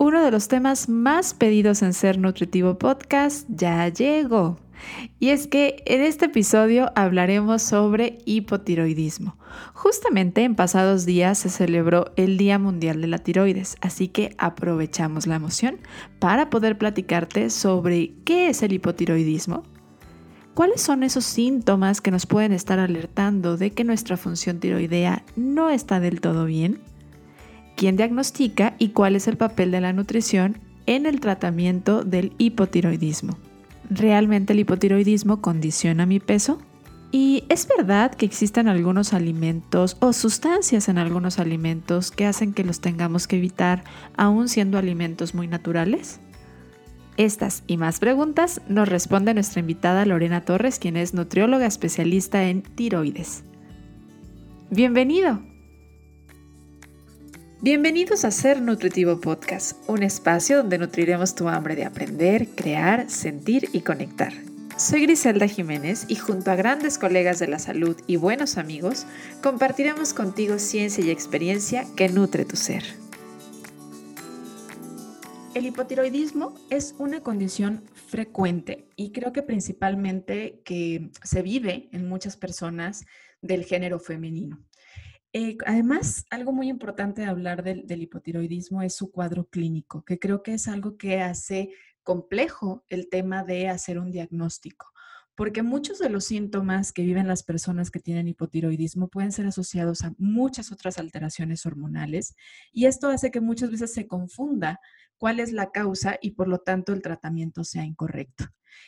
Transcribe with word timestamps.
uno 0.00 0.24
de 0.24 0.30
los 0.30 0.48
temas 0.48 0.88
más 0.88 1.34
pedidos 1.34 1.82
en 1.82 1.92
Ser 1.92 2.16
Nutritivo 2.16 2.78
Podcast 2.78 3.46
ya 3.50 3.86
llegó. 3.90 4.58
Y 5.18 5.28
es 5.28 5.46
que 5.46 5.82
en 5.84 6.00
este 6.00 6.24
episodio 6.24 6.90
hablaremos 6.96 7.60
sobre 7.60 8.16
hipotiroidismo. 8.24 9.36
Justamente 9.74 10.42
en 10.42 10.54
pasados 10.54 11.04
días 11.04 11.36
se 11.36 11.50
celebró 11.50 12.12
el 12.16 12.38
Día 12.38 12.58
Mundial 12.58 13.02
de 13.02 13.08
la 13.08 13.18
Tiroides, 13.18 13.76
así 13.82 14.08
que 14.08 14.34
aprovechamos 14.38 15.26
la 15.26 15.34
emoción 15.34 15.80
para 16.18 16.48
poder 16.48 16.78
platicarte 16.78 17.50
sobre 17.50 18.14
qué 18.24 18.48
es 18.48 18.62
el 18.62 18.72
hipotiroidismo, 18.72 19.64
cuáles 20.54 20.80
son 20.80 21.02
esos 21.02 21.26
síntomas 21.26 22.00
que 22.00 22.10
nos 22.10 22.24
pueden 22.24 22.52
estar 22.52 22.78
alertando 22.78 23.58
de 23.58 23.72
que 23.72 23.84
nuestra 23.84 24.16
función 24.16 24.60
tiroidea 24.60 25.24
no 25.36 25.68
está 25.68 26.00
del 26.00 26.22
todo 26.22 26.46
bien, 26.46 26.80
quién 27.80 27.96
diagnostica 27.96 28.74
y 28.78 28.90
cuál 28.90 29.16
es 29.16 29.26
el 29.26 29.38
papel 29.38 29.70
de 29.70 29.80
la 29.80 29.94
nutrición 29.94 30.58
en 30.84 31.06
el 31.06 31.18
tratamiento 31.18 32.04
del 32.04 32.34
hipotiroidismo. 32.36 33.38
¿Realmente 33.88 34.52
el 34.52 34.58
hipotiroidismo 34.58 35.40
condiciona 35.40 36.04
mi 36.04 36.20
peso? 36.20 36.58
¿Y 37.10 37.44
es 37.48 37.66
verdad 37.66 38.14
que 38.14 38.26
existen 38.26 38.68
algunos 38.68 39.14
alimentos 39.14 39.96
o 40.00 40.12
sustancias 40.12 40.90
en 40.90 40.98
algunos 40.98 41.38
alimentos 41.38 42.10
que 42.10 42.26
hacen 42.26 42.52
que 42.52 42.64
los 42.64 42.80
tengamos 42.82 43.26
que 43.26 43.38
evitar 43.38 43.82
aún 44.14 44.50
siendo 44.50 44.76
alimentos 44.76 45.34
muy 45.34 45.48
naturales? 45.48 46.20
Estas 47.16 47.62
y 47.66 47.78
más 47.78 47.98
preguntas 47.98 48.60
nos 48.68 48.90
responde 48.90 49.32
nuestra 49.32 49.60
invitada 49.60 50.04
Lorena 50.04 50.42
Torres, 50.42 50.78
quien 50.78 50.98
es 50.98 51.14
nutrióloga 51.14 51.64
especialista 51.64 52.46
en 52.46 52.60
tiroides. 52.60 53.42
Bienvenido. 54.68 55.49
Bienvenidos 57.62 58.24
a 58.24 58.30
Ser 58.30 58.62
Nutritivo 58.62 59.20
Podcast, 59.20 59.86
un 59.86 60.02
espacio 60.02 60.56
donde 60.56 60.78
nutriremos 60.78 61.34
tu 61.34 61.46
hambre 61.46 61.76
de 61.76 61.84
aprender, 61.84 62.48
crear, 62.48 63.10
sentir 63.10 63.68
y 63.74 63.82
conectar. 63.82 64.32
Soy 64.78 65.02
Griselda 65.02 65.46
Jiménez 65.46 66.06
y 66.08 66.16
junto 66.16 66.50
a 66.50 66.54
grandes 66.56 66.96
colegas 66.96 67.38
de 67.38 67.48
la 67.48 67.58
salud 67.58 67.98
y 68.06 68.16
buenos 68.16 68.56
amigos, 68.56 69.04
compartiremos 69.42 70.14
contigo 70.14 70.58
ciencia 70.58 71.04
y 71.04 71.10
experiencia 71.10 71.84
que 71.96 72.08
nutre 72.08 72.46
tu 72.46 72.56
ser. 72.56 72.82
El 75.52 75.66
hipotiroidismo 75.66 76.54
es 76.70 76.94
una 76.96 77.22
condición 77.22 77.84
frecuente 77.92 78.88
y 78.96 79.12
creo 79.12 79.34
que 79.34 79.42
principalmente 79.42 80.62
que 80.64 81.10
se 81.22 81.42
vive 81.42 81.90
en 81.92 82.08
muchas 82.08 82.38
personas 82.38 83.04
del 83.42 83.66
género 83.66 84.00
femenino. 84.00 84.64
Eh, 85.32 85.56
además, 85.64 86.26
algo 86.30 86.52
muy 86.52 86.68
importante 86.68 87.22
de 87.22 87.28
hablar 87.28 87.62
del, 87.62 88.02
hipotiroidismo 88.02 88.82
es 88.82 88.96
su 88.96 89.12
cuadro 89.12 89.46
clínico, 89.48 90.04
que 90.04 90.18
creo 90.18 90.42
que 90.42 90.54
es 90.54 90.66
algo 90.66 90.96
que 90.96 91.20
hace 91.20 91.70
complejo 92.02 92.84
el 92.88 93.08
tema 93.08 93.44
de 93.44 93.68
hacer 93.68 94.00
un 94.00 94.10
diagnóstico, 94.10 94.86
porque 95.36 95.62
muchos 95.62 96.00
de 96.00 96.10
los 96.10 96.24
síntomas 96.24 96.92
que 96.92 97.02
viven 97.02 97.28
las 97.28 97.44
personas 97.44 97.92
que 97.92 98.00
tienen 98.00 98.26
hipotiroidismo 98.26 99.06
pueden 99.06 99.30
ser 99.30 99.46
asociados 99.46 100.02
a 100.02 100.14
muchas 100.18 100.72
otras 100.72 100.98
alteraciones 100.98 101.64
hormonales 101.64 102.34
y 102.72 102.86
esto 102.86 103.08
hace 103.08 103.30
que 103.30 103.40
muchas 103.40 103.70
veces 103.70 103.92
se 103.92 104.08
confunda 104.08 104.80
cuál 105.20 105.38
es 105.38 105.52
la 105.52 105.70
causa 105.70 106.18
y 106.20 106.30
por 106.30 106.48
lo 106.48 106.58
tanto 106.58 106.94
el 106.94 107.02
tratamiento 107.02 107.62
sea 107.62 107.84
incorrecto. 107.84 108.46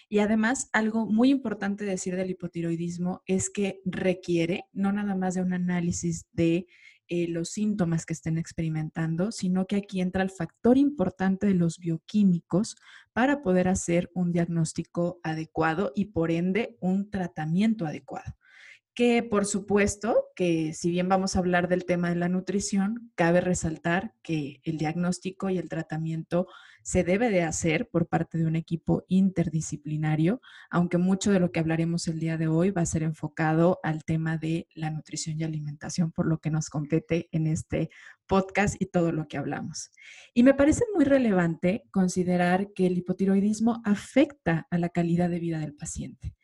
Y 0.08 0.20
además, 0.20 0.70
algo 0.72 1.06
muy 1.06 1.30
importante 1.30 1.84
decir 1.84 2.16
del 2.16 2.30
hipotiroidismo 2.30 3.22
es 3.27 3.50
que 3.50 3.83
requiere 3.84 4.64
no 4.72 4.92
nada 4.92 5.14
más 5.14 5.34
de 5.34 5.42
un 5.42 5.53
análisis 5.53 6.25
de 6.33 6.66
eh, 7.08 7.28
los 7.28 7.50
síntomas 7.50 8.06
que 8.06 8.14
estén 8.14 8.38
experimentando, 8.38 9.30
sino 9.30 9.66
que 9.66 9.77
aquí 9.77 10.00
entra 10.00 10.22
el 10.22 10.30
factor 10.30 10.78
importante 10.78 11.47
de 11.47 11.55
los 11.55 11.78
bioquímicos 11.78 12.77
para 13.12 13.42
poder 13.42 13.69
hacer 13.69 14.10
un 14.14 14.33
diagnóstico 14.33 15.20
adecuado 15.22 15.92
y 15.94 16.06
por 16.06 16.30
ende 16.30 16.78
un 16.80 17.10
tratamiento 17.10 17.84
adecuado 17.84 18.33
que 18.94 19.22
por 19.22 19.47
supuesto 19.47 20.26
que 20.36 20.75
si 20.75 20.91
bien 20.91 21.08
vamos 21.08 21.34
a 21.34 21.38
hablar 21.38 21.69
del 21.69 21.86
tema 21.86 22.10
de 22.10 22.16
la 22.16 22.28
nutrición, 22.28 23.10
cabe 23.14 23.41
resaltar 23.41 24.14
que 24.22 24.60
el 24.64 24.76
diagnóstico 24.76 25.48
y 25.48 25.56
el 25.56 25.70
tratamiento 25.70 26.47
se 26.82 27.04
debe 27.04 27.31
de 27.31 27.42
hacer 27.42 27.88
por 27.88 28.08
parte 28.08 28.36
de 28.36 28.44
un 28.44 28.56
equipo 28.56 29.04
interdisciplinario, 29.08 30.42
aunque 30.69 30.98
mucho 30.98 31.31
de 31.31 31.41
lo 31.41 31.52
que 31.52 31.60
hablaremos 31.60 32.06
el 32.08 32.19
día 32.19 32.36
de 32.36 32.48
hoy 32.48 32.70
va 32.70 32.82
a 32.82 32.86
ser 32.86 33.02
enfocado 33.02 33.78
al 33.82 34.04
tema 34.04 34.36
de 34.36 34.69
la 34.75 34.91
nutrición 34.91 35.41
y 35.41 35.44
alimentación, 35.44 36.12
por 36.12 36.26
lo 36.26 36.38
que 36.38 36.50
nos 36.50 36.69
compete 36.69 37.28
en 37.32 37.47
este 37.47 37.88
podcast 38.26 38.81
y 38.81 38.86
todo 38.86 39.12
lo 39.12 39.26
que 39.26 39.38
hablamos. 39.38 39.91
Y 40.34 40.42
me 40.42 40.54
parece 40.54 40.84
muy 40.94 41.04
relevante 41.04 41.84
considerar 41.91 42.72
que 42.75 42.86
el 42.86 42.98
hipotiroidismo 42.98 43.81
afecta 43.84 44.66
a 44.70 44.76
la 44.76 44.91
calidad 44.91 45.31
de 45.31 45.38
vida 45.38 45.60
del 45.60 45.75
paciente 45.75 46.34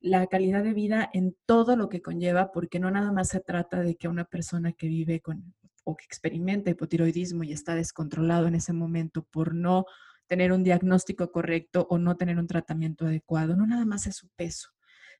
la 0.00 0.26
calidad 0.26 0.62
de 0.62 0.74
vida 0.74 1.10
en 1.12 1.36
todo 1.46 1.76
lo 1.76 1.88
que 1.88 2.02
conlleva, 2.02 2.52
porque 2.52 2.78
no 2.78 2.90
nada 2.90 3.12
más 3.12 3.28
se 3.28 3.40
trata 3.40 3.80
de 3.80 3.96
que 3.96 4.08
una 4.08 4.24
persona 4.24 4.72
que 4.72 4.88
vive 4.88 5.20
con 5.20 5.54
o 5.84 5.96
que 5.96 6.04
experimenta 6.04 6.70
hipotiroidismo 6.70 7.44
y 7.44 7.52
está 7.52 7.74
descontrolado 7.74 8.46
en 8.46 8.54
ese 8.54 8.74
momento 8.74 9.22
por 9.22 9.54
no 9.54 9.86
tener 10.26 10.52
un 10.52 10.62
diagnóstico 10.62 11.32
correcto 11.32 11.86
o 11.88 11.96
no 11.96 12.16
tener 12.16 12.38
un 12.38 12.46
tratamiento 12.46 13.06
adecuado, 13.06 13.56
no 13.56 13.66
nada 13.66 13.86
más 13.86 14.06
es 14.06 14.16
su 14.16 14.28
peso, 14.36 14.68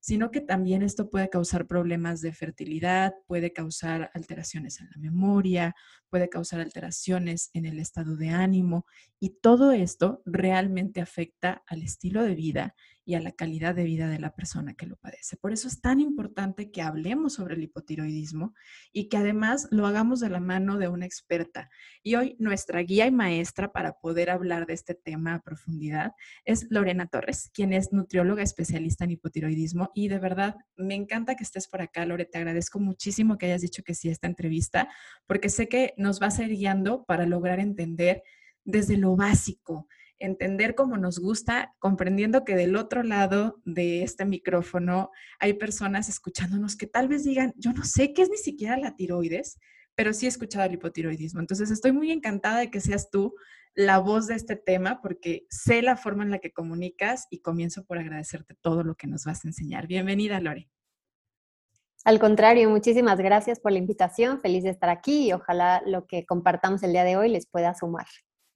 sino 0.01 0.31
que 0.31 0.43
también 0.43 0.83
esto 0.83 1.09
puede 1.09 1.31
causar 1.31 1.67
problemas 1.67 2.21
de 2.21 2.35
fertilidad, 2.35 3.15
puede 3.27 3.55
causar 3.55 4.11
alteraciones 4.13 4.79
en 4.81 4.91
la 4.91 4.99
memoria, 4.99 5.75
puede 6.11 6.29
causar 6.29 6.61
alteraciones 6.61 7.49
en 7.55 7.65
el 7.65 7.79
estado 7.79 8.17
de 8.17 8.29
ánimo 8.29 8.85
y 9.19 9.31
todo 9.41 9.73
esto 9.73 10.23
realmente 10.27 11.01
afecta 11.01 11.63
al 11.67 11.83
estilo 11.83 12.23
de 12.23 12.35
vida 12.35 12.75
y 13.09 13.15
a 13.15 13.21
la 13.21 13.33
calidad 13.33 13.75
de 13.75 13.85
vida 13.85 14.07
de 14.07 14.19
la 14.19 14.37
persona 14.37 14.75
que 14.75 14.85
lo 14.85 14.97
padece. 14.97 15.39
Por 15.39 15.51
eso 15.55 15.67
es 15.67 15.81
tan 15.81 15.99
importante 15.99 16.71
que 16.71 16.83
hablemos 16.83 17.33
sobre 17.33 17.55
el 17.55 17.63
hipotiroidismo 17.63 18.53
y 18.93 19.09
que 19.09 19.17
además 19.17 19.67
lo 19.71 19.87
hagamos 19.87 20.21
de 20.21 20.29
la 20.29 20.41
mano 20.41 20.77
de 20.77 20.89
una 20.89 21.07
experta. 21.07 21.71
Y 22.03 22.17
hoy 22.17 22.37
nuestra 22.39 22.83
guía 22.83 23.07
y 23.07 23.11
maestra 23.11 23.73
para 23.73 23.95
poder 23.95 24.29
hablar 24.29 24.67
de 24.67 24.75
este 24.75 24.95
tema 24.95 25.33
a 25.33 25.41
profundidad 25.41 26.13
es 26.45 26.67
Lorena 26.69 27.07
Torres, 27.07 27.51
quien 27.55 27.73
es 27.73 27.95
nutrióloga 27.95 28.43
especialista 28.43 29.05
en 29.05 29.13
hipotiroidismo. 29.13 29.91
Y 29.95 30.09
de 30.09 30.19
verdad, 30.19 30.57
me 30.77 30.95
encanta 30.95 31.35
que 31.35 31.45
estés 31.45 31.67
por 31.67 31.81
acá, 31.81 32.05
Lore. 32.05 32.27
Te 32.27 32.37
agradezco 32.37 32.79
muchísimo 32.79 33.39
que 33.39 33.47
hayas 33.47 33.63
dicho 33.63 33.83
que 33.83 33.95
sí 33.95 34.11
a 34.11 34.13
esta 34.13 34.27
entrevista, 34.27 34.91
porque 35.27 35.49
sé 35.49 35.67
que 35.67 35.95
nos 35.97 36.21
vas 36.21 36.41
a 36.41 36.45
ir 36.45 36.51
guiando 36.51 37.07
para 37.07 37.25
lograr 37.25 37.59
entender 37.59 38.23
desde 38.65 38.99
lo 38.99 39.17
básico 39.17 39.89
entender 40.19 40.75
cómo 40.75 40.97
nos 40.97 41.19
gusta, 41.19 41.75
comprendiendo 41.79 42.45
que 42.45 42.57
del 42.57 42.77
otro 42.77 43.03
lado 43.03 43.61
de 43.65 44.03
este 44.03 44.25
micrófono 44.25 45.11
hay 45.39 45.55
personas 45.55 46.09
escuchándonos 46.09 46.77
que 46.77 46.87
tal 46.87 47.09
vez 47.09 47.25
digan, 47.25 47.55
yo 47.57 47.73
no 47.73 47.85
sé 47.85 48.13
qué 48.13 48.23
es 48.23 48.31
ni 48.31 48.37
siquiera 48.37 48.77
la 48.77 48.97
tiroides, 48.97 49.59
pero 49.95 50.13
sí 50.13 50.27
he 50.27 50.29
escuchado 50.29 50.65
el 50.65 50.75
hipotiroidismo. 50.75 51.41
Entonces 51.41 51.71
estoy 51.71 51.93
muy 51.93 52.13
encantada 52.13 52.61
de 52.61 52.71
que 52.71 52.81
seas 52.81 53.11
tú 53.11 53.35
la 53.75 53.99
voz 53.99 54.27
de 54.27 54.35
este 54.35 54.57
tema 54.57 55.01
porque 55.03 55.47
sé 55.51 55.83
la 55.83 55.97
forma 55.97 56.25
en 56.25 56.31
la 56.31 56.39
que 56.39 56.53
comunicas 56.53 57.27
y 57.31 57.41
comienzo 57.41 57.85
por 57.85 57.99
agradecerte 57.99 58.55
todo 58.61 58.83
lo 58.83 58.95
que 58.95 59.07
nos 59.07 59.25
vas 59.25 59.45
a 59.45 59.49
enseñar. 59.49 59.87
Bienvenida, 59.87 60.41
Lore. 60.41 60.69
Al 62.05 62.19
contrario, 62.19 62.71
muchísimas 62.71 63.19
gracias 63.19 63.61
por 63.61 63.73
la 63.73 63.79
invitación. 63.79 64.41
Feliz 64.41 64.65
de 64.65 64.71
estar 64.71 64.89
aquí 64.89 65.29
y 65.29 65.33
ojalá 65.33 65.83
lo 65.85 66.07
que 66.07 66.25
compartamos 66.25 66.83
el 66.83 66.93
día 66.93 67.05
de 67.05 67.17
hoy 67.17 67.29
les 67.29 67.47
pueda 67.47 67.75
sumar. 67.75 68.07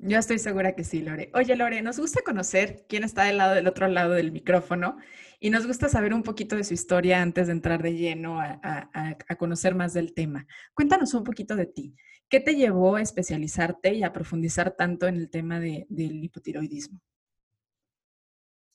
Yo 0.04 0.18
estoy 0.18 0.40
segura 0.40 0.74
que 0.74 0.82
sí, 0.82 1.00
Lore. 1.00 1.30
Oye, 1.32 1.54
Lore, 1.54 1.80
nos 1.80 2.00
gusta 2.00 2.22
conocer 2.22 2.84
quién 2.88 3.04
está 3.04 3.22
del 3.22 3.38
lado 3.38 3.54
del 3.54 3.68
otro 3.68 3.86
lado 3.86 4.14
del 4.14 4.32
micrófono 4.32 4.96
y 5.38 5.50
nos 5.50 5.64
gusta 5.64 5.88
saber 5.88 6.12
un 6.12 6.24
poquito 6.24 6.56
de 6.56 6.64
su 6.64 6.74
historia 6.74 7.22
antes 7.22 7.46
de 7.46 7.52
entrar 7.52 7.84
de 7.84 7.94
lleno 7.94 8.40
a, 8.40 8.90
conocer 9.38 9.76
más 9.76 9.94
del 9.94 10.12
tema. 10.12 10.44
Cuéntanos 10.74 11.14
un 11.14 11.22
poquito 11.22 11.54
de 11.54 11.66
ti. 11.66 11.94
¿Qué 12.28 12.40
te 12.40 12.56
llevó 12.56 12.96
a 12.96 13.02
especializarte 13.02 13.94
y 13.94 14.02
a 14.02 14.12
profundizar 14.12 14.72
tanto 14.72 15.06
en 15.06 15.14
el 15.14 15.30
tema 15.30 15.60
del 15.60 16.24
hipotiroidismo? 16.24 16.98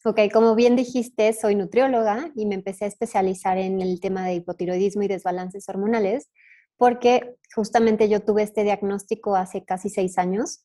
Ok, 0.06 0.31
como 0.31 0.56
bien 0.56 0.77
dijiste, 0.77 1.33
soy 1.33 1.56
nutrióloga 1.56 2.31
y 2.35 2.45
me 2.45 2.56
empecé 2.56 2.85
a 2.85 2.88
especializar 2.88 3.57
en 3.57 3.81
el 3.81 4.00
tema 4.00 4.25
de 4.25 4.35
hipotiroidismo 4.35 5.03
y 5.03 5.09
desbalances 5.09 5.68
hormonales 5.68 6.30
porque 6.77 7.35
justamente 7.53 8.07
yo 8.07 8.21
tuve 8.21 8.44
este 8.44 8.63
diagnóstico 8.63 9.35
hace 9.35 9.65
casi 9.65 9.89
seis 9.89 10.18
años 10.18 10.63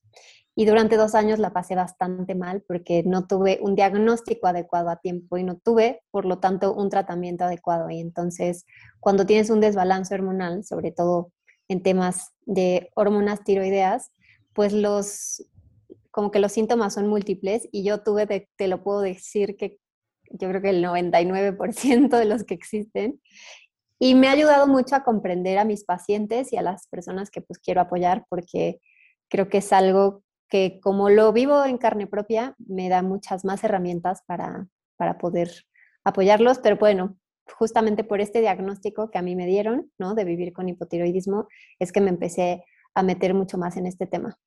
y 0.54 0.66
durante 0.66 0.96
dos 0.96 1.14
años 1.14 1.38
la 1.38 1.52
pasé 1.52 1.74
bastante 1.74 2.34
mal 2.34 2.62
porque 2.66 3.02
no 3.04 3.26
tuve 3.26 3.58
un 3.62 3.74
diagnóstico 3.74 4.46
adecuado 4.46 4.90
a 4.90 4.96
tiempo 4.96 5.38
y 5.38 5.44
no 5.44 5.56
tuve, 5.56 6.02
por 6.10 6.26
lo 6.26 6.40
tanto, 6.40 6.74
un 6.74 6.90
tratamiento 6.90 7.44
adecuado. 7.44 7.88
Y 7.88 8.00
entonces, 8.00 8.66
cuando 9.00 9.24
tienes 9.24 9.48
un 9.48 9.60
desbalance 9.60 10.14
hormonal, 10.14 10.64
sobre 10.64 10.92
todo 10.92 11.32
en 11.68 11.82
temas 11.82 12.32
de 12.44 12.90
hormonas 12.94 13.44
tiroideas, 13.44 14.10
pues 14.52 14.74
los, 14.74 15.42
como 16.10 16.30
que 16.30 16.38
los 16.38 16.52
síntomas 16.52 16.92
son 16.92 17.08
múltiples 17.08 17.66
y 17.72 17.82
yo 17.82 18.02
tuve, 18.02 18.48
te 18.56 18.68
lo 18.68 18.82
puedo 18.82 19.00
decir 19.00 19.56
que 19.56 19.78
yo 20.28 20.48
creo 20.48 20.60
que 20.60 20.70
el 20.70 20.84
99% 20.84 22.18
de 22.18 22.24
los 22.26 22.44
que 22.44 22.54
existen. 22.54 23.20
Y 23.98 24.14
me 24.14 24.28
ha 24.28 24.32
ayudado 24.32 24.66
mucho 24.66 24.96
a 24.96 25.04
comprender 25.04 25.58
a 25.58 25.64
mis 25.64 25.84
pacientes 25.84 26.52
y 26.52 26.56
a 26.56 26.62
las 26.62 26.88
personas 26.88 27.30
que 27.30 27.40
pues 27.40 27.58
quiero 27.58 27.80
apoyar 27.80 28.26
porque 28.28 28.80
creo 29.28 29.48
que 29.48 29.58
es 29.58 29.72
algo 29.72 30.22
que 30.52 30.80
como 30.82 31.08
lo 31.08 31.32
vivo 31.32 31.64
en 31.64 31.78
carne 31.78 32.06
propia, 32.06 32.54
me 32.58 32.90
da 32.90 33.00
muchas 33.00 33.42
más 33.42 33.64
herramientas 33.64 34.22
para, 34.26 34.68
para 34.98 35.16
poder 35.16 35.50
apoyarlos, 36.04 36.58
pero 36.58 36.76
bueno, 36.76 37.16
justamente 37.54 38.04
por 38.04 38.20
este 38.20 38.42
diagnóstico 38.42 39.10
que 39.10 39.16
a 39.16 39.22
mí 39.22 39.34
me 39.34 39.46
dieron, 39.46 39.90
¿no? 39.96 40.14
De 40.14 40.26
vivir 40.26 40.52
con 40.52 40.68
hipotiroidismo, 40.68 41.48
es 41.78 41.90
que 41.90 42.02
me 42.02 42.10
empecé 42.10 42.66
a 42.94 43.02
meter 43.02 43.32
mucho 43.32 43.56
más 43.56 43.78
en 43.78 43.86
este 43.86 44.06
tema. 44.06 44.38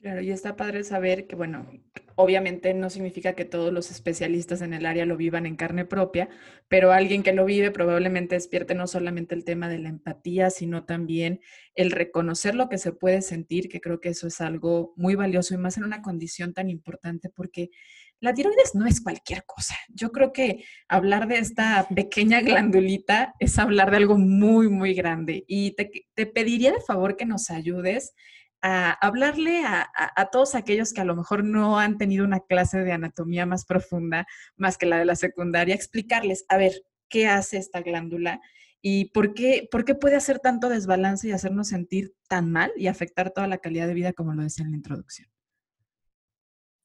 Claro, 0.00 0.20
y 0.20 0.30
está 0.30 0.54
padre 0.54 0.84
saber 0.84 1.26
que, 1.26 1.34
bueno, 1.34 1.68
obviamente 2.14 2.72
no 2.72 2.88
significa 2.88 3.32
que 3.32 3.44
todos 3.44 3.72
los 3.72 3.90
especialistas 3.90 4.62
en 4.62 4.72
el 4.72 4.86
área 4.86 5.04
lo 5.06 5.16
vivan 5.16 5.44
en 5.44 5.56
carne 5.56 5.84
propia, 5.84 6.28
pero 6.68 6.92
alguien 6.92 7.24
que 7.24 7.32
lo 7.32 7.44
vive 7.44 7.72
probablemente 7.72 8.36
despierte 8.36 8.76
no 8.76 8.86
solamente 8.86 9.34
el 9.34 9.44
tema 9.44 9.68
de 9.68 9.80
la 9.80 9.88
empatía, 9.88 10.50
sino 10.50 10.84
también 10.84 11.40
el 11.74 11.90
reconocer 11.90 12.54
lo 12.54 12.68
que 12.68 12.78
se 12.78 12.92
puede 12.92 13.22
sentir, 13.22 13.68
que 13.68 13.80
creo 13.80 14.00
que 14.00 14.10
eso 14.10 14.28
es 14.28 14.40
algo 14.40 14.92
muy 14.96 15.16
valioso 15.16 15.54
y 15.54 15.58
más 15.58 15.78
en 15.78 15.84
una 15.84 16.00
condición 16.00 16.54
tan 16.54 16.70
importante 16.70 17.28
porque 17.28 17.70
la 18.20 18.34
tiroides 18.34 18.76
no 18.76 18.86
es 18.86 19.00
cualquier 19.00 19.44
cosa. 19.46 19.74
Yo 19.88 20.12
creo 20.12 20.32
que 20.32 20.64
hablar 20.88 21.26
de 21.26 21.38
esta 21.38 21.88
pequeña 21.94 22.40
glandulita 22.40 23.34
es 23.40 23.58
hablar 23.58 23.90
de 23.90 23.96
algo 23.96 24.16
muy, 24.16 24.68
muy 24.68 24.94
grande 24.94 25.44
y 25.48 25.72
te, 25.72 25.90
te 26.14 26.26
pediría 26.26 26.70
de 26.70 26.80
favor 26.80 27.16
que 27.16 27.26
nos 27.26 27.50
ayudes 27.50 28.14
a 28.62 28.92
hablarle 28.92 29.62
a, 29.64 30.28
todos 30.32 30.54
aquellos 30.54 30.92
que 30.92 31.00
a 31.00 31.04
lo 31.04 31.14
mejor 31.14 31.44
no 31.44 31.78
han 31.78 31.96
tenido 31.96 32.24
una 32.24 32.40
clase 32.40 32.78
de 32.78 32.92
anatomía 32.92 33.46
más 33.46 33.64
profunda, 33.64 34.26
más 34.56 34.76
que 34.76 34.86
la 34.86 34.98
de 34.98 35.04
la 35.04 35.14
secundaria, 35.14 35.74
explicarles, 35.74 36.44
a 36.48 36.56
ver, 36.56 36.72
¿qué 37.08 37.28
hace 37.28 37.56
esta 37.56 37.80
glándula? 37.82 38.40
¿Y 38.80 39.06
por 39.06 39.34
qué, 39.34 39.68
por 39.70 39.84
qué 39.84 39.94
puede 39.94 40.16
hacer 40.16 40.38
tanto 40.38 40.68
desbalance 40.68 41.28
y 41.28 41.32
hacernos 41.32 41.68
sentir 41.68 42.14
tan 42.28 42.50
mal 42.50 42.72
y 42.76 42.88
afectar 42.88 43.30
toda 43.30 43.46
la 43.46 43.58
calidad 43.58 43.86
de 43.86 43.94
vida 43.94 44.12
como 44.12 44.34
lo 44.34 44.42
decía 44.42 44.64
en 44.64 44.72
la 44.72 44.76
introducción? 44.76 45.28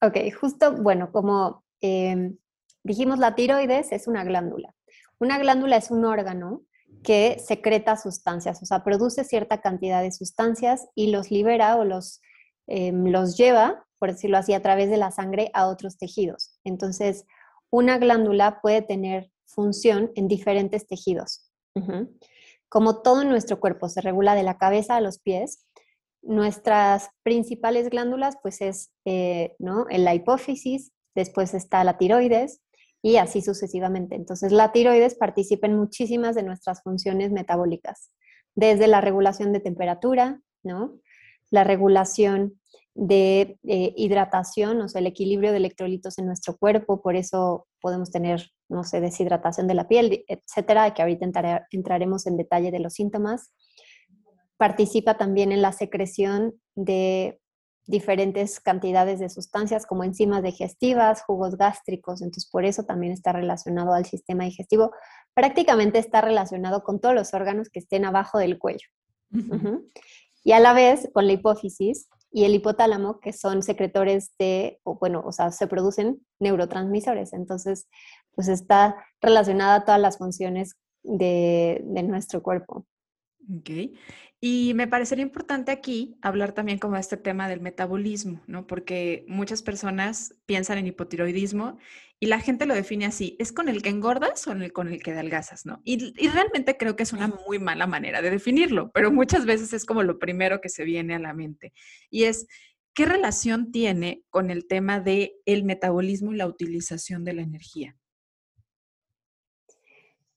Ok, 0.01 0.17
justo, 0.39 0.73
bueno, 0.73 1.11
como 1.11 1.63
em, 1.81 2.37
dijimos, 2.83 3.19
la 3.19 3.35
tiroides 3.35 3.91
es 3.91 4.07
una 4.07 4.23
glándula. 4.23 4.75
Una 5.19 5.37
glándula 5.39 5.77
es 5.77 5.91
un 5.91 6.05
órgano 6.05 6.63
que 7.03 7.39
secreta 7.39 7.97
sustancias, 7.97 8.61
o 8.61 8.65
sea, 8.65 8.83
produce 8.83 9.23
cierta 9.23 9.61
cantidad 9.61 10.01
de 10.01 10.11
sustancias 10.11 10.87
y 10.95 11.11
los 11.11 11.31
libera 11.31 11.77
o 11.77 11.83
los, 11.83 12.21
em, 12.67 13.05
los 13.05 13.37
lleva, 13.37 13.85
por 13.99 14.11
decirlo 14.11 14.37
así, 14.37 14.53
a 14.53 14.61
través 14.61 14.89
de 14.89 14.97
la 14.97 15.11
sangre 15.11 15.51
a 15.53 15.67
otros 15.67 15.97
tejidos. 15.97 16.59
Entonces, 16.63 17.25
una 17.69 17.97
glándula 17.97 18.59
puede 18.61 18.81
tener 18.81 19.31
función 19.45 20.11
en 20.15 20.27
diferentes 20.27 20.87
tejidos. 20.87 21.49
Como 22.69 23.01
todo 23.01 23.21
en 23.21 23.29
nuestro 23.29 23.59
cuerpo 23.59 23.89
se 23.89 24.01
regula 24.01 24.35
de 24.35 24.43
la 24.43 24.57
cabeza 24.57 24.95
a 24.95 25.01
los 25.01 25.19
pies, 25.19 25.65
nuestras 26.21 27.09
principales 27.23 27.89
glándulas, 27.89 28.37
pues 28.41 28.61
es 28.61 28.91
eh, 29.05 29.55
¿no? 29.59 29.85
la 29.89 30.15
hipófisis, 30.15 30.91
después 31.15 31.53
está 31.53 31.83
la 31.83 31.97
tiroides, 31.97 32.61
y 33.03 33.17
así 33.17 33.41
sucesivamente. 33.41 34.15
Entonces, 34.15 34.51
la 34.51 34.71
tiroides 34.71 35.15
participa 35.15 35.67
en 35.67 35.77
muchísimas 35.77 36.35
de 36.35 36.43
nuestras 36.43 36.81
funciones 36.81 37.31
metabólicas, 37.31 38.11
desde 38.55 38.87
la 38.87 39.01
regulación 39.01 39.51
de 39.51 39.59
temperatura, 39.59 40.41
¿no? 40.63 40.99
La 41.51 41.65
regulación 41.65 42.59
de 42.95 43.59
eh, 43.67 43.93
hidratación, 43.97 44.81
o 44.81 44.87
sea, 44.87 44.99
el 44.99 45.07
equilibrio 45.07 45.51
de 45.51 45.57
electrolitos 45.57 46.17
en 46.17 46.27
nuestro 46.27 46.55
cuerpo, 46.57 47.01
por 47.01 47.17
eso 47.17 47.67
podemos 47.81 48.09
tener, 48.09 48.51
no 48.69 48.85
sé, 48.85 49.01
deshidratación 49.01 49.67
de 49.67 49.73
la 49.73 49.89
piel, 49.89 50.23
etcétera, 50.27 50.93
que 50.93 51.01
ahorita 51.01 51.27
entraremos 51.71 52.25
en 52.25 52.37
detalle 52.37 52.71
de 52.71 52.79
los 52.79 52.93
síntomas. 52.93 53.51
Participa 54.55 55.17
también 55.17 55.51
en 55.51 55.61
la 55.61 55.73
secreción 55.73 56.53
de 56.75 57.41
diferentes 57.85 58.59
cantidades 58.59 59.19
de 59.19 59.29
sustancias 59.29 59.85
como 59.85 60.03
enzimas 60.03 60.43
digestivas, 60.43 61.23
jugos 61.23 61.57
gástricos, 61.57 62.21
entonces 62.21 62.49
por 62.49 62.65
eso 62.65 62.83
también 62.83 63.11
está 63.11 63.33
relacionado 63.33 63.93
al 63.93 64.05
sistema 64.05 64.45
digestivo. 64.45 64.91
Prácticamente 65.33 65.99
está 65.99 66.21
relacionado 66.21 66.83
con 66.83 66.99
todos 66.99 67.15
los 67.15 67.33
órganos 67.33 67.69
que 67.69 67.79
estén 67.79 68.05
abajo 68.05 68.37
del 68.37 68.57
cuello. 68.57 68.87
Y 70.43 70.51
a 70.51 70.59
la 70.59 70.73
vez 70.73 71.09
con 71.13 71.27
la 71.27 71.33
hipófisis 71.33 72.07
y 72.31 72.45
el 72.45 72.55
hipotálamo, 72.55 73.19
que 73.19 73.33
son 73.33 73.63
secretores 73.63 74.31
de, 74.39 74.79
o 74.83 74.95
bueno, 74.95 75.23
o 75.25 75.31
sea, 75.31 75.51
se 75.51 75.67
producen 75.67 76.25
neurotransmisores. 76.39 77.33
Entonces, 77.33 77.87
pues 78.33 78.47
está 78.47 78.95
relacionada 79.21 79.75
a 79.75 79.85
todas 79.85 80.01
las 80.01 80.17
funciones 80.17 80.75
de, 81.03 81.81
de 81.85 82.03
nuestro 82.03 82.41
cuerpo. 82.41 82.85
Ok. 83.49 83.69
Y 84.39 84.73
me 84.73 84.87
parecería 84.87 85.23
importante 85.23 85.71
aquí 85.71 86.17
hablar 86.21 86.53
también 86.53 86.77
como 86.77 86.97
este 86.97 87.17
tema 87.17 87.47
del 87.47 87.61
metabolismo, 87.61 88.41
¿no? 88.47 88.67
Porque 88.67 89.25
muchas 89.27 89.63
personas 89.63 90.35
piensan 90.45 90.77
en 90.77 90.87
hipotiroidismo 90.87 91.77
y 92.19 92.27
la 92.27 92.39
gente 92.39 92.65
lo 92.65 92.73
define 92.73 93.05
así, 93.05 93.35
¿es 93.39 93.51
con 93.51 93.69
el 93.69 93.81
que 93.81 93.89
engordas 93.89 94.47
o 94.47 94.55
con 94.73 94.87
el 94.89 95.03
que 95.03 95.11
adelgazas, 95.11 95.65
¿no? 95.65 95.81
Y, 95.83 96.13
y, 96.21 96.29
realmente 96.29 96.77
creo 96.77 96.95
que 96.95 97.03
es 97.03 97.13
una 97.13 97.27
muy 97.27 97.59
mala 97.59 97.87
manera 97.87 98.21
de 98.21 98.31
definirlo, 98.31 98.91
pero 98.93 99.11
muchas 99.11 99.45
veces 99.45 99.73
es 99.73 99.85
como 99.85 100.03
lo 100.03 100.19
primero 100.19 100.61
que 100.61 100.69
se 100.69 100.83
viene 100.83 101.15
a 101.15 101.19
la 101.19 101.33
mente. 101.33 101.73
Y 102.09 102.23
es, 102.23 102.47
¿qué 102.93 103.05
relación 103.05 103.71
tiene 103.71 104.23
con 104.29 104.51
el 104.51 104.67
tema 104.67 105.03
el 105.05 105.63
metabolismo 105.63 106.33
y 106.33 106.37
la 106.37 106.47
utilización 106.47 107.23
de 107.25 107.33
la 107.33 107.41
energía? 107.41 107.97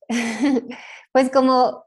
pues 1.11 1.29
como 1.29 1.86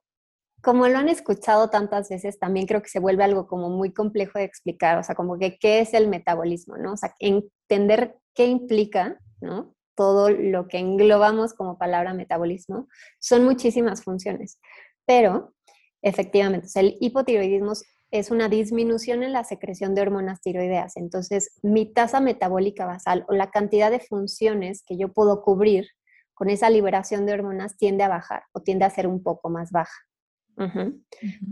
como 0.63 0.89
lo 0.89 0.99
han 0.99 1.09
escuchado 1.09 1.71
tantas 1.71 2.09
veces, 2.09 2.39
también 2.39 2.67
creo 2.67 2.83
que 2.83 2.89
se 2.89 3.01
vuelve 3.01 3.25
algo 3.25 3.47
como 3.47 3.71
muy 3.71 3.93
complejo 3.93 4.39
de 4.39 4.45
explicar, 4.45 4.99
o 4.99 5.03
sea, 5.03 5.15
como 5.15 5.39
que 5.39 5.59
qué 5.59 5.81
es 5.81 5.95
el 5.95 6.09
metabolismo, 6.09 6.77
¿no? 6.77 6.93
O 6.93 6.97
sea, 6.97 7.15
entender 7.19 8.17
qué 8.35 8.47
implica, 8.47 9.19
¿no? 9.41 9.75
Todo 9.95 10.31
lo 10.31 10.69
que 10.69 10.79
englobamos 10.79 11.55
como 11.55 11.79
palabra 11.79 12.15
metabolismo, 12.15 12.89
son 13.19 13.45
muchísimas 13.45 14.03
funciones, 14.03 14.59
pero 15.07 15.55
efectivamente, 16.03 16.69
el 16.75 16.97
hipotiroidismo 17.01 17.73
es 18.11 18.31
una 18.31 18.49
disminución 18.49 19.23
en 19.23 19.33
la 19.33 19.45
secreción 19.45 19.95
de 19.95 20.03
hormonas 20.03 20.41
tiroideas, 20.41 20.97
entonces 20.97 21.59
mi 21.63 21.93
tasa 21.93 22.21
metabólica 22.21 22.87
basal 22.87 23.25
o 23.29 23.35
la 23.35 23.51
cantidad 23.51 23.91
de 23.91 24.01
funciones 24.01 24.83
que 24.85 24.97
yo 24.97 25.13
puedo 25.13 25.43
cubrir 25.43 25.89
con 26.35 26.51
esa 26.51 26.71
liberación 26.71 27.27
de 27.27 27.35
hormonas 27.35 27.77
tiende 27.77 28.03
a 28.03 28.09
bajar 28.09 28.45
o 28.53 28.61
tiende 28.61 28.85
a 28.85 28.91
ser 28.91 29.07
un 29.07 29.23
poco 29.23 29.51
más 29.51 29.71
baja. 29.71 30.10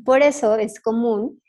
Por 0.05 0.23
eso 0.23 0.57
es 0.57 0.81
común 0.81 1.41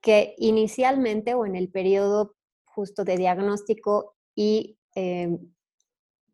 que 0.00 0.34
inicialmente 0.38 1.34
o 1.34 1.46
en 1.46 1.56
el 1.56 1.70
periodo 1.70 2.34
justo 2.64 3.04
de 3.04 3.16
diagnóstico 3.16 4.16
y 4.34 4.76
em, 4.94 5.38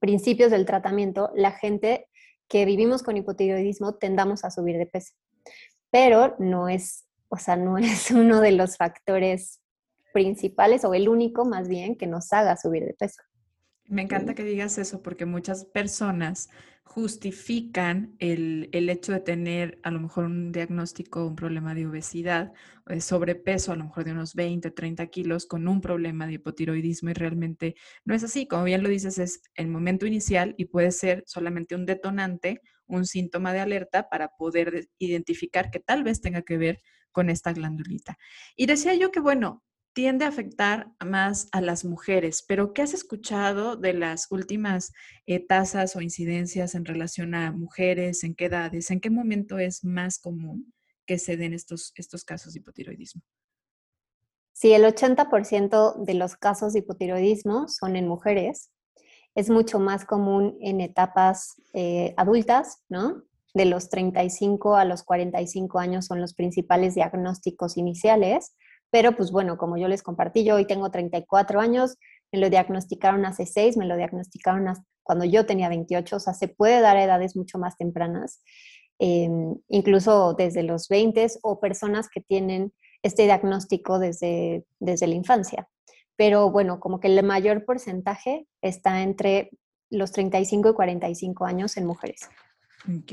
principios 0.00 0.50
del 0.50 0.66
tratamiento, 0.66 1.30
la 1.34 1.52
gente 1.52 2.08
que 2.48 2.64
vivimos 2.64 3.02
con 3.02 3.16
hipotiroidismo 3.16 3.94
tendamos 3.94 4.44
a 4.44 4.50
subir 4.50 4.76
de 4.76 4.86
peso. 4.86 5.14
Pero 5.90 6.34
no 6.38 6.68
es, 6.68 7.04
o 7.28 7.36
sea, 7.36 7.56
no 7.56 7.78
es 7.78 8.10
uno 8.10 8.40
de 8.40 8.52
los 8.52 8.76
factores 8.76 9.60
principales 10.12 10.84
o 10.84 10.94
el 10.94 11.08
único 11.08 11.44
más 11.44 11.68
bien 11.68 11.96
que 11.96 12.06
nos 12.06 12.32
haga 12.32 12.56
subir 12.56 12.84
de 12.84 12.94
peso. 12.94 13.22
Me 13.90 14.02
encanta 14.02 14.36
que 14.36 14.44
digas 14.44 14.78
eso 14.78 15.02
porque 15.02 15.26
muchas 15.26 15.64
personas 15.64 16.48
justifican 16.84 18.14
el, 18.20 18.68
hecho 18.72 19.10
de 19.10 19.18
tener 19.18 19.80
a 19.82 19.90
lo 19.90 19.98
mejor 19.98 20.26
un 20.26 20.52
diagnóstico, 20.52 21.26
un 21.26 21.34
problema 21.34 21.74
de 21.74 21.88
obesidad 21.88 22.52
o 22.86 22.90
de 22.90 23.00
sobrepeso, 23.00 23.72
a 23.72 23.76
lo 23.76 23.86
mejor 23.86 24.04
de 24.04 24.12
unos 24.12 24.36
20 24.36 24.68
o 24.68 24.72
30 24.74 25.08
kilos, 25.08 25.44
con 25.44 25.66
un 25.66 25.80
problema 25.80 26.28
de 26.28 26.34
hipotiroidismo 26.34 27.10
y 27.10 27.14
realmente 27.14 27.74
no 28.04 28.14
es 28.14 28.22
así. 28.22 28.46
Como 28.46 28.62
bien 28.62 28.84
lo 28.84 28.88
dices, 28.88 29.18
es 29.18 29.42
el 29.56 29.66
momento 29.66 30.06
inicial 30.06 30.54
y 30.56 30.66
puede 30.66 30.92
ser 30.92 31.24
solamente 31.26 31.74
un 31.74 31.84
detonante, 31.84 32.60
un 32.86 33.04
síntoma 33.06 33.52
de 33.52 33.58
alerta 33.58 34.08
para 34.08 34.36
poder 34.36 34.88
identificar 35.00 35.72
que 35.72 35.80
tal 35.80 36.04
vez 36.04 36.20
tenga 36.20 36.42
que 36.42 36.58
ver 36.58 36.80
con 37.10 37.28
esta 37.28 37.52
glandulita. 37.52 38.16
Y 38.54 38.66
decía 38.66 38.94
yo 38.94 39.10
que, 39.10 39.18
bueno, 39.18 39.64
tiende 39.92 40.24
a 40.24 40.28
afectar 40.28 40.92
más 41.04 41.48
a 41.52 41.60
las 41.60 41.84
mujeres, 41.84 42.44
pero 42.46 42.72
¿qué 42.72 42.82
has 42.82 42.94
escuchado 42.94 43.76
de 43.76 43.92
las 43.92 44.30
últimas 44.30 44.92
eh, 45.26 45.44
tasas 45.44 45.96
o 45.96 46.00
incidencias 46.00 46.74
en 46.74 46.84
relación 46.84 47.34
a 47.34 47.52
mujeres, 47.52 48.22
en 48.22 48.34
qué 48.34 48.46
edades, 48.46 48.90
en 48.90 49.00
qué 49.00 49.10
momento 49.10 49.58
es 49.58 49.84
más 49.84 50.18
común 50.18 50.72
que 51.06 51.18
se 51.18 51.36
den 51.36 51.54
estos, 51.54 51.92
estos 51.96 52.24
casos 52.24 52.52
de 52.52 52.60
hipotiroidismo? 52.60 53.22
Sí, 54.52 54.72
el 54.72 54.84
80% 54.84 56.04
de 56.04 56.14
los 56.14 56.36
casos 56.36 56.72
de 56.72 56.80
hipotiroidismo 56.80 57.66
son 57.66 57.96
en 57.96 58.06
mujeres. 58.06 58.70
Es 59.34 59.48
mucho 59.48 59.78
más 59.78 60.04
común 60.04 60.56
en 60.60 60.80
etapas 60.80 61.54
eh, 61.72 62.14
adultas, 62.16 62.84
¿no? 62.88 63.22
De 63.54 63.64
los 63.64 63.88
35 63.88 64.76
a 64.76 64.84
los 64.84 65.02
45 65.02 65.78
años 65.78 66.06
son 66.06 66.20
los 66.20 66.34
principales 66.34 66.94
diagnósticos 66.94 67.76
iniciales 67.76 68.54
pero 68.90 69.16
pues 69.16 69.30
bueno, 69.30 69.56
como 69.56 69.76
yo 69.76 69.88
les 69.88 70.02
compartí, 70.02 70.44
yo 70.44 70.56
hoy 70.56 70.66
tengo 70.66 70.90
34 70.90 71.60
años, 71.60 71.96
me 72.32 72.38
lo 72.38 72.50
diagnosticaron 72.50 73.24
hace 73.24 73.46
6, 73.46 73.76
me 73.76 73.86
lo 73.86 73.96
diagnosticaron 73.96 74.66
cuando 75.02 75.24
yo 75.24 75.46
tenía 75.46 75.68
28, 75.68 76.16
o 76.16 76.20
sea, 76.20 76.34
se 76.34 76.48
puede 76.48 76.80
dar 76.80 76.96
a 76.96 77.04
edades 77.04 77.36
mucho 77.36 77.58
más 77.58 77.76
tempranas, 77.76 78.42
em, 78.98 79.56
incluso 79.68 80.34
desde 80.34 80.62
los 80.62 80.88
20 80.88 81.26
o 81.42 81.60
personas 81.60 82.08
que 82.08 82.20
tienen 82.20 82.72
este 83.02 83.24
diagnóstico 83.24 83.98
desde, 83.98 84.64
desde 84.78 85.06
la 85.06 85.14
infancia. 85.14 85.68
pero 86.16 86.50
bueno, 86.50 86.80
como 86.80 87.00
que 87.00 87.08
el 87.08 87.22
mayor 87.22 87.64
porcentaje 87.64 88.46
está 88.60 89.00
entre 89.00 89.48
los 89.88 90.12
35 90.12 90.68
y 90.68 90.74
45 90.74 91.46
años 91.46 91.78
en 91.78 91.86
mujeres. 91.86 92.28
Ok. 92.84 93.12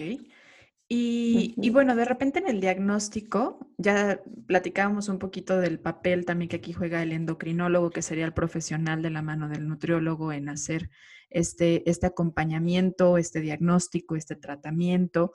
Y, 0.89 1.69
bueno, 1.71 1.95
de 1.97 2.05
repente 2.05 2.39
en 2.39 2.47
el 2.47 2.61
diagnóstico, 2.61 3.73
ya 3.77 4.21
platicábamos 4.45 5.09
un 5.09 5.19
poquito 5.19 5.59
del 5.59 5.79
papel 5.79 6.23
también 6.23 6.47
que 6.47 6.55
aquí 6.55 6.71
juega 6.71 7.03
el 7.03 7.11
endocrinólogo, 7.11 7.89
que 7.89 8.01
sería 8.01 8.25
el 8.25 8.33
profesional 8.33 9.01
de 9.01 9.09
la 9.09 9.21
mano 9.21 9.49
del 9.49 9.67
nutriólogo 9.67 10.31
en 10.31 10.47
hacer 10.47 10.89
este, 11.29 11.89
este 11.89 12.07
acompañamiento, 12.07 13.17
este 13.17 13.41
diagnóstico, 13.41 14.15
este 14.15 14.37
tratamiento. 14.37 15.33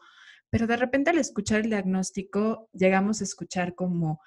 Pero 0.49 0.67
de 0.67 0.77
repente 0.77 1.11
al 1.11 1.19
escuchar 1.19 1.61
el 1.61 1.71
diagnóstico, 1.71 2.71
llegamos 2.73 3.21
a 3.21 3.25
escuchar 3.25 3.75
como 3.75 4.21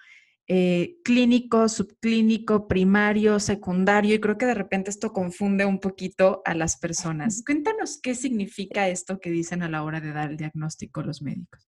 eh, 0.47 0.97
clínico, 1.03 1.67
subclínico, 1.67 2.67
primario, 2.67 3.39
secundario, 3.39 4.13
y 4.13 4.19
creo 4.19 4.37
que 4.37 4.45
de 4.45 4.53
repente 4.53 4.91
esto 4.91 5.11
confunde 5.11 5.65
un 5.65 5.79
poquito 5.79 6.41
a 6.45 6.53
las 6.53 6.77
personas. 6.77 7.43
Cuéntanos 7.43 7.99
qué 8.01 8.13
significa 8.13 8.87
esto 8.87 9.19
que 9.19 9.31
dicen 9.31 9.63
a 9.63 9.69
la 9.69 9.83
hora 9.83 10.01
de 10.01 10.13
dar 10.13 10.29
el 10.29 10.37
diagnóstico 10.37 11.01
los 11.01 11.21
médicos. 11.21 11.67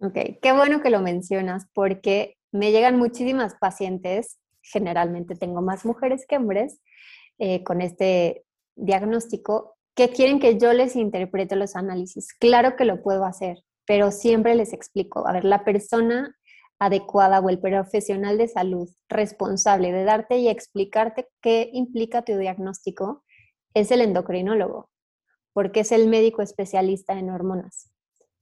Ok, 0.00 0.18
qué 0.42 0.52
bueno 0.52 0.82
que 0.82 0.90
lo 0.90 1.00
mencionas 1.00 1.66
porque 1.72 2.36
me 2.52 2.72
llegan 2.72 2.98
muchísimas 2.98 3.54
pacientes, 3.54 4.38
generalmente 4.60 5.36
tengo 5.36 5.62
más 5.62 5.84
mujeres 5.86 6.26
que 6.28 6.36
hombres, 6.36 6.80
eh, 7.38 7.62
con 7.62 7.80
este 7.80 8.44
diagnóstico, 8.74 9.76
que 9.94 10.10
quieren 10.10 10.40
que 10.40 10.58
yo 10.58 10.72
les 10.72 10.96
interprete 10.96 11.56
los 11.56 11.76
análisis. 11.76 12.34
Claro 12.34 12.76
que 12.76 12.84
lo 12.84 13.02
puedo 13.02 13.24
hacer, 13.24 13.58
pero 13.86 14.10
siempre 14.10 14.54
les 14.54 14.72
explico, 14.72 15.26
a 15.26 15.32
ver, 15.32 15.44
la 15.44 15.64
persona 15.64 16.36
adecuada 16.78 17.40
o 17.40 17.48
el 17.48 17.58
profesional 17.58 18.38
de 18.38 18.48
salud 18.48 18.88
responsable 19.08 19.92
de 19.92 20.04
darte 20.04 20.38
y 20.38 20.48
explicarte 20.48 21.28
qué 21.40 21.70
implica 21.72 22.22
tu 22.22 22.36
diagnóstico 22.36 23.24
es 23.74 23.90
el 23.90 24.00
endocrinólogo, 24.00 24.90
porque 25.52 25.80
es 25.80 25.92
el 25.92 26.08
médico 26.08 26.42
especialista 26.42 27.18
en 27.18 27.30
hormonas. 27.30 27.90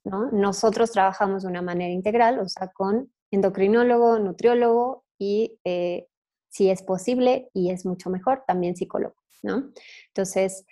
¿no? 0.04 0.30
Nosotros 0.30 0.92
trabajamos 0.92 1.42
de 1.42 1.48
una 1.48 1.62
manera 1.62 1.92
integral, 1.92 2.38
o 2.38 2.48
sea, 2.48 2.68
con 2.68 3.12
endocrinólogo, 3.30 4.18
nutriólogo 4.18 5.04
y, 5.18 5.58
eh, 5.64 6.06
si 6.48 6.70
es 6.70 6.82
posible 6.82 7.50
y 7.52 7.70
es 7.70 7.84
mucho 7.84 8.10
mejor, 8.10 8.44
también 8.46 8.76
psicólogo. 8.76 9.16
¿no? 9.42 9.72
Entonces, 10.08 10.64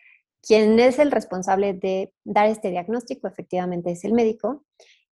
quien 0.42 0.78
es 0.80 0.98
el 0.98 1.10
responsable 1.10 1.72
de 1.72 2.12
dar 2.24 2.46
este 2.48 2.70
diagnóstico 2.70 3.28
efectivamente 3.28 3.92
es 3.92 4.04
el 4.04 4.12
médico. 4.12 4.64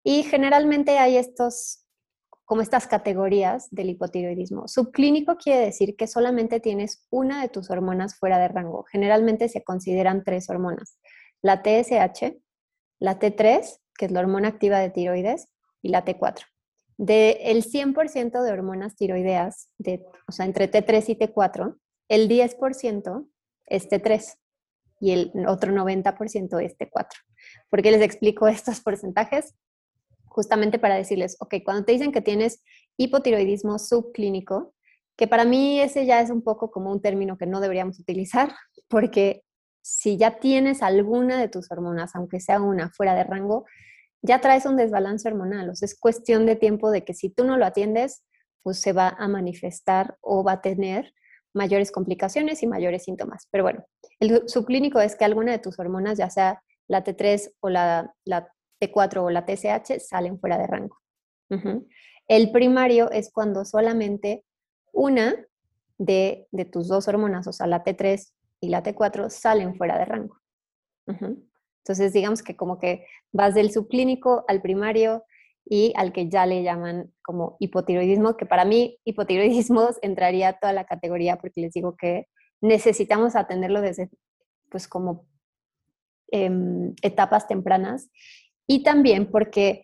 Y 0.03 0.23
generalmente 0.25 0.99
hay 0.99 1.17
estos 1.17 1.85
como 2.51 2.63
estas 2.63 2.89
categorías 2.89 3.69
del 3.71 3.91
hipotiroidismo. 3.91 4.67
Subclínico 4.67 5.37
quiere 5.37 5.67
decir 5.67 5.95
que 5.95 6.09
solamente 6.09 6.59
tienes 6.59 7.07
una 7.09 7.43
de 7.43 7.49
tus 7.49 7.71
hormonas 7.71 8.17
fuera 8.17 8.41
de 8.41 8.49
rango. 8.49 8.83
Generalmente 8.91 9.49
se 9.49 9.63
consideran 9.63 10.25
tres 10.25 10.51
hormonas. 10.51 10.99
La 11.43 11.63
TSH, 11.63 12.35
la 12.99 13.21
T3, 13.21 13.79
que 13.97 14.07
es 14.07 14.11
la 14.11 14.19
hormona 14.19 14.49
activa 14.49 14.81
de 14.81 14.91
tiroides, 14.91 15.47
y 15.81 15.91
la 15.91 16.05
T4. 16.05 16.45
Del 16.97 17.37
el 17.39 17.63
100% 17.63 18.43
de 18.43 18.51
hormonas 18.51 18.97
tiroideas, 18.97 19.71
de, 19.79 20.05
o 20.27 20.33
sea, 20.33 20.45
entre 20.45 20.69
T3 20.69 21.05
y 21.07 21.19
T4, 21.19 21.79
el 22.09 22.29
10% 22.29 23.29
es 23.67 23.89
T3 23.89 24.39
y 24.99 25.13
el 25.13 25.33
otro 25.47 25.73
90% 25.73 26.61
es 26.65 26.77
T4. 26.77 27.07
¿Por 27.69 27.81
qué 27.81 27.93
les 27.93 28.03
explico 28.03 28.49
estos 28.49 28.81
porcentajes? 28.81 29.55
Justamente 30.31 30.79
para 30.79 30.95
decirles, 30.95 31.37
ok, 31.41 31.57
cuando 31.65 31.85
te 31.85 31.93
dicen 31.93 32.13
que 32.13 32.23
tienes 32.23 32.63
hipotiroidismo 32.97 33.79
subclínico, 33.79 34.75
que 35.17 35.29
para 35.29 35.45
mí 35.45 35.81
ese 35.81 36.07
ya 36.07 36.21
es 36.23 36.31
un 36.31 36.43
poco 36.43 36.71
como 36.71 36.91
un 36.91 37.03
término 37.03 37.37
que 37.37 37.47
no 37.47 37.61
deberíamos 37.61 37.99
utilizar, 38.01 38.55
porque 38.89 39.43
si 39.83 40.17
ya 40.17 40.39
tienes 40.39 40.83
alguna 40.83 41.39
de 41.39 41.49
tus 41.49 41.71
hormonas, 41.71 42.15
aunque 42.15 42.41
sea 42.41 42.61
una 42.61 42.91
fuera 42.91 43.15
de 43.15 43.25
rango, 43.25 43.67
ya 44.23 44.41
traes 44.41 44.67
un 44.67 44.77
desbalance 44.77 45.29
hormonal. 45.29 45.71
O 45.71 45.75
sea, 45.75 45.87
es 45.87 45.99
cuestión 45.99 46.47
de 46.47 46.57
tiempo 46.57 46.91
de 46.91 47.05
que 47.05 47.15
si 47.15 47.31
tú 47.31 47.45
no 47.45 47.57
lo 47.57 47.67
atiendes, 47.67 48.23
pues 48.63 48.81
se 48.81 48.93
va 48.93 49.09
a 49.09 49.27
manifestar 49.27 50.17
o 50.21 50.45
va 50.45 50.53
a 50.53 50.61
tener 50.61 51.13
mayores 51.55 51.91
complicaciones 51.91 52.63
y 52.63 52.67
mayores 52.67 53.05
síntomas. 53.05 53.49
Pero 53.51 53.65
bueno, 53.65 53.85
el 54.21 54.49
subclínico 54.49 55.01
es 55.01 55.17
que 55.17 55.25
alguna 55.25 55.53
de 55.53 55.59
tus 55.59 55.79
hormonas, 55.79 56.19
ya 56.19 56.31
sea 56.31 56.63
la 56.87 57.03
T3 57.03 57.53
o 57.61 57.71
la, 57.71 58.15
la 58.25 58.49
T4 58.81 59.19
o 59.19 59.31
la 59.31 59.45
TSH 59.45 60.01
salen 60.01 60.39
fuera 60.39 60.59
de 60.59 60.67
rango. 60.67 60.99
El 62.29 62.53
primario 62.53 63.11
es 63.11 63.31
cuando 63.33 63.65
solamente 63.65 64.45
una 64.93 65.35
de, 65.99 66.49
tus 66.73 66.89
dos 66.89 67.09
hormonas, 67.09 67.47
o 67.47 67.53
sea, 67.53 67.67
la 67.67 67.85
T3 67.85 68.33
y 68.61 68.69
la 68.69 68.83
T4, 68.83 69.29
salen 69.31 69.77
fuera 69.77 69.99
de 69.99 70.05
rango. 70.05 70.37
Entonces, 71.07 72.13
digamos 72.13 72.43
que 72.43 72.57
como 72.57 72.79
que 72.79 73.05
vas 73.33 73.55
del 73.55 73.73
subclínico 73.73 74.45
al 74.47 74.63
primario 74.63 75.25
y 75.65 75.93
al 75.97 76.13
que 76.13 76.29
ya 76.29 76.47
le 76.47 76.63
llaman 76.63 77.13
como 77.23 77.57
hipotiroidismo, 77.59 78.37
que 78.37 78.47
para 78.47 78.65
mí 78.65 78.99
hipotiroidismo 79.05 79.89
entraría 80.03 80.55
toda 80.55 80.73
la 80.73 80.85
categoría 80.85 81.37
porque 81.37 81.61
les 81.61 81.73
digo 81.73 81.97
que 81.97 82.27
necesitamos 82.61 83.37
atenderlo 83.37 83.81
desde 83.81 84.11
pues 84.71 84.87
como 84.87 85.27
em, 86.29 86.95
etapas 87.03 87.49
tempranas 87.49 88.11
y 88.71 88.85
también 88.85 89.29
porque 89.29 89.83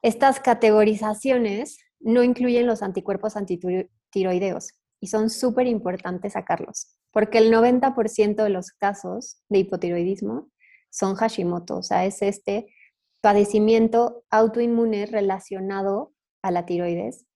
estas 0.00 0.38
categorizaciones 0.38 1.78
no 1.98 2.22
incluyen 2.22 2.64
los 2.64 2.80
anticuerpos 2.80 3.34
antitiroideos 3.36 4.68
y 5.00 5.08
son 5.08 5.30
súper 5.30 5.66
importantes 5.66 6.34
sacarlos, 6.34 6.94
porque 7.10 7.38
el 7.38 7.52
90% 7.52 8.44
de 8.44 8.50
los 8.50 8.70
casos 8.70 9.42
de 9.48 9.58
hipotiroidismo 9.58 10.48
son 10.90 11.16
Hashimoto, 11.16 11.78
o 11.78 11.82
sea, 11.82 12.04
es 12.04 12.22
este 12.22 12.72
padecimiento 13.20 14.24
autoinmune 14.30 15.06
relacionado 15.06 16.14
a 16.40 16.52
la 16.52 16.66
tiroides. 16.66 17.26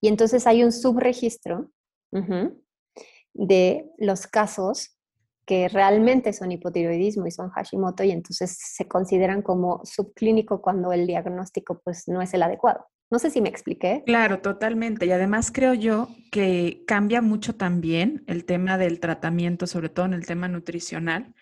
Y 0.00 0.08
entonces 0.08 0.46
hay 0.46 0.64
un 0.64 0.72
subregistro 0.72 1.70
de 3.34 3.90
los 3.98 4.26
casos 4.26 4.96
que 5.46 5.68
realmente 5.68 6.32
son 6.32 6.52
hipotiroidismo 6.52 7.26
y 7.26 7.30
son 7.30 7.50
Hashimoto 7.50 8.04
y 8.04 8.10
entonces 8.10 8.56
se 8.58 8.86
consideran 8.86 9.42
como 9.42 9.80
subclínico 9.84 10.62
cuando 10.62 10.92
el 10.92 11.06
diagnóstico 11.06 11.80
pues 11.84 12.08
no 12.08 12.22
es 12.22 12.32
el 12.34 12.42
adecuado. 12.42 12.86
No 13.10 13.18
sé 13.18 13.28
si 13.28 13.42
me 13.42 13.50
expliqué. 13.50 14.02
Claro, 14.06 14.40
totalmente. 14.40 15.04
Y 15.04 15.12
además 15.12 15.52
creo 15.52 15.74
yo 15.74 16.08
que 16.30 16.82
cambia 16.86 17.20
mucho 17.20 17.54
también 17.54 18.24
el 18.26 18.46
tema 18.46 18.78
del 18.78 19.00
tratamiento, 19.00 19.66
sobre 19.66 19.90
todo 19.90 20.06
en 20.06 20.14
el 20.14 20.24
tema 20.24 20.48
nutricional, 20.48 21.34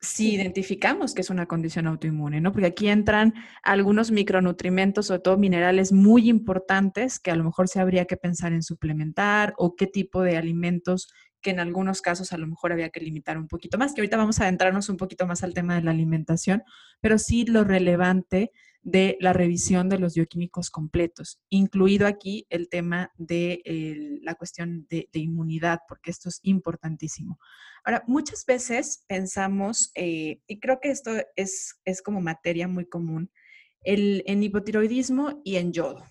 si 0.00 0.34
identificamos 0.34 1.12
que 1.12 1.20
es 1.20 1.28
una 1.28 1.44
condición 1.44 1.86
autoinmune, 1.86 2.40
¿no? 2.40 2.52
Porque 2.52 2.68
aquí 2.68 2.88
entran 2.88 3.34
algunos 3.62 4.10
micronutrimentos, 4.10 5.08
sobre 5.08 5.20
todo 5.20 5.36
minerales 5.36 5.92
muy 5.92 6.30
importantes 6.30 7.20
que 7.20 7.30
a 7.30 7.36
lo 7.36 7.44
mejor 7.44 7.68
se 7.68 7.80
habría 7.80 8.06
que 8.06 8.16
pensar 8.16 8.54
en 8.54 8.62
suplementar 8.62 9.52
o 9.58 9.76
qué 9.76 9.86
tipo 9.86 10.22
de 10.22 10.38
alimentos 10.38 11.12
que 11.40 11.50
en 11.50 11.60
algunos 11.60 12.02
casos 12.02 12.32
a 12.32 12.38
lo 12.38 12.46
mejor 12.46 12.72
había 12.72 12.90
que 12.90 13.00
limitar 13.00 13.38
un 13.38 13.48
poquito 13.48 13.78
más, 13.78 13.94
que 13.94 14.00
ahorita 14.00 14.16
vamos 14.16 14.40
a 14.40 14.44
adentrarnos 14.44 14.88
un 14.88 14.96
poquito 14.96 15.26
más 15.26 15.42
al 15.42 15.54
tema 15.54 15.74
de 15.74 15.82
la 15.82 15.90
alimentación, 15.90 16.62
pero 17.00 17.18
sí 17.18 17.44
lo 17.44 17.64
relevante 17.64 18.52
de 18.82 19.18
la 19.20 19.32
revisión 19.32 19.88
de 19.88 19.98
los 19.98 20.14
bioquímicos 20.14 20.70
completos, 20.70 21.38
incluido 21.50 22.06
aquí 22.06 22.46
el 22.48 22.68
tema 22.68 23.12
de 23.16 23.62
la 24.22 24.34
cuestión 24.34 24.86
de, 24.88 25.08
inmunidad, 25.12 25.80
porque 25.88 26.10
esto 26.10 26.28
es 26.28 26.40
importantísimo. 26.42 27.38
Ahora, 27.84 28.02
muchas 28.06 28.44
veces 28.46 29.04
pensamos, 29.06 29.90
eh, 29.94 30.40
y 30.46 30.60
creo 30.60 30.80
que 30.80 30.90
esto 30.90 31.12
es, 31.36 31.78
es 31.84 32.02
como 32.02 32.20
materia 32.20 32.68
muy 32.68 32.86
común, 32.86 33.30
el, 33.82 34.22
en 34.26 34.42
hipotiroidismo 34.42 35.40
y 35.44 35.56
en 35.56 35.72
yodo. 35.72 36.04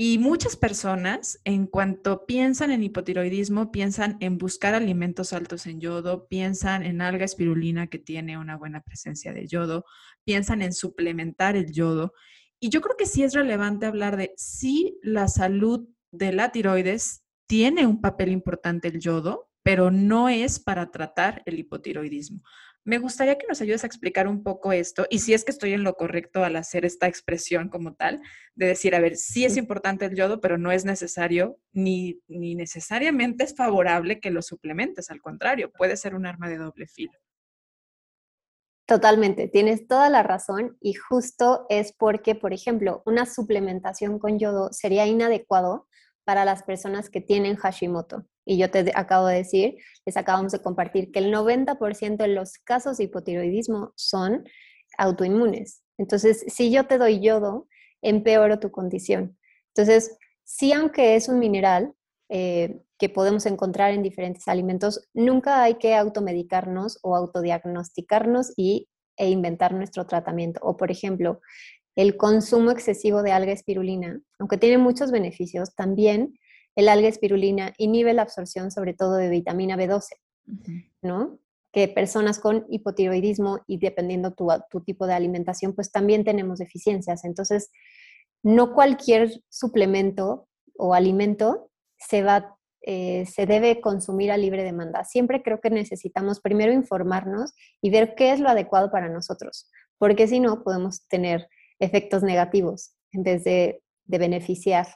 Y 0.00 0.18
muchas 0.18 0.54
personas, 0.54 1.40
en 1.42 1.66
cuanto 1.66 2.24
piensan 2.24 2.70
en 2.70 2.84
hipotiroidismo, 2.84 3.72
piensan 3.72 4.16
en 4.20 4.38
buscar 4.38 4.76
alimentos 4.76 5.32
altos 5.32 5.66
en 5.66 5.80
yodo, 5.80 6.28
piensan 6.28 6.84
en 6.84 7.00
alga 7.00 7.24
espirulina 7.24 7.88
que 7.88 7.98
tiene 7.98 8.38
una 8.38 8.56
buena 8.56 8.80
presencia 8.80 9.32
de 9.32 9.48
yodo, 9.48 9.84
piensan 10.22 10.62
en 10.62 10.72
suplementar 10.72 11.56
el 11.56 11.72
yodo. 11.72 12.12
Y 12.60 12.68
yo 12.68 12.80
creo 12.80 12.96
que 12.96 13.06
sí 13.06 13.24
es 13.24 13.34
relevante 13.34 13.86
hablar 13.86 14.16
de 14.16 14.34
si 14.36 15.00
la 15.02 15.26
salud 15.26 15.88
de 16.12 16.32
la 16.32 16.52
tiroides 16.52 17.24
tiene 17.48 17.84
un 17.84 18.00
papel 18.00 18.30
importante 18.30 18.86
el 18.86 19.00
yodo, 19.00 19.50
pero 19.64 19.90
no 19.90 20.28
es 20.28 20.60
para 20.60 20.92
tratar 20.92 21.42
el 21.44 21.58
hipotiroidismo. 21.58 22.44
Me 22.88 22.96
gustaría 22.96 23.36
que 23.36 23.46
nos 23.46 23.60
ayudes 23.60 23.84
a 23.84 23.86
explicar 23.86 24.26
un 24.26 24.42
poco 24.42 24.72
esto 24.72 25.06
y 25.10 25.18
si 25.18 25.34
es 25.34 25.44
que 25.44 25.50
estoy 25.50 25.74
en 25.74 25.84
lo 25.84 25.92
correcto 25.92 26.42
al 26.42 26.56
hacer 26.56 26.86
esta 26.86 27.06
expresión 27.06 27.68
como 27.68 27.92
tal, 27.92 28.22
de 28.54 28.64
decir, 28.64 28.94
a 28.94 28.98
ver, 28.98 29.16
sí 29.16 29.44
es 29.44 29.58
importante 29.58 30.06
el 30.06 30.14
yodo, 30.14 30.40
pero 30.40 30.56
no 30.56 30.72
es 30.72 30.86
necesario 30.86 31.58
ni, 31.70 32.22
ni 32.28 32.54
necesariamente 32.54 33.44
es 33.44 33.54
favorable 33.54 34.20
que 34.20 34.30
lo 34.30 34.40
suplementes, 34.40 35.10
al 35.10 35.20
contrario, 35.20 35.70
puede 35.70 35.98
ser 35.98 36.14
un 36.14 36.24
arma 36.24 36.48
de 36.48 36.56
doble 36.56 36.86
filo. 36.86 37.12
Totalmente, 38.86 39.48
tienes 39.48 39.86
toda 39.86 40.08
la 40.08 40.22
razón 40.22 40.78
y 40.80 40.94
justo 40.94 41.66
es 41.68 41.92
porque, 41.92 42.36
por 42.36 42.54
ejemplo, 42.54 43.02
una 43.04 43.26
suplementación 43.26 44.18
con 44.18 44.38
yodo 44.38 44.72
sería 44.72 45.06
inadecuado 45.06 45.86
para 46.24 46.46
las 46.46 46.62
personas 46.62 47.10
que 47.10 47.20
tienen 47.20 47.56
Hashimoto 47.56 48.24
Y 48.48 48.56
yo 48.56 48.70
te 48.70 48.90
acabo 48.94 49.26
de 49.26 49.36
decir, 49.36 49.76
les 50.06 50.16
acabamos 50.16 50.52
de 50.52 50.62
compartir 50.62 51.12
que 51.12 51.18
el 51.18 51.30
90% 51.30 52.16
de 52.16 52.28
los 52.28 52.54
casos 52.56 52.96
de 52.96 53.04
hipotiroidismo 53.04 53.92
son 53.94 54.42
autoinmunes. 54.96 55.82
Entonces, 55.98 56.46
si 56.48 56.70
yo 56.70 56.86
te 56.86 56.96
doy 56.96 57.20
yodo, 57.20 57.68
empeoro 58.00 58.58
tu 58.58 58.70
condición. 58.70 59.36
Entonces, 59.74 60.16
sí, 60.44 60.72
aunque 60.72 61.14
es 61.14 61.28
un 61.28 61.38
mineral 61.38 61.92
eh, 62.30 62.80
que 62.98 63.10
podemos 63.10 63.44
encontrar 63.44 63.92
en 63.92 64.02
diferentes 64.02 64.48
alimentos, 64.48 65.06
nunca 65.12 65.62
hay 65.62 65.74
que 65.74 65.94
automedicarnos 65.94 67.00
o 67.02 67.16
autodiagnosticarnos 67.16 68.54
y, 68.56 68.88
e 69.18 69.28
inventar 69.28 69.74
nuestro 69.74 70.06
tratamiento. 70.06 70.58
O, 70.62 70.78
por 70.78 70.90
ejemplo, 70.90 71.42
el 71.96 72.16
consumo 72.16 72.70
excesivo 72.70 73.22
de 73.22 73.32
alga 73.32 73.52
espirulina, 73.52 74.22
aunque 74.38 74.56
tiene 74.56 74.78
muchos 74.78 75.10
beneficios, 75.10 75.74
también 75.74 76.38
el 76.78 76.88
alga 76.88 77.08
espirulina 77.08 77.74
inhibe 77.76 78.14
la 78.14 78.22
absorción 78.22 78.70
sobre 78.70 78.94
todo 78.94 79.16
de 79.16 79.28
vitamina 79.28 79.76
B12, 79.76 80.10
¿no? 81.02 81.38
Que 81.72 81.88
personas 81.88 82.38
con 82.38 82.66
hipotiroidismo 82.70 83.60
y 83.66 83.78
dependiendo 83.78 84.32
tu, 84.32 84.48
tu 84.70 84.80
tipo 84.80 85.06
de 85.08 85.14
alimentación, 85.14 85.74
pues 85.74 85.90
también 85.90 86.22
tenemos 86.22 86.60
deficiencias. 86.60 87.24
Entonces, 87.24 87.70
no 88.44 88.74
cualquier 88.74 89.42
suplemento 89.48 90.46
o 90.76 90.94
alimento 90.94 91.70
se 91.98 92.22
va 92.22 92.56
eh, 92.82 93.26
se 93.26 93.44
debe 93.44 93.80
consumir 93.80 94.30
a 94.30 94.36
libre 94.36 94.62
demanda. 94.62 95.04
Siempre 95.04 95.42
creo 95.42 95.60
que 95.60 95.68
necesitamos 95.68 96.40
primero 96.40 96.72
informarnos 96.72 97.52
y 97.82 97.90
ver 97.90 98.14
qué 98.14 98.30
es 98.32 98.38
lo 98.38 98.48
adecuado 98.48 98.92
para 98.92 99.08
nosotros, 99.08 99.68
porque 99.98 100.28
si 100.28 100.38
no 100.38 100.62
podemos 100.62 101.06
tener 101.08 101.48
efectos 101.80 102.22
negativos 102.22 102.94
en 103.10 103.24
vez 103.24 103.42
de, 103.42 103.82
beneficiar 104.06 104.86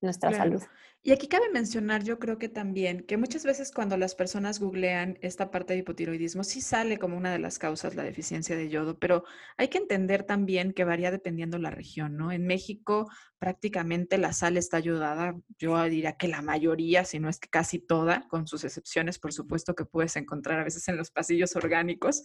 nuestra 0.00 0.32
salud. 0.32 0.60
Y 1.08 1.12
aquí 1.12 1.26
cabe 1.26 1.48
mencionar, 1.48 2.04
yo 2.04 2.18
creo 2.18 2.36
que 2.36 2.50
también, 2.50 3.00
que 3.00 3.16
muchas 3.16 3.42
veces 3.42 3.72
cuando 3.72 3.96
las 3.96 4.14
personas 4.14 4.60
googlean 4.60 5.16
esta 5.22 5.50
parte 5.50 5.72
de 5.72 5.78
hipotiroidismo, 5.78 6.44
sí 6.44 6.60
sale 6.60 6.98
como 6.98 7.16
una 7.16 7.32
de 7.32 7.38
las 7.38 7.58
causas 7.58 7.94
la 7.94 8.02
deficiencia 8.02 8.54
de 8.54 8.68
yodo, 8.68 8.98
pero 8.98 9.24
hay 9.56 9.68
que 9.68 9.78
entender 9.78 10.24
también 10.24 10.74
que 10.74 10.84
varía 10.84 11.10
dependiendo 11.10 11.56
la 11.56 11.70
región, 11.70 12.18
¿no? 12.18 12.30
En 12.30 12.46
México 12.46 13.08
prácticamente 13.38 14.18
la 14.18 14.34
sal 14.34 14.58
está 14.58 14.76
ayudada, 14.76 15.34
yo 15.58 15.82
diría 15.84 16.18
que 16.18 16.28
la 16.28 16.42
mayoría, 16.42 17.06
si 17.06 17.18
no 17.18 17.30
es 17.30 17.38
que 17.38 17.48
casi 17.48 17.78
toda, 17.78 18.28
con 18.28 18.46
sus 18.46 18.64
excepciones, 18.64 19.18
por 19.18 19.32
supuesto, 19.32 19.74
que 19.74 19.86
puedes 19.86 20.14
encontrar 20.16 20.60
a 20.60 20.64
veces 20.64 20.88
en 20.88 20.98
los 20.98 21.10
pasillos 21.10 21.56
orgánicos, 21.56 22.22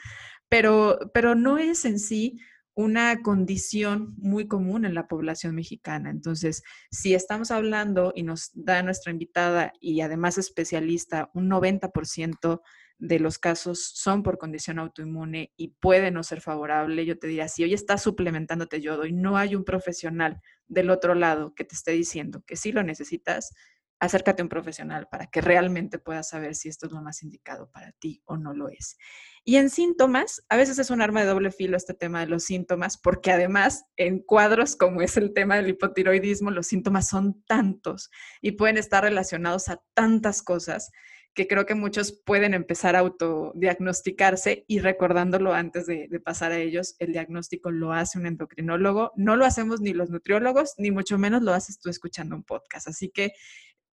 pero, 0.49 0.99
pero 1.13 1.35
no 1.35 1.57
es 1.57 1.85
en 1.85 1.99
sí 1.99 2.37
una 2.75 3.21
condición 3.21 4.15
muy 4.17 4.47
común 4.47 4.85
en 4.85 4.95
la 4.95 5.07
población 5.07 5.55
mexicana. 5.55 6.09
Entonces, 6.09 6.63
si 6.91 7.13
estamos 7.13 7.51
hablando 7.51 8.11
y 8.15 8.23
nos 8.23 8.51
da 8.53 8.81
nuestra 8.81 9.11
invitada 9.11 9.73
y 9.79 10.01
además 10.01 10.37
especialista, 10.37 11.29
un 11.33 11.49
90% 11.49 12.61
de 12.97 13.19
los 13.19 13.37
casos 13.37 13.91
son 13.93 14.23
por 14.23 14.37
condición 14.37 14.79
autoinmune 14.79 15.51
y 15.57 15.69
puede 15.79 16.09
no 16.09 16.23
ser 16.23 16.41
favorable, 16.41 17.05
yo 17.05 17.19
te 17.19 17.27
diría, 17.27 17.47
si 17.47 17.63
hoy 17.63 17.73
estás 17.73 18.01
suplementándote 18.01 18.81
yodo 18.81 19.05
y 19.05 19.11
no 19.11 19.37
hay 19.37 19.55
un 19.55 19.65
profesional 19.65 20.41
del 20.67 20.89
otro 20.89 21.13
lado 21.13 21.53
que 21.53 21.65
te 21.65 21.75
esté 21.75 21.91
diciendo 21.91 22.43
que 22.47 22.55
sí 22.55 22.71
lo 22.71 22.81
necesitas, 22.81 23.53
acércate 23.99 24.41
a 24.41 24.45
un 24.45 24.49
profesional 24.49 25.07
para 25.09 25.27
que 25.27 25.41
realmente 25.41 25.99
puedas 25.99 26.29
saber 26.29 26.55
si 26.55 26.69
esto 26.69 26.87
es 26.87 26.91
lo 26.91 27.01
más 27.01 27.23
indicado 27.23 27.69
para 27.71 27.91
ti 27.93 28.21
o 28.25 28.37
no 28.37 28.53
lo 28.53 28.69
es. 28.69 28.97
Y 29.45 29.57
en 29.57 29.69
síntomas, 29.69 30.41
a 30.47 30.55
veces 30.55 30.79
es 30.79 30.89
un 30.89 31.01
arma 31.01 31.21
de 31.21 31.27
doble 31.27 31.51
filo 31.51 31.75
este 31.75 31.93
tema 31.93 32.21
de 32.21 32.27
los 32.27 32.43
síntomas, 32.43 32.97
porque 32.97 33.31
además 33.31 33.85
en 33.97 34.19
cuadros 34.19 34.75
como 34.77 35.01
es 35.01 35.17
el 35.17 35.33
tema 35.33 35.57
del 35.57 35.69
hipotiroidismo, 35.69 36.49
los 36.49 36.67
síntomas 36.67 37.09
son 37.09 37.43
tantos 37.45 38.09
y 38.41 38.53
pueden 38.53 38.77
estar 38.77 39.03
relacionados 39.03 39.67
a 39.67 39.81
tantas 39.93 40.41
cosas 40.41 40.91
que 41.33 41.47
creo 41.47 41.65
que 41.65 41.75
muchos 41.75 42.21
pueden 42.25 42.53
empezar 42.53 42.95
a 42.95 42.99
autodiagnosticarse 42.99 44.65
y 44.67 44.79
recordándolo 44.79 45.53
antes 45.53 45.87
de, 45.87 46.07
de, 46.07 46.19
pasar 46.19 46.51
a 46.51 46.59
ellos, 46.59 46.95
el 46.99 47.11
diagnóstico 47.11 47.71
lo 47.71 47.91
hace 47.91 48.19
un 48.19 48.27
endocrinólogo, 48.27 49.11
no 49.15 49.35
lo 49.35 49.45
hacemos 49.45 49.81
ni 49.81 49.93
los 49.93 50.11
nutriólogos, 50.11 50.75
ni 50.77 50.91
mucho 50.91 51.17
menos 51.17 51.41
lo 51.41 51.53
haces 51.53 51.79
tú 51.79 51.89
escuchando 51.89 52.35
un 52.35 52.43
podcast. 52.43 52.87
Así 52.87 53.09
que 53.09 53.33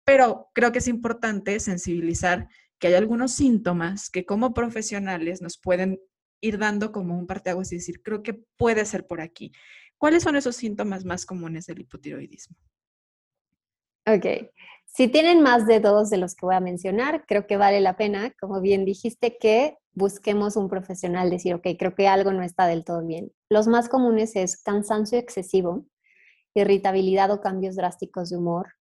pero 0.04 0.50
creo 0.54 0.72
que 0.72 0.80
es 0.80 0.88
importante 0.88 1.60
sensibilizar 1.60 2.48
que 2.80 2.88
hay 2.88 2.94
algunos 2.94 3.32
síntomas 3.32 4.10
que 4.10 4.24
como 4.24 4.54
profesionales 4.54 5.42
nos 5.42 5.58
pueden 5.58 6.00
ir 6.40 6.58
dando 6.58 6.90
como 6.90 7.16
un 7.16 7.26
parteaguas 7.26 7.70
y 7.70 7.76
decir, 7.76 8.02
creo 8.02 8.22
que 8.22 8.42
puede 8.56 8.84
ser 8.86 9.06
por 9.06 9.20
aquí. 9.20 9.52
¿Cuáles 9.98 10.22
son 10.22 10.34
esos 10.34 10.56
síntomas 10.56 11.04
más 11.04 11.26
comunes 11.26 11.66
del 11.66 11.80
hipotiroidismo? 11.80 12.56
Ok, 14.06 14.50
si 14.86 15.08
tienen 15.08 15.42
más 15.42 15.66
de 15.66 15.78
dos 15.78 16.08
de 16.08 16.16
los 16.16 16.34
que 16.34 16.46
voy 16.46 16.54
a 16.54 16.60
mencionar, 16.60 17.24
creo 17.26 17.46
que 17.46 17.58
vale 17.58 17.80
la 17.80 17.98
pena, 17.98 18.32
como 18.40 18.62
bien 18.62 18.86
dijiste, 18.86 19.36
que 19.38 19.76
busquemos 19.92 20.56
un 20.56 20.70
profesional, 20.70 21.28
decir, 21.28 21.54
ok, 21.54 21.66
creo 21.78 21.94
que 21.94 22.08
algo 22.08 22.32
no 22.32 22.42
está 22.42 22.66
del 22.66 22.84
todo 22.84 23.06
bien. 23.06 23.30
Los 23.50 23.68
más 23.68 23.90
comunes 23.90 24.34
es 24.36 24.60
cansancio 24.62 25.18
excesivo, 25.18 25.84
irritabilidad 26.54 27.30
o 27.30 27.42
cambios 27.42 27.76
drásticos 27.76 28.30
de 28.30 28.38
humor, 28.38 28.72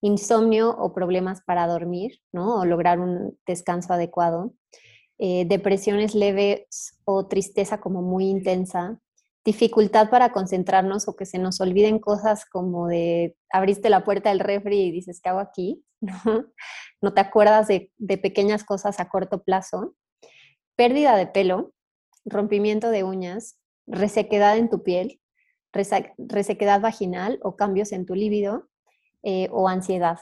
insomnio 0.00 0.70
o 0.70 0.92
problemas 0.92 1.42
para 1.42 1.66
dormir, 1.66 2.20
¿no? 2.32 2.60
O 2.60 2.64
lograr 2.64 3.00
un 3.00 3.38
descanso 3.46 3.92
adecuado, 3.92 4.54
eh, 5.18 5.44
depresiones 5.46 6.14
leves 6.14 6.98
o 7.04 7.26
tristeza 7.26 7.80
como 7.80 8.02
muy 8.02 8.28
intensa, 8.28 9.00
dificultad 9.44 10.10
para 10.10 10.32
concentrarnos 10.32 11.08
o 11.08 11.16
que 11.16 11.24
se 11.24 11.38
nos 11.38 11.60
olviden 11.60 11.98
cosas 11.98 12.44
como 12.44 12.88
de 12.88 13.36
abriste 13.50 13.90
la 13.90 14.04
puerta 14.04 14.30
del 14.30 14.40
refri 14.40 14.80
y 14.80 14.92
dices, 14.92 15.20
¿qué 15.22 15.28
hago 15.30 15.40
aquí? 15.40 15.84
¿No? 16.00 16.46
no 17.00 17.14
te 17.14 17.20
acuerdas 17.20 17.68
de, 17.68 17.92
de 17.96 18.18
pequeñas 18.18 18.64
cosas 18.64 19.00
a 19.00 19.08
corto 19.08 19.42
plazo, 19.42 19.94
pérdida 20.76 21.16
de 21.16 21.26
pelo, 21.26 21.72
rompimiento 22.24 22.90
de 22.90 23.04
uñas, 23.04 23.58
resequedad 23.86 24.58
en 24.58 24.68
tu 24.68 24.82
piel, 24.82 25.20
resequedad 25.72 26.80
vaginal 26.80 27.38
o 27.42 27.56
cambios 27.56 27.92
en 27.92 28.06
tu 28.06 28.14
líbido, 28.14 28.68
eh, 29.28 29.48
o 29.50 29.68
ansiedad. 29.68 30.20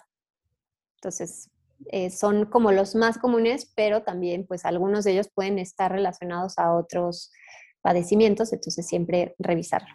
Entonces, 0.95 1.51
eh, 1.91 2.09
son 2.09 2.47
como 2.47 2.73
los 2.73 2.95
más 2.95 3.19
comunes, 3.19 3.71
pero 3.77 4.03
también 4.03 4.47
pues 4.47 4.65
algunos 4.65 5.05
de 5.05 5.13
ellos 5.13 5.29
pueden 5.29 5.59
estar 5.59 5.93
relacionados 5.93 6.59
a 6.59 6.73
otros 6.73 7.31
padecimientos, 7.83 8.55
entonces 8.55 8.87
siempre 8.87 9.35
revisarlo. 9.39 9.95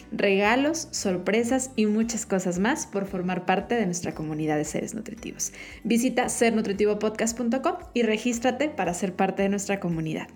Regalos, 0.11 0.89
sorpresas, 0.91 1.71
y 1.75 1.85
muchas 1.85 2.25
cosas 2.25 2.59
más 2.59 2.85
por 2.85 3.05
formar 3.05 3.45
parte 3.45 3.75
de 3.75 3.85
nuestra 3.85 4.13
comunidad 4.13 4.57
de 4.57 4.65
seres 4.65 4.93
nutritivos. 4.93 5.53
Visita 5.83 6.27
sernutritivopodcast.com 6.27 7.77
y 7.93 8.03
regístrate 8.03 8.69
para 8.69 8.93
ser 8.93 9.15
parte 9.15 9.43
de 9.43 9.49
nuestra 9.49 9.79
comunidad. 9.79 10.27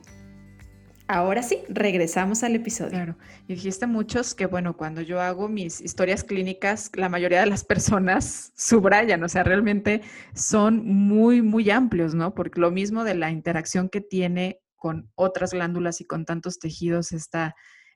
Ahora 1.08 1.44
sí, 1.44 1.60
regresamos 1.70 2.42
al 2.44 2.56
episodio. 2.56 2.92
Claro, 2.92 3.18
dijiste 3.48 3.86
muchos 3.86 4.34
que, 4.34 4.48
bueno, 4.48 4.76
cuando 4.76 5.02
yo 5.02 5.22
hago 5.22 5.48
mis 5.48 5.80
historias 5.80 6.24
clínicas, 6.24 6.90
la 6.96 7.10
mayoría 7.10 7.42
de 7.42 7.46
las 7.46 7.64
personas 7.64 8.54
subrayan, 8.58 9.24
o 9.24 9.30
sea, 9.30 9.44
realmente 9.44 10.02
son 10.34 10.84
muy, 10.84 11.44
muy 11.44 11.70
amplios, 11.70 12.16
¿no? 12.16 12.34
Porque 12.34 12.60
lo 12.60 12.72
mismo 12.72 13.04
de 13.04 13.14
la 13.14 13.30
interacción 13.30 13.90
que 13.90 14.02
tiene 14.02 14.62
con 14.78 15.12
otras 15.14 15.52
glándulas 15.52 16.02
y 16.02 16.06
con 16.06 16.26
tantos 16.26 16.58
tejidos 16.58 17.12
esta 17.12 17.56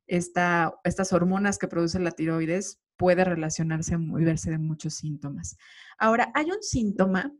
estas 0.09 1.13
hormonas 1.13 1.57
que 1.57 1.67
produce 1.67 1.99
la 1.99 2.11
tiroides 2.11 2.81
puede 2.97 3.23
relacionarse 3.23 3.95
y 3.95 4.23
verse 4.25 4.51
de 4.51 4.57
muchos 4.57 4.95
síntomas. 4.95 5.55
Ahora, 5.97 6.31
hay 6.35 6.51
un 6.51 6.61
síntoma 6.61 7.33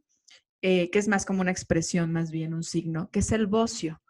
eh, 0.62 0.89
que 0.89 0.99
es 0.99 1.08
más 1.08 1.25
como 1.25 1.41
una 1.41 1.51
expresión, 1.51 2.12
más 2.13 2.32
bien 2.32 2.53
un 2.53 2.63
signo, 2.63 3.10
que 3.12 3.19
es 3.19 3.32
el 3.32 3.47
bocio. 3.47 4.01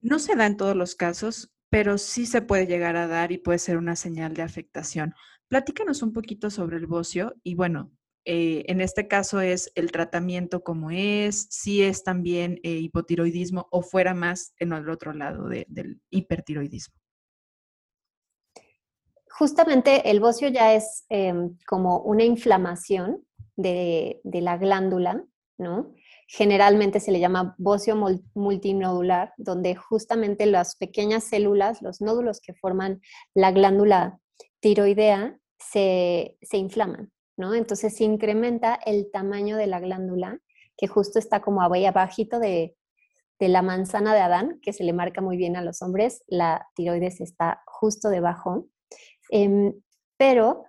No 0.00 0.18
se 0.18 0.34
da 0.34 0.46
en 0.46 0.56
todos 0.56 0.74
los 0.74 0.94
casos, 0.94 1.52
pero 1.68 1.98
sí 1.98 2.26
se 2.26 2.42
puede 2.42 2.66
llegar 2.66 2.96
a 2.96 3.06
dar 3.06 3.32
y 3.32 3.38
puede 3.38 3.58
ser 3.58 3.76
una 3.76 3.96
señal 3.96 4.34
de 4.34 4.42
afectación. 4.42 5.14
Platícanos 5.48 6.02
un 6.02 6.12
poquito 6.12 6.50
sobre 6.50 6.76
el 6.76 6.86
bocio 6.86 7.34
y 7.42 7.54
bueno, 7.54 7.92
eh, 8.24 8.64
en 8.66 8.80
este 8.80 9.06
caso 9.06 9.40
es 9.40 9.70
el 9.76 9.92
tratamiento 9.92 10.64
como 10.64 10.90
es, 10.90 11.46
si 11.50 11.82
es 11.82 12.02
también 12.02 12.58
eh, 12.64 12.78
hipotiroidismo 12.78 13.68
o 13.70 13.82
fuera 13.82 14.14
más 14.14 14.54
en 14.58 14.72
el 14.72 14.88
otro 14.88 15.12
lado 15.12 15.48
del 15.48 16.00
hipertiroidismo 16.10 17.05
justamente 19.38 20.10
el 20.10 20.20
bocio 20.20 20.48
ya 20.48 20.74
es 20.74 21.04
em, 21.08 21.56
como 21.66 21.98
una 21.98 22.24
inflamación 22.24 23.24
de, 23.56 24.20
la 24.24 24.56
glándula, 24.56 25.24
¿no? 25.58 25.94
generalmente 26.28 27.00
se 27.00 27.12
le 27.12 27.20
llama 27.20 27.54
bocio 27.56 27.96
multinodular, 28.34 29.32
donde 29.36 29.76
justamente 29.76 30.44
las 30.46 30.74
pequeñas 30.76 31.24
células, 31.24 31.82
los 31.82 32.00
nódulos 32.00 32.40
que 32.40 32.52
forman 32.54 33.00
la 33.32 33.52
glándula 33.52 34.18
tiroidea, 34.60 35.38
se, 35.58 36.36
inflaman, 36.52 37.12
¿no? 37.36 37.54
Entonces 37.54 37.94
se 37.96 38.04
incrementa 38.04 38.74
el 38.74 39.10
tamaño 39.12 39.56
de 39.56 39.68
la 39.68 39.78
glándula, 39.78 40.40
que 40.76 40.88
justo 40.88 41.18
está 41.18 41.40
como 41.40 41.62
ahí 41.62 41.86
abajito 41.86 42.40
de, 42.40 42.76
de 43.38 43.48
la 43.48 43.62
manzana 43.62 44.12
de 44.14 44.20
Adán, 44.20 44.58
que 44.62 44.72
se 44.72 44.82
le 44.82 44.92
marca 44.92 45.20
muy 45.20 45.36
bien 45.36 45.56
a 45.56 45.62
los 45.62 45.80
hombres, 45.80 46.24
la 46.26 46.66
tiroides 46.74 47.20
está 47.20 47.62
justo 47.66 48.08
debajo. 48.08 48.66
Em, 49.30 49.74
pero 50.16 50.64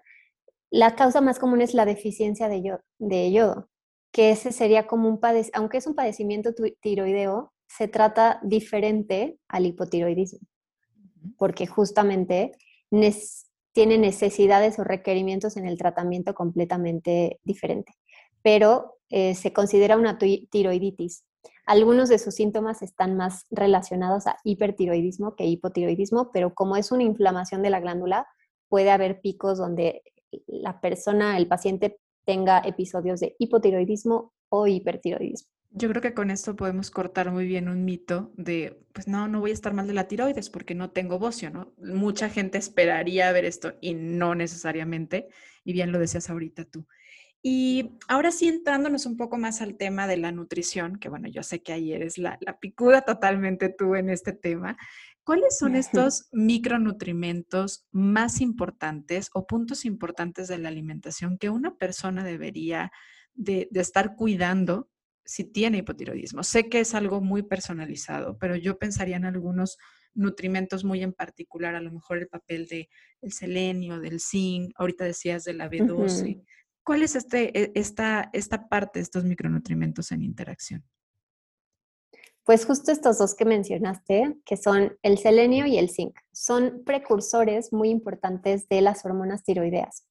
la 0.69 0.95
causa 0.95 1.21
más 1.21 1.39
común 1.39 1.61
es 1.61 1.73
la 1.73 1.85
deficiencia 1.85 2.49
de 2.49 2.61
yodo, 2.61 2.81
de 2.99 3.31
yodo 3.31 3.69
que 4.11 4.31
ese 4.31 4.51
sería 4.51 4.87
como 4.87 5.09
un 5.09 5.19
padecimiento, 5.19 5.59
aunque 5.59 5.77
es 5.77 5.87
un 5.87 5.95
padecimiento 5.95 6.51
tiroideo, 6.81 7.53
se 7.67 7.87
trata 7.87 8.39
diferente 8.41 9.37
al 9.47 9.65
hipotiroidismo, 9.65 10.39
porque 11.37 11.67
justamente 11.67 12.53
tiene 13.73 13.97
necesidades 13.97 14.79
o 14.79 14.83
requerimientos 14.83 15.57
en 15.57 15.67
el 15.67 15.77
tratamiento 15.77 16.33
completamente 16.33 17.39
diferente, 17.43 17.93
pero 18.41 18.97
eh, 19.09 19.35
se 19.35 19.53
considera 19.53 19.97
una 19.97 20.17
tiroiditis. 20.17 21.23
Algunos 21.65 22.09
de 22.09 22.17
sus 22.17 22.33
síntomas 22.33 22.81
están 22.81 23.17
más 23.17 23.45
relacionados 23.51 24.25
a 24.25 24.37
hipertiroidismo 24.43 25.35
que 25.35 25.45
hipotiroidismo, 25.45 26.31
pero 26.31 26.55
como 26.55 26.75
es 26.77 26.91
una 26.91 27.03
inflamación 27.03 27.61
de 27.61 27.69
la 27.69 27.81
glándula, 27.81 28.25
puede 28.69 28.91
haber 28.91 29.21
picos 29.21 29.57
donde 29.57 30.03
la 30.47 30.81
persona, 30.81 31.37
el 31.37 31.47
paciente 31.47 31.99
tenga 32.25 32.59
episodios 32.59 33.19
de 33.19 33.35
hipotiroidismo 33.39 34.33
o 34.49 34.67
hipertiroidismo. 34.67 35.49
Yo 35.71 35.89
creo 35.89 36.01
que 36.01 36.13
con 36.13 36.31
esto 36.31 36.55
podemos 36.55 36.89
cortar 36.89 37.31
muy 37.31 37.45
bien 37.45 37.67
un 37.67 37.83
mito 37.83 38.31
de, 38.35 38.79
pues 38.93 39.07
no, 39.07 39.27
no 39.27 39.41
voy 39.41 39.51
a 39.51 39.53
estar 39.53 39.73
mal 39.73 39.87
de 39.87 39.93
la 39.93 40.07
tiroides 40.07 40.49
porque 40.49 40.75
no 40.75 40.91
tengo 40.91 41.19
bocio, 41.19 41.49
¿no? 41.51 41.73
Mucha 41.77 42.29
gente 42.29 42.57
esperaría 42.57 43.31
ver 43.31 43.45
esto 43.45 43.73
y 43.81 43.93
no 43.93 44.33
necesariamente, 44.33 45.27
y 45.63 45.73
bien 45.73 45.91
lo 45.91 45.99
decías 45.99 46.29
ahorita 46.29 46.65
tú. 46.65 46.87
Y 47.43 47.91
ahora 48.07 48.31
sí, 48.31 48.47
entrándonos 48.47 49.05
un 49.05 49.17
poco 49.17 49.37
más 49.37 49.61
al 49.61 49.77
tema 49.77 50.07
de 50.07 50.17
la 50.17 50.31
nutrición, 50.31 50.97
que 50.97 51.09
bueno, 51.09 51.27
yo 51.27 51.43
sé 51.43 51.61
que 51.61 51.73
ahí 51.73 51.93
eres 51.93 52.17
la, 52.17 52.37
la 52.41 52.59
picuda 52.59 53.01
totalmente 53.01 53.69
tú 53.69 53.95
en 53.95 54.09
este 54.09 54.33
tema, 54.33 54.77
¿Cuáles 55.27 55.57
son 55.57 55.75
estos 55.75 56.29
micronutrimentos 56.31 57.85
más 57.91 58.39
importantes 58.39 59.29
o 59.33 59.45
puntos 59.45 59.83
importantes 59.83 60.47
de 60.47 60.57
la 60.57 60.69
alimentación 60.69 61.37
que 61.37 61.49
una 61.49 61.75
persona 61.75 62.23
debería 62.23 62.93
de, 63.33 63.67
estar 63.73 64.15
cuidando 64.15 64.89
si 65.25 65.43
tiene 65.43 65.79
hipotiroidismo? 65.79 66.43
Sé 66.43 66.69
que 66.69 66.79
es 66.79 66.95
algo 66.95 67.19
muy 67.19 67.43
personalizado, 67.43 68.37
pero 68.37 68.55
yo 68.55 68.79
pensaría 68.79 69.17
en 69.17 69.25
algunos 69.25 69.77
nutrimentos 70.13 70.85
muy 70.85 71.03
en 71.03 71.11
particular, 71.11 71.75
a 71.75 71.81
lo 71.81 71.91
mejor 71.91 72.19
el 72.19 72.29
papel 72.29 72.65
del 72.65 72.87
selenio, 73.29 73.99
del 73.99 74.21
zinc, 74.21 74.71
ahorita 74.77 75.03
decías 75.03 75.43
de 75.43 75.55
la 75.55 75.69
B12. 75.69 76.41
¿Cuál 76.83 77.03
es 77.03 77.17
este, 77.17 77.51
e, 77.63 77.71
esta, 77.75 78.29
esta 78.31 78.69
parte 78.69 78.99
de 78.99 79.03
estos 79.03 79.25
micronutrimentos 79.25 80.13
en 80.13 80.21
interacción? 80.21 80.85
Pues 82.47 82.65
justo 82.65 82.93
estos 82.93 83.17
dos 83.17 83.35
que 83.35 83.43
mencionaste, 83.43 84.37
que 84.45 84.55
son 84.55 84.97
el 85.01 85.17
selenio 85.17 85.65
y 85.65 85.77
el 85.77 85.89
zinc, 85.89 86.17
son 86.31 86.81
precursores 86.85 87.73
muy 87.73 87.89
importantes 87.89 88.69
de 88.69 88.79
las 88.79 89.03
hormonas 89.03 89.43
tiroideas. 89.43 90.07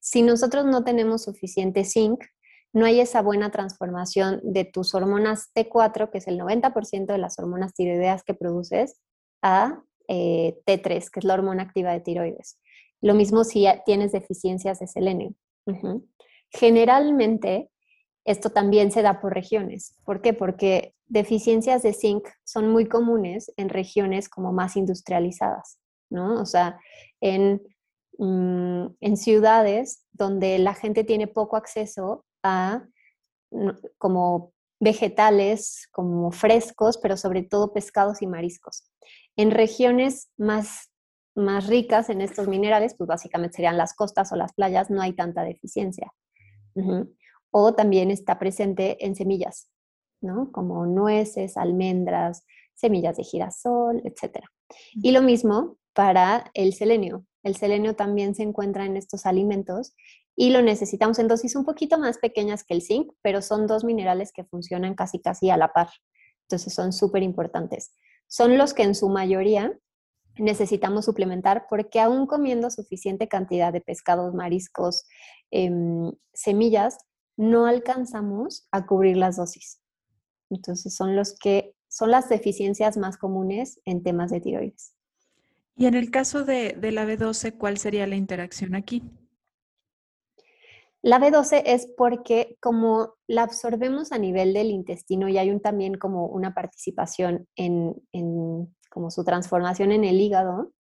Si 0.00 0.22
nosotros 0.22 0.64
no 0.64 0.82
tenemos 0.82 1.22
suficiente 1.22 1.84
zinc, 1.84 2.24
no 2.72 2.86
hay 2.86 2.98
esa 2.98 3.22
buena 3.22 3.52
transformación 3.52 4.40
de 4.42 4.64
tus 4.64 4.96
hormonas 4.96 5.52
T4, 5.54 6.10
que 6.10 6.18
es 6.18 6.26
el 6.26 6.40
90% 6.40 7.06
de 7.06 7.18
las 7.18 7.38
hormonas 7.38 7.72
tiroideas 7.72 8.24
que 8.24 8.34
produces, 8.34 9.00
a 9.40 9.80
eh, 10.08 10.58
T3, 10.66 11.08
que 11.08 11.20
es 11.20 11.24
la 11.24 11.34
hormona 11.34 11.62
activa 11.62 11.92
de 11.92 12.00
tiroides. 12.00 12.58
Lo 13.00 13.14
mismo 13.14 13.44
si 13.44 13.64
tienes 13.84 14.10
deficiencias 14.10 14.80
de 14.80 14.88
selenio. 14.88 15.36
Generalmente, 16.50 17.70
esto 18.26 18.50
también 18.50 18.90
se 18.90 19.02
da 19.02 19.20
por 19.20 19.32
regiones. 19.32 19.96
¿Por 20.04 20.20
qué? 20.20 20.34
Porque 20.34 20.94
deficiencias 21.06 21.82
de 21.82 21.92
zinc 21.92 22.28
son 22.44 22.68
muy 22.70 22.86
comunes 22.86 23.52
en 23.56 23.68
regiones 23.68 24.28
como 24.28 24.52
más 24.52 24.76
industrializadas, 24.76 25.78
¿no? 26.10 26.40
O 26.40 26.44
sea, 26.44 26.78
en, 27.20 27.62
mm, 28.18 28.86
en 29.00 29.16
ciudades 29.16 30.04
donde 30.12 30.58
la 30.58 30.74
gente 30.74 31.04
tiene 31.04 31.28
poco 31.28 31.56
acceso 31.56 32.24
a 32.42 32.84
como 33.96 34.52
vegetales, 34.80 35.88
como 35.92 36.32
frescos, 36.32 36.98
pero 36.98 37.16
sobre 37.16 37.44
todo 37.44 37.72
pescados 37.72 38.22
y 38.22 38.26
mariscos. 38.26 38.90
En 39.36 39.52
regiones 39.52 40.30
más, 40.36 40.90
más 41.36 41.68
ricas 41.68 42.10
en 42.10 42.20
estos 42.20 42.48
minerales, 42.48 42.96
pues 42.98 43.06
básicamente 43.06 43.56
serían 43.56 43.78
las 43.78 43.94
costas 43.94 44.32
o 44.32 44.36
las 44.36 44.52
playas, 44.52 44.90
no 44.90 45.00
hay 45.00 45.12
tanta 45.12 45.44
deficiencia. 45.44 46.12
O 47.50 47.74
también 47.74 48.10
está 48.10 48.38
presente 48.38 49.04
en 49.04 49.14
semillas, 49.14 49.70
como 50.52 50.86
nueces, 50.86 51.56
almendras, 51.56 52.44
semillas 52.74 53.16
de 53.16 53.24
girasol, 53.24 54.02
etc. 54.04 54.44
Y 54.94 55.12
lo 55.12 55.22
mismo 55.22 55.78
para 55.92 56.50
el 56.54 56.74
selenio. 56.74 57.24
El 57.42 57.56
selenio 57.56 57.94
también 57.94 58.34
se 58.34 58.42
encuentra 58.42 58.84
en 58.84 58.96
estos 58.96 59.24
alimentos 59.24 59.94
y 60.34 60.50
lo 60.50 60.60
necesitamos 60.60 61.18
en 61.18 61.28
dosis 61.28 61.56
un 61.56 61.64
poquito 61.64 61.98
más 61.98 62.18
pequeñas 62.18 62.64
que 62.64 62.74
el 62.74 62.82
zinc, 62.82 63.12
pero 63.22 63.40
son 63.40 63.66
dos 63.66 63.84
minerales 63.84 64.32
que 64.32 64.44
funcionan 64.44 64.94
casi 64.94 65.20
casi 65.20 65.48
a 65.48 65.56
la 65.56 65.72
par. 65.72 65.88
Entonces 66.42 66.74
son 66.74 66.92
súper 66.92 67.22
importantes. 67.22 67.94
Son 68.26 68.58
los 68.58 68.74
que 68.74 68.82
en 68.82 68.94
su 68.94 69.08
mayoría 69.08 69.72
necesitamos 70.38 71.06
suplementar 71.06 71.66
porque 71.68 72.00
aún 72.00 72.26
comiendo 72.26 72.70
suficiente 72.70 73.28
cantidad 73.28 73.72
de 73.72 73.80
pescados, 73.80 74.34
mariscos, 74.34 75.06
em, 75.50 76.12
semillas, 76.34 76.98
no 77.36 77.66
alcanzamos 77.66 78.66
a 78.70 78.86
cubrir 78.86 79.16
las 79.16 79.36
dosis. 79.36 79.80
Entonces 80.50 80.94
son 80.94 81.16
los 81.16 81.38
que 81.38 81.74
son 81.88 82.10
las 82.10 82.28
deficiencias 82.28 82.96
más 82.96 83.16
comunes 83.16 83.80
en 83.84 84.02
temas 84.02 84.30
de 84.30 84.40
tiroides. 84.40 84.94
Y 85.76 85.86
en 85.86 85.94
el 85.94 86.10
caso 86.10 86.44
de, 86.44 86.76
la 86.80 87.04
B12, 87.04 87.56
¿cuál 87.56 87.78
sería 87.78 88.06
la 88.06 88.16
interacción 88.16 88.74
aquí? 88.74 89.02
La 91.02 91.20
B12 91.20 91.62
es 91.66 91.86
porque 91.96 92.56
como 92.60 93.14
la 93.26 93.42
absorbemos 93.42 94.10
a 94.10 94.18
nivel 94.18 94.54
del 94.54 94.70
intestino 94.70 95.28
y 95.28 95.38
hay 95.38 95.50
un, 95.50 95.60
también 95.60 95.94
como 95.94 96.26
una 96.26 96.54
participación 96.54 97.46
en, 97.54 97.94
en 98.12 98.74
como 98.90 99.10
su 99.10 99.24
transformación 99.24 99.92
en 99.92 100.04
el 100.04 100.20
hígado, 100.20 100.72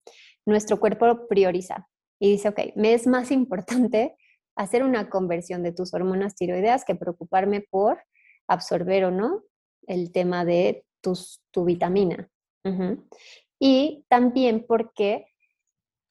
nuestro 0.46 0.80
cuerpo 0.80 1.28
prioriza 1.28 1.88
y 2.20 2.32
dice, 2.32 2.50
ok, 2.50 2.60
me 2.76 2.94
es 2.94 3.08
más 3.08 3.32
importante 3.32 4.16
hacer 4.56 4.84
una 4.84 5.10
conversión 5.10 5.64
de 5.64 5.72
tus 5.72 5.94
hormonas 5.94 6.36
tiroideas 6.36 6.86
que 6.86 6.96
preocuparme 6.96 7.62
por 7.62 8.00
absorber 8.48 9.06
o 9.06 9.12
no 9.12 9.44
el 9.88 10.12
tema 10.12 10.46
de 10.46 10.86
tu 11.02 11.66
vitamina. 11.66 12.30
Y 13.60 14.06
también 14.10 14.66
porque 14.68 15.26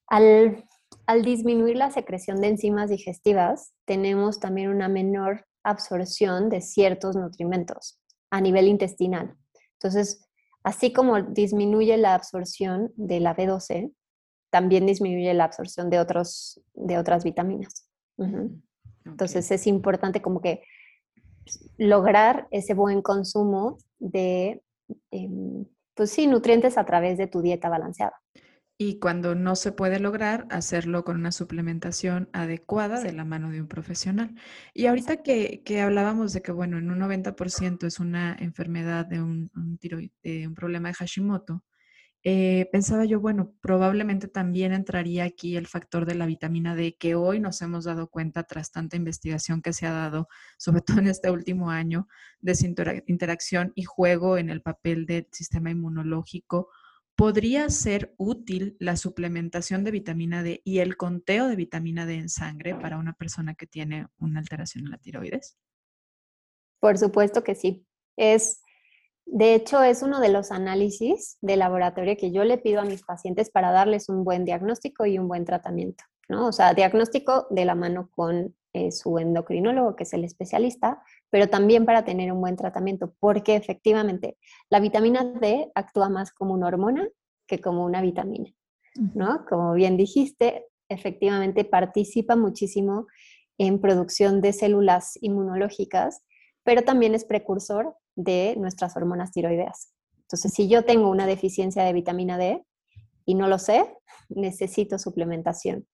al, 0.07 0.65
disminuir 1.23 1.77
la 1.77 1.91
secreción 1.91 2.41
de 2.41 2.49
enzimas 2.49 2.91
digestivas, 2.91 3.75
tenemos 3.85 4.41
también 4.41 4.71
una 4.71 4.89
menor 4.89 5.47
absorción 5.63 6.49
de 6.49 6.61
ciertos 6.61 7.17
nutrimentos 7.17 7.99
a 8.31 8.41
nivel 8.41 8.69
intestinal. 8.69 9.37
Entonces, 9.75 10.27
así 10.63 10.93
como 10.93 11.21
disminuye 11.23 11.97
la 11.97 12.15
absorción 12.15 12.93
de 12.97 13.21
la 13.21 13.35
B12, 13.37 13.93
también 14.51 14.87
disminuye 14.87 15.35
la 15.35 15.45
absorción 15.45 15.91
de, 15.91 15.99
otros, 15.99 16.61
de 16.75 16.99
otras 16.99 17.25
vitaminas. 17.25 17.84
Entonces, 19.05 19.51
es 19.51 19.67
importante 19.67 20.23
como 20.23 20.41
que 20.41 20.63
lograr 21.77 22.49
ese 22.51 22.75
buen 22.75 23.03
consumo 23.03 23.79
de, 23.99 24.63
em, 25.11 25.67
pues 25.95 26.11
sí, 26.11 26.27
nutrientes 26.27 26.79
a 26.79 26.85
través 26.85 27.19
de 27.19 27.27
tu 27.27 27.43
dieta 27.43 27.69
balanceada. 27.69 28.15
Y 28.77 28.99
cuando 28.99 29.37
no 29.37 29.55
se 29.55 29.71
puede 29.71 30.01
lograr, 30.01 30.47
hacerlo 30.51 31.05
con 31.05 31.17
una 31.17 31.31
suplementación 31.31 32.29
adecuada 32.33 33.01
de 33.01 33.13
la 33.13 33.25
mano 33.25 33.51
de 33.51 33.61
un 33.61 33.69
profesional. 33.69 34.35
Y 34.73 34.87
ahorita 34.87 35.23
que, 35.23 35.63
que, 35.65 35.81
hablábamos 35.81 36.33
de 36.33 36.43
que, 36.43 36.51
bueno, 36.51 36.79
en 36.79 36.91
un 36.91 36.99
90% 36.99 37.87
es 37.87 38.01
una 38.01 38.37
enfermedad 38.41 39.07
de 39.07 39.23
un, 39.23 39.51
un, 39.55 39.79
de 39.81 40.49
un 40.49 40.55
problema 40.55 40.89
de 40.89 40.95
Hashimoto, 40.95 41.63
eh, 42.27 42.71
pensaba 42.73 43.05
yo, 43.05 43.21
bueno, 43.21 43.53
probablemente 43.61 44.29
también 44.29 44.73
entraría 44.73 45.25
aquí 45.25 45.57
el 45.57 45.67
factor 45.67 46.07
de 46.07 46.15
la 46.15 46.25
vitamina 46.25 46.75
D, 46.75 46.97
que 46.99 47.15
hoy 47.15 47.39
nos 47.39 47.61
hemos 47.61 47.85
dado 47.85 48.09
cuenta 48.09 48.45
tras 48.45 48.73
tanta 48.73 48.97
investigación 48.97 49.61
que 49.61 49.75
se 49.75 49.87
ha 49.87 49.93
dado, 49.93 50.29
sobre 50.59 50.81
todo 50.81 51.01
en 51.01 51.09
este 51.09 51.31
último 51.31 51.71
año, 51.71 52.09
de 52.41 52.57
interacción 53.07 53.73
y 53.75 53.85
juego 53.85 54.39
en 54.39 54.49
el 54.49 54.63
papel 54.63 55.05
del 55.05 55.29
sistema 55.33 55.71
inmunológico. 55.71 56.71
¿Podría 57.15 57.69
ser 57.69 58.15
útil 58.17 58.77
la 58.81 58.97
suplementación 58.97 59.85
de 59.85 59.91
vitamina 59.91 60.43
D 60.43 60.63
y 60.65 60.79
el 60.79 60.97
conteo 60.97 61.47
de 61.47 61.57
vitamina 61.57 62.07
D 62.07 62.15
en 62.15 62.31
sangre 62.31 62.75
para 62.75 62.97
una 62.97 63.13
persona 63.13 63.55
que 63.55 63.67
tiene 63.67 64.07
una 64.19 64.41
alteración 64.41 64.87
en 64.87 64.91
la 64.91 64.99
tiroides? 64.99 65.59
Por 66.81 66.97
supuesto 66.97 67.45
que 67.45 67.55
sí. 67.55 67.87
Es, 68.17 68.63
de 69.27 69.55
hecho, 69.55 69.83
es 69.83 70.03
uno 70.03 70.21
de 70.21 70.29
los 70.29 70.51
análisis 70.53 71.39
de 71.41 71.57
laboratorio 71.57 72.17
que 72.17 72.31
yo 72.31 72.45
le 72.45 72.59
pido 72.59 72.81
a 72.81 72.85
mis 72.85 73.03
pacientes 73.03 73.51
para 73.51 73.73
darles 73.73 74.09
un 74.09 74.23
buen 74.23 74.45
diagnóstico 74.45 75.07
y 75.07 75.19
un 75.19 75.29
buen 75.29 75.45
tratamiento, 75.45 76.05
¿no? 76.29 76.49
O 76.49 76.53
sea, 76.53 76.75
diagnóstico 76.75 77.47
de 77.51 77.65
la 77.65 77.75
mano 77.75 78.11
con 78.15 78.55
eh, 78.75 78.93
su 78.93 79.19
endocrinólogo, 79.19 79.97
que 79.97 80.03
es 80.03 80.13
el 80.13 80.25
especialista, 80.25 81.03
pero 81.31 81.49
también 81.49 81.87
para 81.87 82.05
tener 82.05 82.33
un 82.33 82.41
buen 82.41 82.57
tratamiento, 82.57 83.15
porque 83.19 83.57
efectivamente 83.57 84.37
la 84.69 84.81
vitamina 84.81 85.25
D 85.25 85.71
actúa 85.75 86.09
más 86.09 86.33
como 86.33 86.55
una 86.55 86.67
hormona 86.67 87.09
que 87.47 87.61
como 87.61 87.85
una 87.85 88.03
vitamina, 88.03 88.51
¿no? 89.15 89.45
Como 89.47 89.73
bien 89.75 89.97
dijiste, 89.97 90.67
efectivamente 90.89 91.65
participa 91.65 92.37
muchísimo 92.37 93.07
en 93.59 93.81
producción 93.81 94.41
de 94.41 94.53
células 94.53 95.19
inmunológicas, 95.21 96.25
pero 96.63 96.83
también 96.83 97.15
es 97.15 97.25
precursor 97.25 97.97
de 98.17 98.55
nuestras 98.59 98.97
hormonas 98.97 99.33
tiroideas. 99.33 99.93
Entonces, 100.23 100.53
si 100.53 100.69
yo 100.69 100.85
tengo 100.85 101.11
una 101.11 101.27
deficiencia 101.27 101.85
de 101.85 101.93
vitamina 101.93 102.39
D 102.39 102.65
y 103.27 103.35
no 103.35 103.49
lo 103.49 103.59
sé, 103.59 103.87
necesito 104.29 104.99
suplementación, 104.99 105.87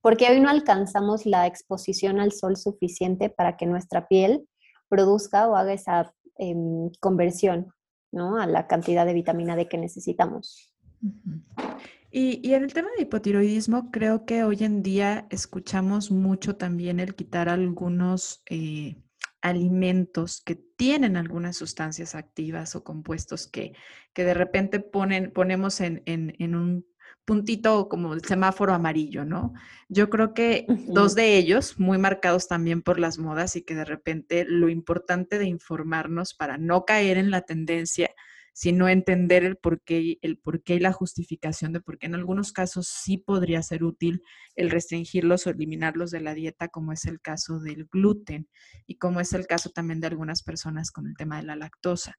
porque 0.00 0.28
hoy 0.30 0.40
no 0.40 0.48
alcanzamos 0.48 1.26
la 1.26 1.46
exposición 1.46 2.20
al 2.20 2.32
sol 2.32 2.56
suficiente 2.56 3.30
para 3.30 3.56
que 3.56 3.66
nuestra 3.66 4.08
piel 4.08 4.48
produzca 4.88 5.48
o 5.48 5.56
haga 5.56 5.72
esa 5.72 6.14
em, 6.36 6.90
conversión 7.00 7.72
¿no? 8.12 8.36
a 8.36 8.46
la 8.46 8.66
cantidad 8.66 9.06
de 9.06 9.14
vitamina 9.14 9.56
D 9.56 9.68
que 9.68 9.78
necesitamos. 9.78 10.72
Y, 12.14 12.52
en 12.52 12.62
el 12.62 12.74
tema 12.74 12.88
de 12.94 13.04
hipotiroidismo, 13.04 13.90
creo 13.90 14.26
que 14.26 14.44
hoy 14.44 14.58
en 14.60 14.82
día 14.82 15.26
escuchamos 15.30 16.10
mucho 16.10 16.56
también 16.56 17.00
el 17.00 17.14
quitar 17.14 17.48
algunos 17.48 18.42
eh, 18.50 18.96
alimentos 19.42 20.40
que 20.40 20.54
tienen 20.54 21.16
algunas 21.16 21.56
sustancias 21.56 22.14
activas 22.14 22.74
o 22.76 22.84
compuestos 22.84 23.46
que, 23.46 23.74
que 24.14 24.24
de 24.24 24.34
repente 24.34 24.80
ponen, 24.80 25.32
ponemos 25.32 25.80
en, 25.80 26.02
un 26.54 26.86
puntito 27.24 27.88
como 27.88 28.14
el 28.14 28.24
semáforo 28.24 28.72
amarillo, 28.72 29.24
¿no? 29.24 29.52
Yo 29.88 30.10
creo 30.10 30.34
que 30.34 30.66
dos 30.88 31.14
de 31.14 31.36
ellos, 31.36 31.78
muy 31.78 31.98
marcados 31.98 32.48
también 32.48 32.82
por 32.82 32.98
las 32.98 33.18
modas 33.18 33.54
y 33.56 33.62
que 33.62 33.74
de 33.74 33.84
repente 33.84 34.44
lo 34.48 34.68
importante 34.68 35.38
de 35.38 35.46
informarnos 35.46 36.34
para 36.34 36.58
no 36.58 36.84
caer 36.84 37.18
en 37.18 37.30
la 37.30 37.42
tendencia 37.42 38.10
sino 38.52 38.88
entender 38.88 39.44
el 39.44 39.56
porqué, 39.56 40.18
el 40.20 40.38
porqué 40.38 40.74
y 40.74 40.80
la 40.80 40.92
justificación 40.92 41.72
de 41.72 41.80
por 41.80 41.98
qué 41.98 42.06
en 42.06 42.14
algunos 42.14 42.52
casos 42.52 42.86
sí 42.88 43.18
podría 43.18 43.62
ser 43.62 43.82
útil 43.82 44.22
el 44.54 44.70
restringirlos 44.70 45.46
o 45.46 45.50
eliminarlos 45.50 46.10
de 46.10 46.20
la 46.20 46.34
dieta, 46.34 46.68
como 46.68 46.92
es 46.92 47.06
el 47.06 47.20
caso 47.20 47.60
del 47.60 47.86
gluten 47.86 48.48
y 48.86 48.98
como 48.98 49.20
es 49.20 49.32
el 49.32 49.46
caso 49.46 49.70
también 49.70 50.00
de 50.00 50.08
algunas 50.08 50.42
personas 50.42 50.90
con 50.90 51.06
el 51.06 51.16
tema 51.16 51.38
de 51.38 51.44
la 51.44 51.56
lactosa. 51.56 52.16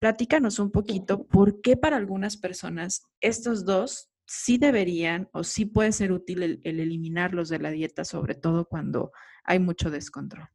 Platícanos 0.00 0.58
un 0.58 0.70
poquito 0.70 1.26
por 1.26 1.60
qué 1.60 1.76
para 1.76 1.96
algunas 1.96 2.36
personas 2.36 3.02
estos 3.20 3.64
dos 3.64 4.10
sí 4.26 4.58
deberían 4.58 5.28
o 5.32 5.42
sí 5.42 5.64
puede 5.64 5.92
ser 5.92 6.12
útil 6.12 6.42
el, 6.42 6.60
eliminarlos 6.62 7.48
de 7.48 7.58
la 7.58 7.70
dieta, 7.70 8.04
sobre 8.04 8.34
todo 8.34 8.66
cuando 8.66 9.10
hay 9.44 9.58
mucho 9.58 9.90
descontrol. 9.90 10.48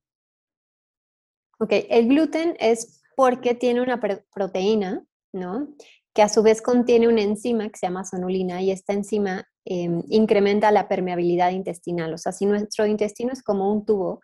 Ok, 1.59 1.71
el 1.89 2.07
gluten 2.07 2.55
es 2.59 3.01
porque 3.15 3.55
tiene 3.55 3.81
una 3.81 3.99
proteína 3.99 5.05
¿no? 5.33 5.67
Que 6.13 6.21
a 6.21 6.29
su 6.29 6.43
vez 6.43 6.61
contiene 6.61 7.07
una 7.07 7.21
enzima 7.21 7.67
que 7.69 7.77
se 7.77 7.87
llama 7.87 8.05
sonulina 8.05 8.61
y 8.61 8.71
esta 8.71 8.93
enzima 8.93 9.45
em, 9.65 10.03
incrementa 10.07 10.71
la 10.71 10.87
permeabilidad 10.87 11.51
intestinal. 11.51 12.13
O 12.13 12.17
sea, 12.17 12.31
si 12.31 12.45
nuestro 12.45 12.85
intestino 12.85 13.33
es 13.33 13.41
como 13.43 13.71
un 13.71 13.85
tubo, 13.85 14.21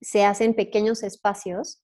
se 0.00 0.24
hacen 0.24 0.54
pequeños 0.54 1.02
espacios 1.02 1.82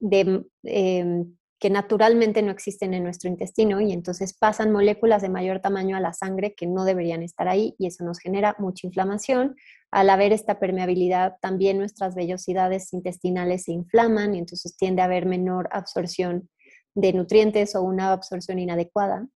em, 0.00 1.36
que 1.60 1.70
naturalmente 1.70 2.42
no 2.42 2.50
existen 2.50 2.94
en 2.94 3.04
nuestro 3.04 3.28
intestino 3.28 3.80
y 3.80 3.92
entonces 3.92 4.32
pasan 4.32 4.72
moléculas 4.72 5.20
de 5.20 5.28
mayor 5.28 5.60
tamaño 5.60 5.96
a 5.96 6.00
la 6.00 6.14
sangre 6.14 6.54
que 6.54 6.66
no 6.66 6.84
deberían 6.84 7.22
estar 7.22 7.48
ahí 7.48 7.74
y 7.78 7.86
eso 7.86 8.02
nos 8.02 8.18
genera 8.18 8.56
mucha 8.58 8.86
inflamación. 8.86 9.56
Al 9.90 10.08
haber 10.08 10.32
esta 10.32 10.58
permeabilidad, 10.58 11.36
también 11.42 11.78
nuestras 11.78 12.14
vellosidades 12.14 12.92
intestinales 12.94 13.64
se 13.64 13.72
inflaman 13.72 14.34
y 14.34 14.38
entonces 14.38 14.76
tiende 14.76 15.02
a 15.02 15.06
haber 15.06 15.26
menor 15.26 15.68
absorción 15.72 16.48
de 16.94 17.12
nutrientes 17.12 17.74
o 17.74 17.82
una 17.82 18.12
absorción 18.12 18.58
inadecuada. 18.58 19.28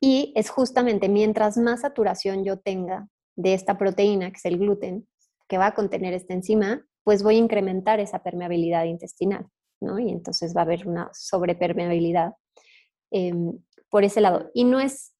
Y 0.00 0.32
es 0.36 0.50
justamente 0.50 1.08
mientras 1.08 1.56
más 1.56 1.80
saturación 1.80 2.44
yo 2.44 2.58
tenga 2.58 3.08
de 3.36 3.54
esta 3.54 3.78
proteína, 3.78 4.30
que 4.30 4.36
es 4.36 4.44
el 4.44 4.58
gluten, 4.58 5.08
que 5.48 5.58
va 5.58 5.68
a 5.68 5.74
contener 5.74 6.14
esta 6.14 6.34
enzima, 6.34 6.86
pues 7.04 7.22
voy 7.22 7.36
a 7.36 7.38
incrementar 7.38 8.00
esa 8.00 8.22
permeabilidad 8.22 8.84
intestinal, 8.84 9.46
¿no? 9.80 9.98
Y 9.98 10.10
entonces 10.10 10.54
va 10.56 10.62
a 10.62 10.64
haber 10.64 10.86
una 10.86 11.10
sobrepermeabilidad 11.12 12.34
em, 13.10 13.58
por 13.90 14.04
ese 14.04 14.20
lado. 14.20 14.50
Y 14.54 14.64
no 14.64 14.80
es, 14.80 15.14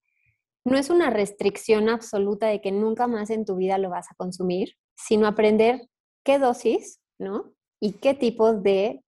no 0.64 0.78
es 0.78 0.90
una 0.90 1.10
restricción 1.10 1.88
absoluta 1.88 2.46
de 2.46 2.60
que 2.60 2.72
nunca 2.72 3.06
más 3.06 3.30
en 3.30 3.44
tu 3.44 3.56
vida 3.56 3.78
lo 3.78 3.90
vas 3.90 4.10
a 4.10 4.14
consumir, 4.16 4.74
sino 4.96 5.26
aprender 5.26 5.88
qué 6.24 6.38
dosis, 6.38 7.00
¿no? 7.18 7.52
Y 7.80 7.94
qué 7.94 8.14
tipo 8.14 8.54
de, 8.54 9.04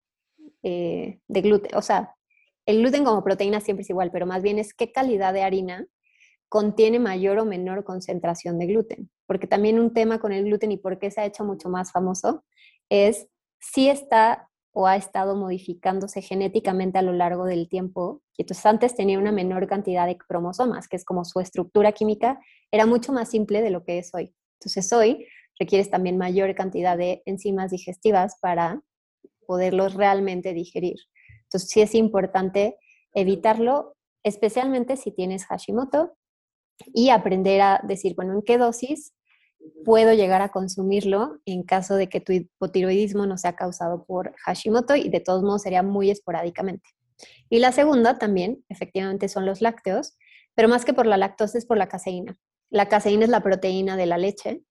eh, 0.63 1.19
de 1.27 1.41
gluten, 1.41 1.75
o 1.75 1.81
sea, 1.81 2.15
el 2.67 2.79
gluten 2.81 3.05
como 3.05 3.23
proteína 3.23 3.61
siempre 3.61 3.81
es 3.81 3.89
igual, 3.89 4.11
pero 4.11 4.27
más 4.27 4.43
bien 4.43 4.59
es 4.59 4.73
qué 4.73 4.91
calidad 4.91 5.33
de 5.33 5.41
harina 5.41 5.87
contiene 6.49 6.99
mayor 6.99 7.39
o 7.39 7.45
menor 7.45 7.83
concentración 7.83 8.59
de 8.59 8.67
gluten. 8.67 9.09
Porque 9.25 9.47
también 9.47 9.79
un 9.79 9.93
tema 9.93 10.19
con 10.19 10.33
el 10.33 10.43
gluten 10.45 10.71
y 10.71 10.77
por 10.77 10.99
qué 10.99 11.09
se 11.09 11.21
ha 11.21 11.25
hecho 11.25 11.43
mucho 11.43 11.69
más 11.69 11.91
famoso 11.91 12.43
es 12.89 13.27
si 13.59 13.89
está 13.89 14.49
o 14.71 14.85
ha 14.85 14.97
estado 14.97 15.35
modificándose 15.35 16.21
genéticamente 16.21 16.99
a 16.99 17.01
lo 17.01 17.13
largo 17.13 17.45
del 17.45 17.67
tiempo. 17.69 18.21
Y 18.37 18.43
entonces 18.43 18.65
antes 18.65 18.95
tenía 18.95 19.17
una 19.17 19.31
menor 19.31 19.65
cantidad 19.67 20.05
de 20.05 20.17
cromosomas, 20.17 20.87
que 20.87 20.97
es 20.97 21.05
como 21.05 21.25
su 21.25 21.39
estructura 21.39 21.93
química 21.93 22.39
era 22.69 22.85
mucho 22.85 23.11
más 23.13 23.29
simple 23.29 23.61
de 23.61 23.71
lo 23.71 23.83
que 23.83 23.97
es 23.97 24.13
hoy. 24.13 24.35
Entonces 24.59 24.91
hoy 24.91 25.25
requieres 25.57 25.89
también 25.89 26.17
mayor 26.17 26.53
cantidad 26.53 26.97
de 26.97 27.23
enzimas 27.25 27.71
digestivas 27.71 28.37
para 28.41 28.81
poderlos 29.47 29.95
realmente 29.95 30.53
digerir. 30.53 30.97
Entonces 31.47 31.69
sí 31.69 31.81
es 31.81 31.95
importante 31.95 32.77
evitarlo, 33.13 33.95
especialmente 34.23 34.97
si 34.97 35.11
tienes 35.11 35.45
Hashimoto, 35.45 36.15
y 36.93 37.09
aprender 37.09 37.61
a 37.61 37.81
decir, 37.83 38.13
bueno, 38.15 38.33
¿en 38.33 38.41
qué 38.43 38.57
dosis 38.57 39.13
puedo 39.85 40.13
llegar 40.13 40.41
a 40.41 40.49
consumirlo 40.49 41.39
en 41.45 41.63
caso 41.63 41.95
de 41.95 42.09
que 42.09 42.21
tu 42.21 42.31
hipotiroidismo 42.33 43.25
no 43.25 43.37
sea 43.37 43.55
causado 43.55 44.05
por 44.05 44.33
Hashimoto 44.37 44.95
y 44.95 45.09
de 45.09 45.19
todos 45.19 45.43
modos 45.43 45.63
sería 45.63 45.83
muy 45.83 46.09
esporádicamente. 46.09 46.89
Y 47.49 47.59
la 47.59 47.71
segunda 47.71 48.17
también, 48.17 48.63
efectivamente, 48.69 49.27
son 49.27 49.45
los 49.45 49.61
lácteos, 49.61 50.17
pero 50.55 50.67
más 50.67 50.85
que 50.85 50.93
por 50.93 51.05
la 51.05 51.17
lactosa 51.17 51.57
es 51.57 51.65
por 51.65 51.77
la 51.77 51.87
caseína. 51.87 52.37
La 52.69 52.89
caseína 52.89 53.23
es 53.23 53.29
la 53.29 53.41
proteína 53.41 53.97
de 53.97 54.05
la 54.05 54.17
leche 54.17 54.61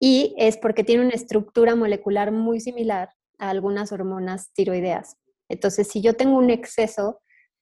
y 0.00 0.34
es 0.38 0.56
porque 0.56 0.84
tiene 0.84 1.04
una 1.04 1.14
estructura 1.14 1.76
molecular 1.76 2.32
muy 2.32 2.60
similar 2.60 3.10
a 3.38 3.50
algunas 3.50 3.92
hormonas 3.92 4.52
tiroideas. 4.52 5.16
Entonces, 5.48 5.88
si 5.88 6.00
yo 6.02 6.14
tengo 6.14 6.36
un 6.36 6.50
exceso 6.50 7.20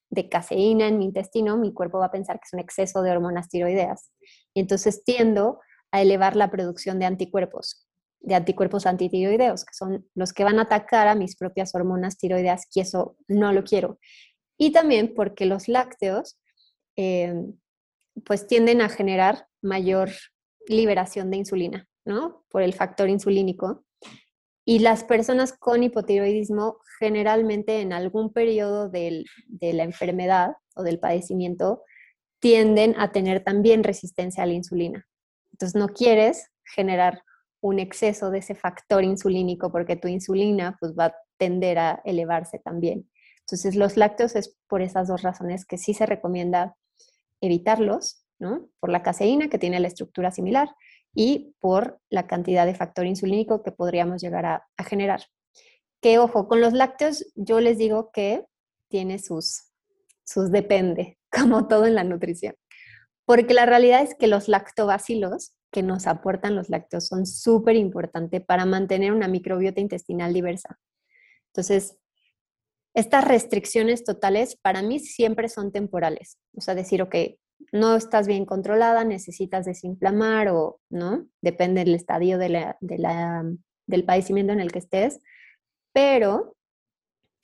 de 0.09 0.29
caseína 0.29 0.87
en 0.87 0.97
mi 0.97 1.05
intestino, 1.05 1.57
mi 1.57 1.73
cuerpo 1.73 1.99
va 1.99 2.05
a 2.07 2.11
pensar 2.11 2.37
que 2.37 2.45
es 2.45 2.53
un 2.53 2.59
exceso 2.59 3.01
de 3.01 3.11
hormonas 3.11 3.49
tiroideas. 3.49 4.11
Y 4.53 4.61
entonces 4.61 5.03
tiendo 5.03 5.59
a 5.91 6.01
elevar 6.01 6.35
la 6.35 6.49
producción 6.49 6.99
de 6.99 7.05
anticuerpos, 7.05 7.87
de 8.19 8.35
anticuerpos 8.35 8.85
antitiroideos, 8.85 9.65
que 9.65 9.73
son 9.73 10.07
los 10.15 10.33
que 10.33 10.43
van 10.43 10.59
a 10.59 10.63
atacar 10.63 11.07
a 11.07 11.15
mis 11.15 11.35
propias 11.35 11.75
hormonas 11.75 12.17
tiroideas, 12.17 12.67
y 12.73 12.81
eso 12.81 13.17
no 13.27 13.51
lo 13.53 13.63
quiero. 13.63 13.99
Y 14.57 14.71
también 14.71 15.13
porque 15.13 15.45
los 15.45 15.67
lácteos, 15.67 16.37
eh, 16.95 17.33
pues 18.25 18.47
tienden 18.47 18.81
a 18.81 18.89
generar 18.89 19.47
mayor 19.61 20.09
liberación 20.67 21.29
de 21.29 21.37
insulina, 21.37 21.87
¿no? 22.05 22.43
Por 22.49 22.63
el 22.63 22.73
factor 22.73 23.09
insulínico. 23.09 23.85
Y 24.69 24.79
las 24.79 25.05
personas 25.05 25.53
con 25.53 25.81
hipotiroidismo 25.81 26.79
generalmente 26.99 27.79
en 27.79 27.93
algún 27.93 28.33
periodo 28.33 28.89
de 28.89 29.23
la 29.61 29.83
enfermedad 29.83 30.57
o 30.75 30.83
del 30.83 30.99
padecimiento 30.99 31.83
tienden 32.41 32.93
a 32.99 33.13
tener 33.13 33.45
también 33.45 33.85
resistencia 33.85 34.43
a 34.43 34.45
la 34.45 34.51
insulina. 34.51 35.07
Entonces 35.53 35.79
no 35.79 35.87
quieres 35.87 36.51
generar 36.65 37.21
un 37.61 37.79
exceso 37.79 38.29
de 38.29 38.39
ese 38.39 38.55
factor 38.55 39.05
insulínico 39.05 39.71
porque 39.71 39.95
tu 39.95 40.09
insulina 40.09 40.75
pues 40.81 40.93
va 40.99 41.05
a 41.05 41.15
tender 41.37 41.79
a 41.79 42.01
elevarse 42.03 42.59
también. 42.59 43.09
Entonces 43.39 43.73
los 43.77 43.95
lácteos 43.95 44.35
es 44.35 44.57
por 44.67 44.81
esas 44.81 45.07
dos 45.07 45.21
razones 45.21 45.65
que 45.65 45.77
sí 45.77 45.93
se 45.93 46.05
recomienda 46.05 46.75
evitarlos, 47.39 48.21
¿no? 48.37 48.67
Por 48.81 48.89
la 48.89 49.01
caseína 49.01 49.47
que 49.47 49.59
tiene 49.59 49.79
la 49.79 49.87
estructura 49.87 50.29
similar 50.31 50.75
y 51.19 51.55
por 51.59 51.99
la 52.11 52.27
cantidad 52.27 52.67
de 52.67 52.75
factor 52.75 53.07
insulínico 53.07 53.63
que 53.63 53.71
podríamos 53.71 54.21
llegar 54.21 54.45
a, 54.45 54.67
generar. 54.87 55.23
Que 55.99 56.19
ojo, 56.19 56.47
con 56.47 56.61
los 56.61 56.73
lácteos 56.73 57.25
yo 57.33 57.59
les 57.59 57.79
digo 57.79 58.11
que 58.11 58.45
tiene 58.87 59.17
sus, 59.17 59.63
sus 60.23 60.51
depende, 60.51 61.17
como 61.31 61.67
todo 61.67 61.87
en 61.87 61.95
la 61.95 62.03
nutrición. 62.03 62.53
Porque 63.25 63.55
la 63.55 63.65
realidad 63.65 64.03
es 64.03 64.13
que 64.13 64.27
los 64.27 64.47
lactobacilos 64.47 65.55
que 65.71 65.81
nos 65.81 66.05
aportan 66.05 66.55
los 66.55 66.69
lácteos 66.69 67.07
son 67.07 67.25
súper 67.25 67.75
importantes 67.75 68.45
para 68.45 68.67
mantener 68.67 69.11
una 69.11 69.27
microbiota 69.27 69.81
intestinal 69.81 70.35
diversa. 70.35 70.79
Entonces, 71.47 71.97
estas 72.93 73.25
restricciones 73.25 74.03
totales 74.03 74.55
para 74.55 74.83
mí 74.83 74.99
siempre 74.99 75.49
son 75.49 75.71
temporales. 75.71 76.37
O 76.55 76.61
sea, 76.61 76.75
decir, 76.75 77.01
ok, 77.01 77.15
no 77.71 77.95
estás 77.95 78.27
bien 78.27 78.45
controlada, 78.45 79.03
necesitas 79.03 79.65
desinflamar 79.65 80.49
o, 80.49 80.79
¿no? 80.89 81.27
Depende 81.41 81.83
del 81.83 81.95
estadio 81.95 82.37
del 82.37 84.03
padecimiento 84.05 84.53
en 84.53 84.59
el 84.59 84.71
que 84.71 84.79
estés, 84.79 85.19
pero 85.93 86.55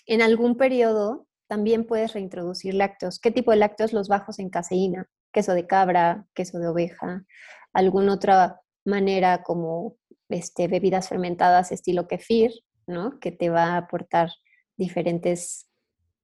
en 0.05 0.21
algún 0.21 0.57
periodo 0.57 1.27
también 1.47 1.85
puedes 1.85 2.13
reintroducir 2.13 2.73
lácteos. 2.73 3.19
¿Qué 3.19 3.31
tipo 3.31 3.51
de 3.51 3.57
lácteos? 3.57 3.93
Los 3.93 4.07
bajos 4.07 4.39
en 4.39 4.49
caseína, 4.49 5.07
queso 5.31 5.53
de 5.53 5.67
cabra, 5.67 6.25
queso 6.33 6.59
de 6.59 6.67
oveja, 6.67 7.25
alguna 7.73 8.13
otra 8.13 8.61
manera 8.85 9.43
como 9.43 9.97
este, 10.29 10.67
bebidas 10.67 11.09
fermentadas 11.09 11.71
estilo 11.71 12.07
kefir, 12.07 12.51
¿no? 12.87 13.19
Que 13.19 13.31
te 13.31 13.49
va 13.49 13.73
a 13.73 13.77
aportar 13.77 14.29
diferentes 14.77 15.67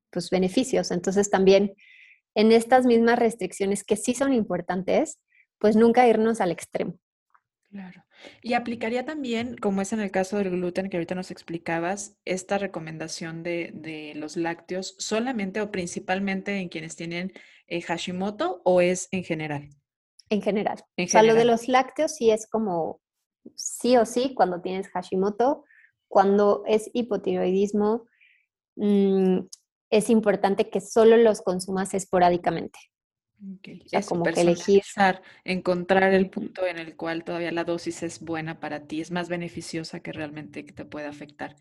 pues, 0.10 0.30
beneficios. 0.30 0.91
Entonces 0.91 1.30
también 1.30 1.75
en 2.36 2.52
estas 2.52 2.86
mismas 2.86 3.20
restricciones 3.20 3.84
que 3.84 3.96
sí 3.96 4.13
son 4.13 4.34
importantes, 4.34 5.20
pues 5.58 5.76
nunca 5.76 6.08
irnos 6.08 6.42
al 6.42 6.52
extremo. 6.52 7.00
Claro. 7.70 8.04
Y 8.42 8.54
aplicaría 8.54 9.06
también, 9.06 9.56
como 9.58 9.82
es 9.82 9.94
en 9.94 10.00
el 10.00 10.12
caso 10.12 10.38
del 10.38 10.50
gluten 10.50 10.89
que 10.89 10.98
ahorita 10.98 11.15
nos 11.15 11.30
explicabas, 11.30 12.18
esta 12.26 12.58
recomendación 12.58 13.44
de, 13.44 14.13
los 14.15 14.38
lácteos 14.38 14.96
solamente 14.98 15.62
o 15.62 15.72
principalmente 15.72 16.58
en 16.58 16.70
quienes 16.70 16.96
tienen 16.96 17.32
eh, 17.68 17.82
Hashimoto 17.82 18.62
o 18.65 18.82
es 18.82 19.08
en 19.12 19.24
general? 19.24 19.70
En 20.30 20.42
general. 20.42 20.80
o 20.98 21.08
sea, 21.08 21.24
lo 21.24 21.36
de 21.36 21.46
los 21.46 21.68
lácteos 21.68 22.15
sí 22.15 22.32
es 22.32 22.48
como 22.48 23.02
sí 23.56 23.98
o 23.98 24.06
sí 24.06 24.34
cuando 24.36 24.62
tienes 24.62 24.88
Hashimoto, 24.89 25.63
cuando 26.08 26.63
es 26.68 26.89
hipotiroidismo, 26.94 28.08
mm, 28.76 29.39
es 29.89 30.10
importante 30.10 30.69
que 30.69 30.82
solo 30.82 31.17
los 31.17 31.41
consumas 31.41 31.93
esporádicamente. 31.93 32.80
Okay. 33.60 33.82
O 33.86 33.89
sea, 33.89 34.02
como 34.02 34.25
que 34.25 34.41
elegir. 34.41 34.82
Encontrar 35.45 36.13
el 36.13 36.30
punto 36.30 36.65
en 36.67 36.78
el 36.78 36.97
cual 36.97 37.23
todavía 37.23 37.52
la 37.52 37.63
dosis 37.63 38.04
es 38.04 38.19
buena 38.19 38.60
para 38.60 38.86
ti, 38.86 38.99
es 38.99 39.12
más 39.12 39.30
beneficiosa 39.30 40.02
que 40.02 40.12
realmente 40.12 40.65
que 40.65 40.73
te 40.73 40.84
puede 40.84 41.08
afectar. 41.08 41.56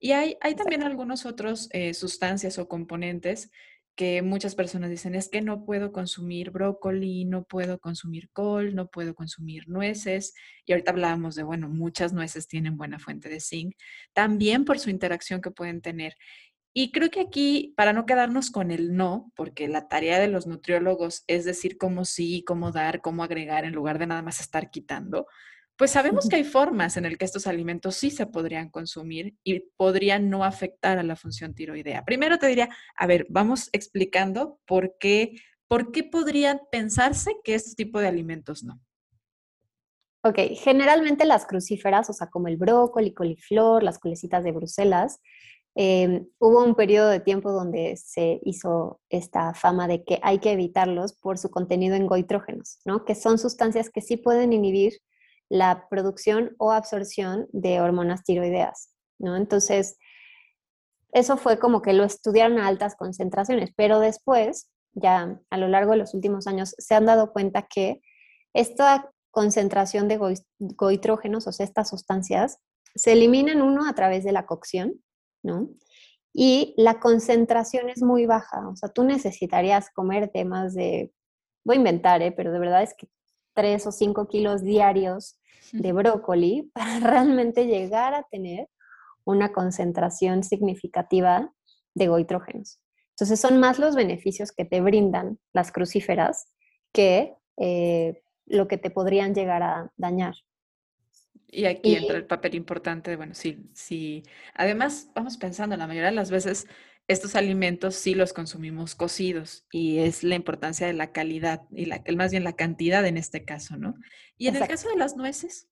Y 0.00 0.12
hay, 0.12 0.38
hay 0.40 0.54
también 0.54 0.82
algunas 0.82 1.26
otras 1.26 1.68
eh, 1.72 1.92
sustancias 1.92 2.58
o 2.58 2.66
componentes 2.66 3.50
que 3.98 4.22
muchas 4.22 4.54
personas 4.54 4.90
dicen, 4.90 5.16
es 5.16 5.28
que 5.28 5.42
no 5.42 5.64
puedo 5.64 5.90
consumir 5.90 6.52
brócoli, 6.52 7.24
no 7.24 7.42
puedo 7.42 7.80
consumir 7.80 8.30
col, 8.30 8.76
no 8.76 8.86
puedo 8.86 9.12
consumir 9.12 9.68
nueces. 9.68 10.34
Y 10.64 10.72
ahorita 10.72 10.92
hablábamos 10.92 11.34
de, 11.34 11.42
bueno, 11.42 11.68
muchas 11.68 12.12
nueces 12.12 12.46
tienen 12.46 12.76
buena 12.76 13.00
fuente 13.00 13.28
de 13.28 13.40
zinc, 13.40 13.74
también 14.12 14.64
por 14.64 14.78
su 14.78 14.88
interacción 14.88 15.40
que 15.40 15.50
pueden 15.50 15.80
tener. 15.82 16.14
Y 16.80 16.92
creo 16.92 17.10
que 17.10 17.18
aquí, 17.18 17.74
para 17.76 17.92
no 17.92 18.06
quedarnos 18.06 18.52
con 18.52 18.70
el 18.70 18.94
no, 18.94 19.32
porque 19.34 19.66
la 19.66 19.88
tarea 19.88 20.20
de 20.20 20.28
los 20.28 20.46
nutriólogos 20.46 21.24
es 21.26 21.44
decir 21.44 21.76
cómo 21.76 22.04
sí, 22.04 22.44
cómo 22.46 22.70
dar, 22.70 23.00
cómo 23.00 23.24
agregar, 23.24 23.64
en 23.64 23.72
lugar 23.72 23.98
de 23.98 24.06
nada 24.06 24.22
más 24.22 24.38
estar 24.38 24.70
quitando, 24.70 25.26
pues 25.76 25.90
sabemos 25.90 26.28
que 26.28 26.36
hay 26.36 26.44
formas 26.44 26.96
en 26.96 27.02
las 27.02 27.16
que 27.16 27.24
estos 27.24 27.48
alimentos 27.48 27.96
sí 27.96 28.12
se 28.12 28.26
podrían 28.26 28.70
consumir 28.70 29.34
y 29.42 29.58
podrían 29.76 30.30
no 30.30 30.44
afectar 30.44 30.98
a 30.98 31.02
la 31.02 31.16
función 31.16 31.52
tiroidea. 31.52 32.04
Primero 32.04 32.38
te 32.38 32.46
diría, 32.46 32.68
a 32.94 33.08
ver, 33.08 33.26
vamos 33.28 33.70
explicando 33.72 34.60
por 34.64 34.94
qué, 35.00 35.32
por 35.66 35.90
qué 35.90 36.04
podrían 36.04 36.60
pensarse 36.70 37.38
que 37.42 37.56
este 37.56 37.74
tipo 37.74 37.98
de 37.98 38.06
alimentos 38.06 38.62
no. 38.62 38.80
Ok, 40.22 40.38
generalmente 40.54 41.24
las 41.24 41.44
crucíferas, 41.44 42.08
o 42.08 42.12
sea, 42.12 42.28
como 42.28 42.46
el 42.46 42.56
brócoli, 42.56 43.12
coliflor, 43.14 43.82
las 43.82 43.98
colecitas 43.98 44.44
de 44.44 44.52
Bruselas, 44.52 45.20
Em, 45.80 46.26
hubo 46.40 46.64
un 46.64 46.74
periodo 46.74 47.08
de 47.08 47.20
tiempo 47.20 47.52
donde 47.52 47.96
se 47.96 48.40
hizo 48.42 49.00
esta 49.10 49.54
fama 49.54 49.86
de 49.86 50.02
que 50.02 50.18
hay 50.24 50.40
que 50.40 50.50
evitarlos 50.50 51.12
por 51.12 51.38
su 51.38 51.50
contenido 51.50 51.94
en 51.94 52.08
goitrógenos, 52.08 52.80
¿no? 52.84 53.04
que 53.04 53.14
son 53.14 53.38
sustancias 53.38 53.88
que 53.88 54.00
sí 54.00 54.16
pueden 54.16 54.52
inhibir 54.52 54.94
la 55.48 55.86
producción 55.88 56.56
o 56.58 56.72
absorción 56.72 57.46
de 57.52 57.80
hormonas 57.80 58.24
tiroideas. 58.24 58.90
Entonces, 59.20 59.98
eso 61.12 61.36
fue 61.36 61.60
como 61.60 61.80
que 61.80 61.92
lo 61.92 62.02
estudiaron 62.02 62.58
a 62.58 62.66
altas 62.66 62.96
concentraciones, 62.96 63.70
pero 63.76 64.00
después, 64.00 64.72
ya 64.94 65.38
a 65.48 65.58
lo 65.58 65.68
largo 65.68 65.92
de 65.92 65.98
los 65.98 66.12
últimos 66.12 66.48
años, 66.48 66.74
se 66.76 66.96
han 66.96 67.06
dado 67.06 67.32
cuenta 67.32 67.68
que 67.72 68.00
esta 68.52 69.12
concentración 69.30 70.08
de 70.08 70.18
goitrógenos, 70.58 71.46
o 71.46 71.52
sea, 71.52 71.62
estas 71.62 71.88
sustancias, 71.88 72.58
se 72.96 73.12
eliminan 73.12 73.62
uno 73.62 73.88
a 73.88 73.94
través 73.94 74.24
de 74.24 74.32
la 74.32 74.44
cocción, 74.44 75.00
¿no? 75.42 75.68
Y 76.32 76.74
la 76.76 77.00
concentración 77.00 77.88
es 77.88 78.02
muy 78.02 78.26
baja, 78.26 78.68
o 78.68 78.76
sea, 78.76 78.88
tú 78.90 79.04
necesitarías 79.04 79.90
comer 79.90 80.30
temas 80.32 80.74
de, 80.74 81.12
voy 81.64 81.76
a 81.76 81.78
inventar, 81.78 82.22
¿eh? 82.22 82.32
pero 82.32 82.52
de 82.52 82.58
verdad 82.58 82.82
es 82.82 82.94
que 82.94 83.08
3 83.54 83.86
o 83.86 83.92
5 83.92 84.28
kilos 84.28 84.62
diarios 84.62 85.38
de 85.72 85.92
brócoli 85.92 86.70
para 86.74 87.00
realmente 87.00 87.66
llegar 87.66 88.14
a 88.14 88.22
tener 88.30 88.68
una 89.24 89.52
concentración 89.52 90.42
significativa 90.42 91.52
de 91.94 92.08
goitrógenos. 92.08 92.80
Entonces 93.10 93.40
son 93.40 93.58
más 93.58 93.78
los 93.78 93.96
beneficios 93.96 94.52
que 94.52 94.64
te 94.64 94.80
brindan 94.80 95.38
las 95.52 95.72
crucíferas 95.72 96.54
que 96.92 97.34
eh, 97.56 98.22
lo 98.46 98.68
que 98.68 98.78
te 98.78 98.90
podrían 98.90 99.34
llegar 99.34 99.62
a 99.62 99.92
dañar. 99.96 100.34
Y 101.50 101.64
aquí 101.64 101.96
entra 101.96 102.16
el 102.16 102.26
papel 102.26 102.54
importante 102.54 103.10
de, 103.10 103.16
bueno, 103.16 103.34
sí, 103.34 103.70
sí. 103.72 104.22
Además, 104.54 105.10
vamos 105.14 105.38
pensando, 105.38 105.76
la 105.76 105.86
mayoría 105.86 106.10
de 106.10 106.16
las 106.16 106.30
veces 106.30 106.66
estos 107.08 107.36
alimentos 107.36 107.94
sí 107.94 108.14
los 108.14 108.34
consumimos 108.34 108.94
cocidos 108.94 109.66
y 109.72 109.98
es 109.98 110.22
la 110.22 110.34
importancia 110.34 110.86
de 110.86 110.92
la 110.92 111.10
calidad 111.10 111.62
y 111.70 111.86
la, 111.86 112.02
más 112.14 112.32
bien 112.32 112.44
la 112.44 112.52
cantidad 112.52 113.04
en 113.06 113.16
este 113.16 113.46
caso, 113.46 113.78
¿no? 113.78 113.94
Y 114.36 114.48
en 114.48 114.56
el 114.56 114.68
caso 114.68 114.90
de 114.90 114.96
las 114.96 115.16
nueces. 115.16 115.68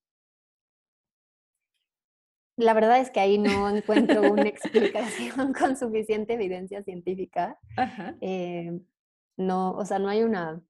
La 2.56 2.72
verdad 2.72 3.00
es 3.00 3.10
que 3.10 3.20
ahí 3.20 3.36
no 3.36 3.68
encuentro 3.68 4.32
una 4.32 4.48
explicación 4.48 5.52
con 5.58 5.76
suficiente 5.76 6.32
evidencia 6.32 6.82
científica. 6.82 7.58
Eh, 8.22 8.72
no, 9.36 9.72
o 9.72 9.84
sea, 9.84 9.98
no 9.98 10.08
hay 10.08 10.22
una 10.22 10.62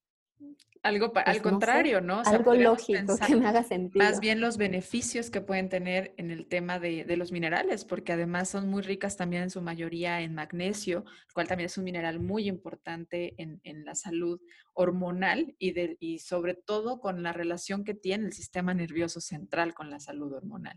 algo 0.86 1.12
al 1.14 1.24
pues, 1.24 1.42
contrario, 1.42 2.00
¿no? 2.00 2.22
algo 2.24 2.54
lógico 2.54 3.16
que 3.26 3.36
me 3.36 3.46
haga 3.46 3.62
sentido. 3.62 4.04
Más 4.04 4.20
bien 4.20 4.40
los 4.40 4.56
beneficios 4.56 5.30
que 5.30 5.40
pueden 5.40 5.68
tener 5.68 6.14
en 6.16 6.30
el 6.30 6.46
tema 6.46 6.78
de, 6.78 7.04
los 7.16 7.32
minerales, 7.32 7.84
porque 7.84 8.12
además 8.12 8.48
son 8.48 8.68
muy 8.68 8.82
ricas 8.82 9.16
también 9.16 9.44
en 9.44 9.50
su 9.50 9.62
mayoría 9.62 10.20
en 10.20 10.34
magnesio, 10.34 11.04
el 11.26 11.32
cual 11.32 11.48
también 11.48 11.66
es 11.66 11.78
un 11.78 11.84
mineral 11.84 12.20
muy 12.20 12.48
importante 12.48 13.34
en, 13.38 13.84
la 13.84 13.94
salud 13.94 14.40
hormonal 14.74 15.54
y, 15.58 15.72
de, 15.72 15.96
y 16.00 16.18
sobre 16.18 16.54
todo 16.54 17.00
con 17.00 17.22
la 17.22 17.32
relación 17.32 17.84
que 17.84 17.94
tiene 17.94 18.26
el 18.26 18.32
sistema 18.32 18.74
nervioso 18.74 19.20
central 19.20 19.74
con 19.74 19.90
la 19.90 20.00
salud 20.00 20.32
hormonal. 20.32 20.76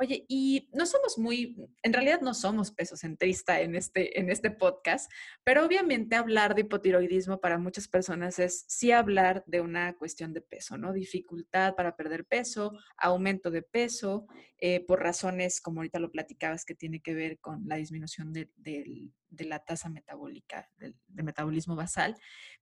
Oye, 0.00 0.24
y 0.28 0.68
no 0.72 0.86
somos 0.86 1.18
muy, 1.18 1.56
en 1.82 1.92
realidad 1.92 2.20
no 2.20 2.32
somos 2.32 2.70
pesocentrista 2.70 3.60
en 3.60 3.74
este, 3.74 4.20
en 4.20 4.30
este 4.30 4.52
podcast, 4.52 5.10
pero 5.42 5.66
obviamente 5.66 6.14
hablar 6.14 6.54
de 6.54 6.60
hipotiroidismo 6.60 7.40
para 7.40 7.58
muchas 7.58 7.88
personas 7.88 8.38
es 8.38 8.64
sí 8.68 8.92
hablar 8.92 9.42
de 9.46 9.60
una 9.60 9.96
cuestión 9.96 10.32
de 10.32 10.40
peso, 10.40 10.78
¿no? 10.78 10.92
Dificultad 10.92 11.74
para 11.74 11.96
perder 11.96 12.26
peso, 12.26 12.78
aumento 12.96 13.50
de 13.50 13.62
peso, 13.62 14.28
eh, 14.58 14.86
por 14.86 15.02
razones, 15.02 15.60
como 15.60 15.80
ahorita 15.80 15.98
lo 15.98 16.12
platicabas, 16.12 16.64
que 16.64 16.76
tiene 16.76 17.00
que 17.00 17.14
ver 17.14 17.40
con 17.40 17.66
la 17.66 17.74
disminución 17.74 18.32
de, 18.32 18.50
la 19.30 19.58
tasa 19.64 19.88
metabólica, 19.88 20.70
del, 20.76 20.94
de 21.08 21.22
metabolismo 21.24 21.74
basal. 21.74 22.14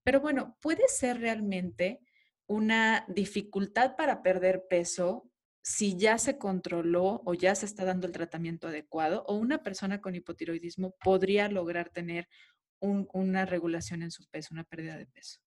Pero 0.03 0.21
bueno, 0.21 0.57
puede 0.59 0.87
ser 0.87 1.19
realmente 1.19 1.99
una 2.47 3.05
dificultad 3.09 3.95
para 3.95 4.23
perder 4.23 4.65
peso 4.67 5.29
si 5.67 5.97
ya 5.97 6.17
se 6.17 6.37
controló 6.37 7.21
o 7.25 7.33
ya 7.33 7.53
se 7.53 7.65
está 7.65 7.83
dando 7.83 8.07
el 8.07 8.13
tratamiento 8.13 8.69
adecuado 8.69 9.25
o 9.27 9.35
una 9.35 9.63
persona 9.63 9.99
con 9.99 10.15
hipotiroidismo 10.15 10.95
podría 11.03 11.49
lograr 11.49 11.89
tener 11.89 12.29
una 12.79 13.45
regulación 13.45 14.01
en 14.01 14.09
su 14.09 14.25
peso, 14.29 14.53
una 14.53 14.63
pérdida 14.63 14.95
de 14.95 15.07
peso. 15.07 15.41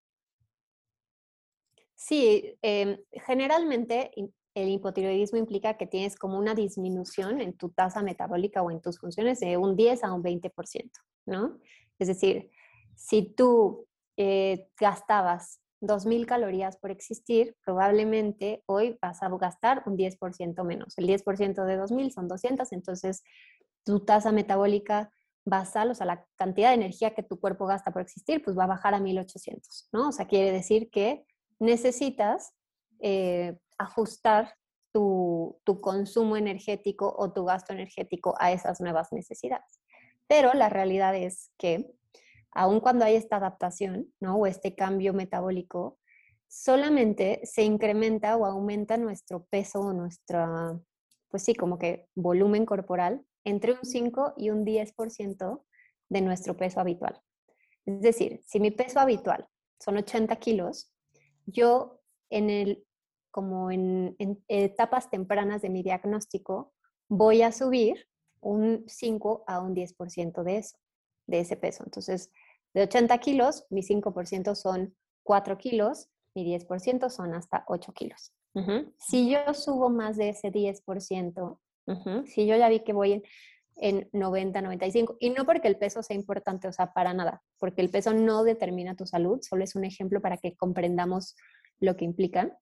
Sí, 1.95 2.55
em, 2.61 2.99
generalmente 3.26 4.11
el 4.55 4.68
hipotiroidismo 4.68 5.38
implica 5.38 5.78
que 5.78 5.86
tienes 5.86 6.16
como 6.16 6.38
una 6.38 6.55
disminución 6.55 7.40
en 7.40 7.55
tu 7.55 7.70
tasa 7.70 8.03
metabólica 8.03 8.61
o 8.61 8.70
en 8.70 8.82
tus 8.82 8.99
funciones 8.99 9.40
de 9.40 9.57
un 9.57 9.74
10 9.74 10.05
a 10.05 10.12
un 10.12 10.22
20%, 10.22 11.01
¿no? 11.24 11.59
Es 11.99 12.09
decir, 12.09 12.51
si 12.95 13.22
tú 13.22 13.86
eh, 14.18 14.68
gastabas 14.78 15.62
2.000 15.81 16.26
calorías 16.26 16.76
por 16.76 16.91
existir, 16.91 17.57
probablemente 17.64 18.62
hoy 18.66 18.99
vas 19.01 19.22
a 19.22 19.28
gastar 19.31 19.83
un 19.87 19.97
10% 19.97 20.64
menos. 20.64 20.97
El 20.99 21.07
10% 21.07 21.64
de 21.64 21.78
2.000 21.78 22.11
son 22.11 22.28
200, 22.28 22.72
entonces 22.72 23.22
tu 23.85 24.05
tasa 24.05 24.33
metabólica 24.33 25.11
basal, 25.45 25.91
o 25.91 25.95
sea, 25.95 26.07
la 26.07 26.26
cantidad 26.37 26.68
de 26.68 26.74
energía 26.74 27.14
que 27.14 27.22
tu 27.22 27.41
cuerpo 27.41 27.66
gasta 27.66 27.93
por 27.93 28.03
existir, 28.03 28.43
pues 28.43 28.59
va 28.59 28.64
a 28.64 28.68
bajar 28.68 28.95
a 28.95 29.01
1.800, 29.01 29.89
¿no? 29.93 30.09
O 30.09 30.12
sea, 30.12 30.26
quiere 30.26 30.53
decir 30.53 30.91
que 30.91 31.24
necesitas 31.59 32.53
eh, 33.01 33.59
ajustar 33.78 34.55
tu, 34.93 35.59
tu 35.64 35.81
consumo 35.81 36.37
energético 36.37 37.14
o 37.16 37.33
tu 37.33 37.45
gasto 37.45 37.72
energético 37.72 38.35
a 38.39 38.53
esas 38.53 38.81
nuevas 38.81 39.12
necesidades. 39.12 39.81
Pero 40.26 40.53
la 40.53 40.68
realidad 40.68 41.14
es 41.14 41.53
que 41.59 41.91
aun 42.53 42.80
cuando 42.80 43.05
hay 43.05 43.16
esta 43.16 43.36
adaptación, 43.36 44.12
¿no? 44.20 44.36
O 44.36 44.46
este 44.46 44.74
cambio 44.74 45.12
metabólico, 45.12 45.98
solamente 46.48 47.40
se 47.44 47.62
incrementa 47.62 48.36
o 48.36 48.44
aumenta 48.44 48.96
nuestro 48.96 49.44
peso 49.44 49.80
o 49.80 49.92
nuestra, 49.92 50.78
pues 51.28 51.44
sí, 51.44 51.55
como 51.55 51.78
que 51.78 52.09
volumen 52.14 52.66
corporal 52.66 53.24
entre 53.44 53.72
un 53.72 53.84
5 53.84 54.34
y 54.36 54.51
un 54.51 54.64
10% 54.64 55.64
de 56.09 56.20
nuestro 56.20 56.57
peso 56.57 56.80
habitual. 56.80 57.20
Es 57.86 58.01
decir, 58.01 58.42
si 58.44 58.61
mi 58.61 58.70
peso 58.70 59.01
habitual 59.01 59.46
son 59.78 59.96
80 59.96 60.36
kilos, 60.36 60.92
yo 61.46 62.01
en 62.30 62.51
el, 62.51 62.84
como 63.30 63.70
en, 63.70 64.16
en 64.18 64.42
etapas 64.48 65.09
tempranas 65.09 65.62
de 65.62 65.70
mi 65.70 65.82
diagnóstico, 65.82 66.72
voy 67.09 67.42
a 67.42 67.53
subir 67.53 68.07
un 68.40 68.84
5 68.86 69.44
a 69.46 69.61
un 69.61 69.74
10% 69.74 70.42
de 70.42 70.57
eso, 70.59 70.76
de 71.31 71.41
ese 71.41 71.57
peso. 71.57 71.85
Entonces, 71.85 72.31
de 72.74 72.83
80 72.83 73.16
kilos, 73.18 73.64
mi 73.70 73.83
5% 73.83 74.55
son 74.55 74.95
4 75.22 75.59
kilos, 75.59 76.09
mi 76.35 76.45
10% 76.45 77.09
son 77.09 77.35
hasta 77.35 77.64
8 77.66 77.93
kilos. 77.93 78.33
Si 78.99 79.31
yo 79.31 79.55
subo 79.55 79.91
más 79.91 80.16
de 80.16 80.31
ese 80.31 80.51
10%, 80.51 81.59
si 82.26 82.47
yo 82.47 82.57
ya 82.57 82.68
vi 82.68 82.81
que 82.81 82.93
voy 82.93 83.12
en, 83.12 83.22
en 83.76 84.09
90, 84.12 84.61
95, 84.61 85.16
y 85.20 85.31
no 85.31 85.47
porque 85.47 85.68
el 85.68 85.78
peso 85.78 86.03
sea 86.03 86.16
importante, 86.16 86.66
o 86.66 86.72
sea, 86.72 86.93
para 86.93 87.14
nada, 87.14 87.43
porque 87.59 87.81
el 87.81 87.91
peso 87.91 88.12
no 88.12 88.43
determina 88.43 88.97
tu 88.97 89.07
salud, 89.07 89.41
solo 89.43 89.62
es 89.62 89.76
un 89.76 89.85
ejemplo 89.85 90.20
para 90.20 90.37
que 90.37 90.57
comprendamos 90.57 91.37
lo 91.78 91.97
que 91.97 92.05
implica. 92.05 92.59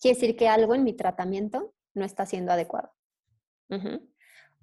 Quiere 0.00 0.16
decir 0.16 0.36
que 0.36 0.48
algo 0.48 0.74
en 0.74 0.84
mi 0.84 0.94
tratamiento 0.94 1.74
no 1.94 2.04
está 2.04 2.26
siendo 2.26 2.52
adecuado. 2.52 2.90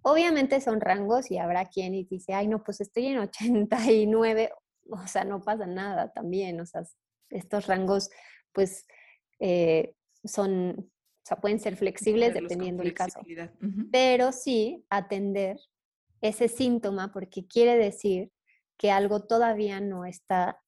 Obviamente 0.08 0.62
son 0.62 0.82
rangos 0.82 1.32
y 1.32 1.40
habrá 1.40 1.66
quien 1.66 1.96
y 1.96 2.04
dice, 2.04 2.36
ay, 2.36 2.48
no, 2.48 2.64
pues 2.64 2.80
estoy 2.80 3.08
en 3.08 3.18
89, 3.18 4.52
o 4.92 5.08
sea, 5.08 5.24
no 5.24 5.42
pasa 5.42 5.66
nada 5.66 6.14
también, 6.14 6.60
o 6.60 6.66
sea, 6.68 6.84
estos 7.32 7.66
rangos, 7.66 8.12
pues, 8.52 8.86
eh, 9.40 9.96
son, 10.24 10.76
o 10.78 11.26
sea, 11.26 11.38
pueden 11.38 11.60
ser 11.60 11.76
flexibles 11.76 12.36
dependiendo 12.36 12.84
del 12.84 12.94
caso. 12.94 13.20
Pero 13.92 14.32
sí 14.32 14.86
atender 14.92 15.58
ese 16.22 16.50
síntoma 16.50 17.12
porque 17.12 17.48
quiere 17.48 17.76
decir 17.76 18.32
que 18.78 18.92
algo 18.92 19.26
todavía 19.26 19.80
no 19.80 20.06
está 20.06 20.62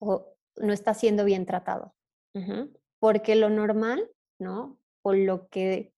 o 0.00 0.34
no 0.56 0.72
está 0.72 0.92
siendo 0.94 1.24
bien 1.24 1.46
tratado. 1.46 1.94
Porque 2.98 3.36
lo 3.36 3.48
normal, 3.48 4.10
¿no? 4.40 4.80
O 5.02 5.12
lo 5.12 5.46
que 5.50 5.94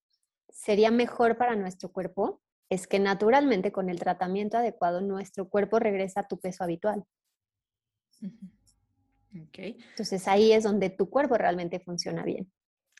sería 0.51 0.91
mejor 0.91 1.39
para 1.39 1.57
nuestro 1.57 1.91
cuerpo 1.91 2.43
es 2.70 2.86
que 2.86 2.98
naturalmente 2.98 3.72
con 3.72 3.90
el 3.90 3.98
tratamiento 3.98 4.58
adecuado 4.58 5.00
nuestro 5.00 5.48
cuerpo 5.48 5.78
regresa 5.78 6.20
a 6.20 6.28
tu 6.28 6.38
peso 6.38 6.64
habitual. 6.64 7.04
Entonces 9.52 10.28
ahí 10.28 10.52
es 10.52 10.64
donde 10.64 10.90
tu 10.90 11.10
cuerpo 11.10 11.36
realmente 11.36 11.80
funciona 11.80 12.22
bien. 12.24 12.50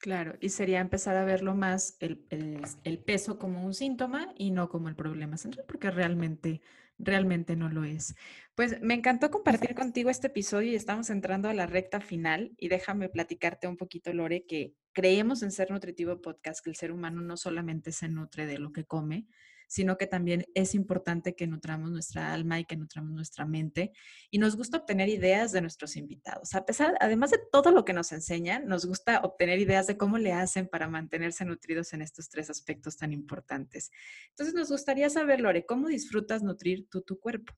Claro, 0.01 0.37
y 0.41 0.51
sería 0.51 0.81
empezar 0.81 1.17
a 1.17 1.25
verlo 1.25 1.55
más 1.55 1.97
el, 2.01 2.27
el, 2.29 2.99
peso 2.99 3.39
como 3.39 3.65
un 3.65 3.73
síntoma 3.73 4.35
y 4.37 4.51
no 4.51 4.69
como 4.69 4.89
el 4.89 4.97
problema 4.97 5.39
central, 5.39 5.65
porque 5.67 5.91
realmente, 5.91 6.61
realmente 6.99 7.57
no 7.57 7.71
lo 7.71 7.85
es. 7.85 8.15
Pues 8.55 8.83
me 8.83 8.93
encantó 8.93 9.31
compartir 9.31 9.75
contigo 9.75 10.11
este 10.11 10.27
episodio 10.27 10.73
y 10.73 10.75
estamos 10.75 11.09
entrando 11.09 11.49
a 11.49 11.55
la 11.55 11.65
recta 11.65 12.01
final 12.01 12.53
y 12.59 12.69
déjame 12.69 13.09
platicarte 13.09 13.67
un 13.67 13.79
poquito, 13.79 14.13
Lore, 14.13 14.45
que 14.45 14.75
creemos 14.93 15.43
en 15.43 15.53
Ser 15.53 15.71
Nutritivo 15.71 16.21
Podcast, 16.21 16.63
que 16.63 16.71
el 16.71 16.77
ser 16.77 16.93
humano 16.93 17.23
no 17.23 17.39
solamente 17.39 17.91
se 17.91 18.09
nutre 18.09 18.45
de 18.45 18.59
lo 18.59 18.73
que 18.73 18.85
come, 18.85 19.27
sino 19.75 19.99
que 19.99 20.07
también 20.07 20.47
es 20.55 20.77
importante 20.77 21.35
que 21.35 21.49
nutramos 21.49 21.91
nuestra 21.91 22.33
alma 22.33 22.61
y 22.61 22.65
que 22.65 22.77
nutramos 22.77 23.11
nuestra 23.11 23.45
mente. 23.45 23.91
Y 24.31 24.39
nos 24.39 24.57
gusta 24.57 24.77
obtener 24.77 25.09
ideas 25.09 25.51
de 25.51 25.61
nuestros 25.61 25.97
invitados. 25.97 26.55
A 26.55 26.65
pesar, 26.65 26.95
además 27.01 27.33
de 27.33 27.41
todo 27.51 27.73
lo 27.73 27.85
que 27.85 27.93
nos 27.93 28.13
enseñan, 28.13 28.69
nos 28.69 28.87
gusta 28.87 29.19
obtener 29.25 29.59
ideas 29.59 29.89
de 29.89 29.97
cómo 29.97 30.17
le 30.17 30.33
hacen 30.33 30.69
para 30.69 30.87
mantenerse 30.87 31.45
nutridos 31.45 31.93
en 31.93 32.03
estos 32.03 32.29
tres 32.29 32.51
aspectos 32.51 32.97
tan 32.97 33.13
importantes. 33.13 33.91
Entonces, 34.29 34.55
nos 34.55 34.71
gustaría 34.71 35.11
saber, 35.11 35.41
Lore, 35.41 35.67
¿cómo 35.67 35.89
disfrutas 35.89 36.45
nutrir 36.45 36.89
tú 36.89 37.03
tu 37.03 37.19
cuerpo? 37.19 37.53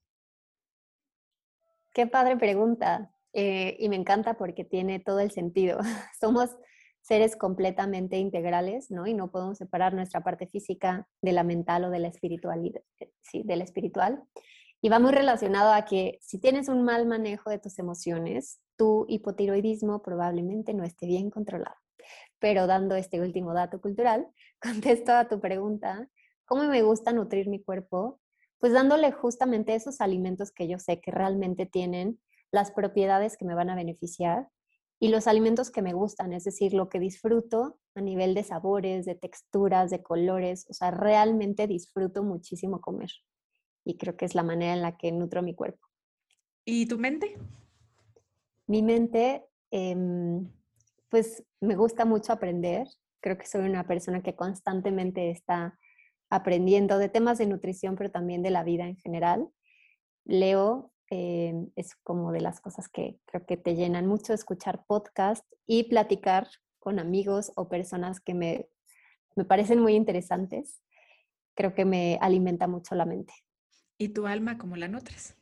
Qué 1.92 2.06
padre 2.06 2.38
pregunta. 2.38 3.14
Eh, 3.34 3.76
y 3.78 3.90
me 3.90 3.96
encanta 3.96 4.38
porque 4.38 4.64
tiene 4.64 5.00
todo 5.00 5.20
el 5.20 5.32
sentido. 5.32 5.80
Somos 6.18 6.56
seres 7.06 7.36
completamente 7.36 8.18
integrales, 8.18 8.90
¿no? 8.90 9.06
Y 9.06 9.14
no 9.14 9.30
podemos 9.30 9.58
separar 9.58 9.94
nuestra 9.94 10.24
parte 10.24 10.48
física 10.48 11.06
de 11.22 11.32
la 11.32 11.44
mental 11.44 11.84
o 11.84 11.90
de 11.90 12.00
la 12.00 12.08
espiritualidad, 12.08 12.82
eh, 12.98 13.12
sí, 13.22 13.42
de 13.44 13.54
espiritual. 13.54 14.24
Y 14.80 14.88
va 14.88 14.98
muy 14.98 15.12
relacionado 15.12 15.72
a 15.72 15.84
que 15.84 16.18
si 16.20 16.40
tienes 16.40 16.68
un 16.68 16.82
mal 16.82 17.06
manejo 17.06 17.48
de 17.48 17.60
tus 17.60 17.78
emociones, 17.78 18.58
tu 18.76 19.06
hipotiroidismo 19.08 20.02
probablemente 20.02 20.74
no 20.74 20.82
esté 20.82 21.06
bien 21.06 21.30
controlado. 21.30 21.76
Pero 22.40 22.66
dando 22.66 22.96
este 22.96 23.20
último 23.20 23.54
dato 23.54 23.80
cultural, 23.80 24.26
contesto 24.60 25.12
a 25.12 25.28
tu 25.28 25.40
pregunta, 25.40 26.08
¿cómo 26.44 26.64
me 26.64 26.82
gusta 26.82 27.12
nutrir 27.12 27.48
mi 27.48 27.62
cuerpo? 27.62 28.18
Pues 28.58 28.72
dándole 28.72 29.12
justamente 29.12 29.76
esos 29.76 30.00
alimentos 30.00 30.50
que 30.50 30.66
yo 30.66 30.80
sé 30.80 31.00
que 31.00 31.12
realmente 31.12 31.66
tienen 31.66 32.18
las 32.50 32.72
propiedades 32.72 33.36
que 33.36 33.44
me 33.44 33.54
van 33.54 33.70
a 33.70 33.76
beneficiar 33.76 34.48
y 34.98 35.08
los 35.08 35.26
alimentos 35.26 35.70
que 35.70 35.82
me 35.82 35.92
gustan, 35.92 36.32
es 36.32 36.44
decir, 36.44 36.72
lo 36.72 36.88
que 36.88 36.98
disfruto 36.98 37.78
a 37.94 38.00
nivel 38.00 38.34
de 38.34 38.44
sabores, 38.44 39.04
de 39.04 39.14
texturas, 39.14 39.90
de 39.90 40.02
colores, 40.02 40.66
o 40.70 40.74
sea, 40.74 40.90
realmente 40.90 41.66
disfruto 41.66 42.22
muchísimo 42.22 42.80
comer. 42.80 43.10
Y 43.84 43.98
creo 43.98 44.16
que 44.16 44.24
es 44.24 44.34
la 44.34 44.42
manera 44.42 44.72
en 44.72 44.82
la 44.82 44.96
que 44.96 45.12
nutro 45.12 45.42
mi 45.42 45.54
cuerpo. 45.54 45.86
¿Y 46.64 46.86
tu 46.86 46.98
mente? 46.98 47.36
Mi 48.66 48.82
mente, 48.82 49.44
em, 49.70 50.50
pues 51.10 51.44
me 51.60 51.76
gusta 51.76 52.04
mucho 52.04 52.32
aprender. 52.32 52.88
Creo 53.20 53.36
que 53.38 53.46
soy 53.46 53.66
una 53.66 53.86
persona 53.86 54.22
que 54.22 54.34
constantemente 54.34 55.30
está 55.30 55.78
aprendiendo 56.30 56.98
de 56.98 57.08
temas 57.08 57.38
de 57.38 57.46
nutrición, 57.46 57.96
pero 57.96 58.10
también 58.10 58.42
de 58.42 58.50
la 58.50 58.64
vida 58.64 58.86
en 58.88 58.96
general. 58.96 59.48
Leo 60.24 60.90
eh, 61.10 61.54
es 61.76 61.94
como 61.96 62.32
de 62.32 62.40
las 62.40 62.60
cosas 62.60 62.88
que 62.88 63.18
creo 63.26 63.46
que 63.46 63.56
te 63.56 63.74
llenan 63.74 64.06
mucho 64.06 64.32
escuchar 64.32 64.84
podcast 64.86 65.44
y 65.66 65.84
platicar 65.84 66.48
con 66.78 66.98
amigos 66.98 67.52
o 67.56 67.68
personas 67.68 68.20
que 68.20 68.34
me, 68.34 68.68
me 69.34 69.44
parecen 69.44 69.80
muy 69.80 69.94
interesantes. 69.94 70.82
Creo 71.54 71.74
que 71.74 71.84
me 71.84 72.18
alimenta 72.20 72.66
mucho 72.66 72.94
la 72.94 73.06
mente. 73.06 73.32
¿Y 73.98 74.10
tu 74.10 74.26
alma 74.26 74.58
cómo 74.58 74.76
la 74.76 74.88
nutres? 74.88 75.36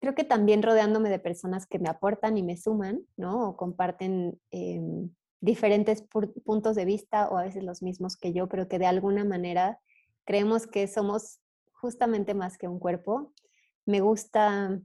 Creo 0.00 0.14
que 0.14 0.24
también 0.24 0.62
rodeándome 0.62 1.10
de 1.10 1.18
personas 1.18 1.66
que 1.66 1.78
me 1.78 1.88
aportan 1.88 2.36
y 2.36 2.42
me 2.42 2.56
suman, 2.56 3.06
¿no? 3.16 3.50
O 3.50 3.56
comparten 3.56 4.40
em, 4.50 5.10
diferentes 5.40 6.02
puntos 6.44 6.74
de 6.74 6.84
vista 6.84 7.28
o 7.28 7.36
a 7.36 7.42
veces 7.42 7.62
los 7.62 7.82
mismos 7.82 8.16
que 8.16 8.32
yo, 8.32 8.48
pero 8.48 8.68
que 8.68 8.78
de 8.78 8.86
alguna 8.86 9.24
manera 9.24 9.78
creemos 10.24 10.66
que 10.66 10.88
somos 10.88 11.41
justamente 11.82 12.32
más 12.32 12.56
que 12.56 12.68
un 12.68 12.78
cuerpo. 12.78 13.32
Me 13.84 14.00
gusta, 14.00 14.80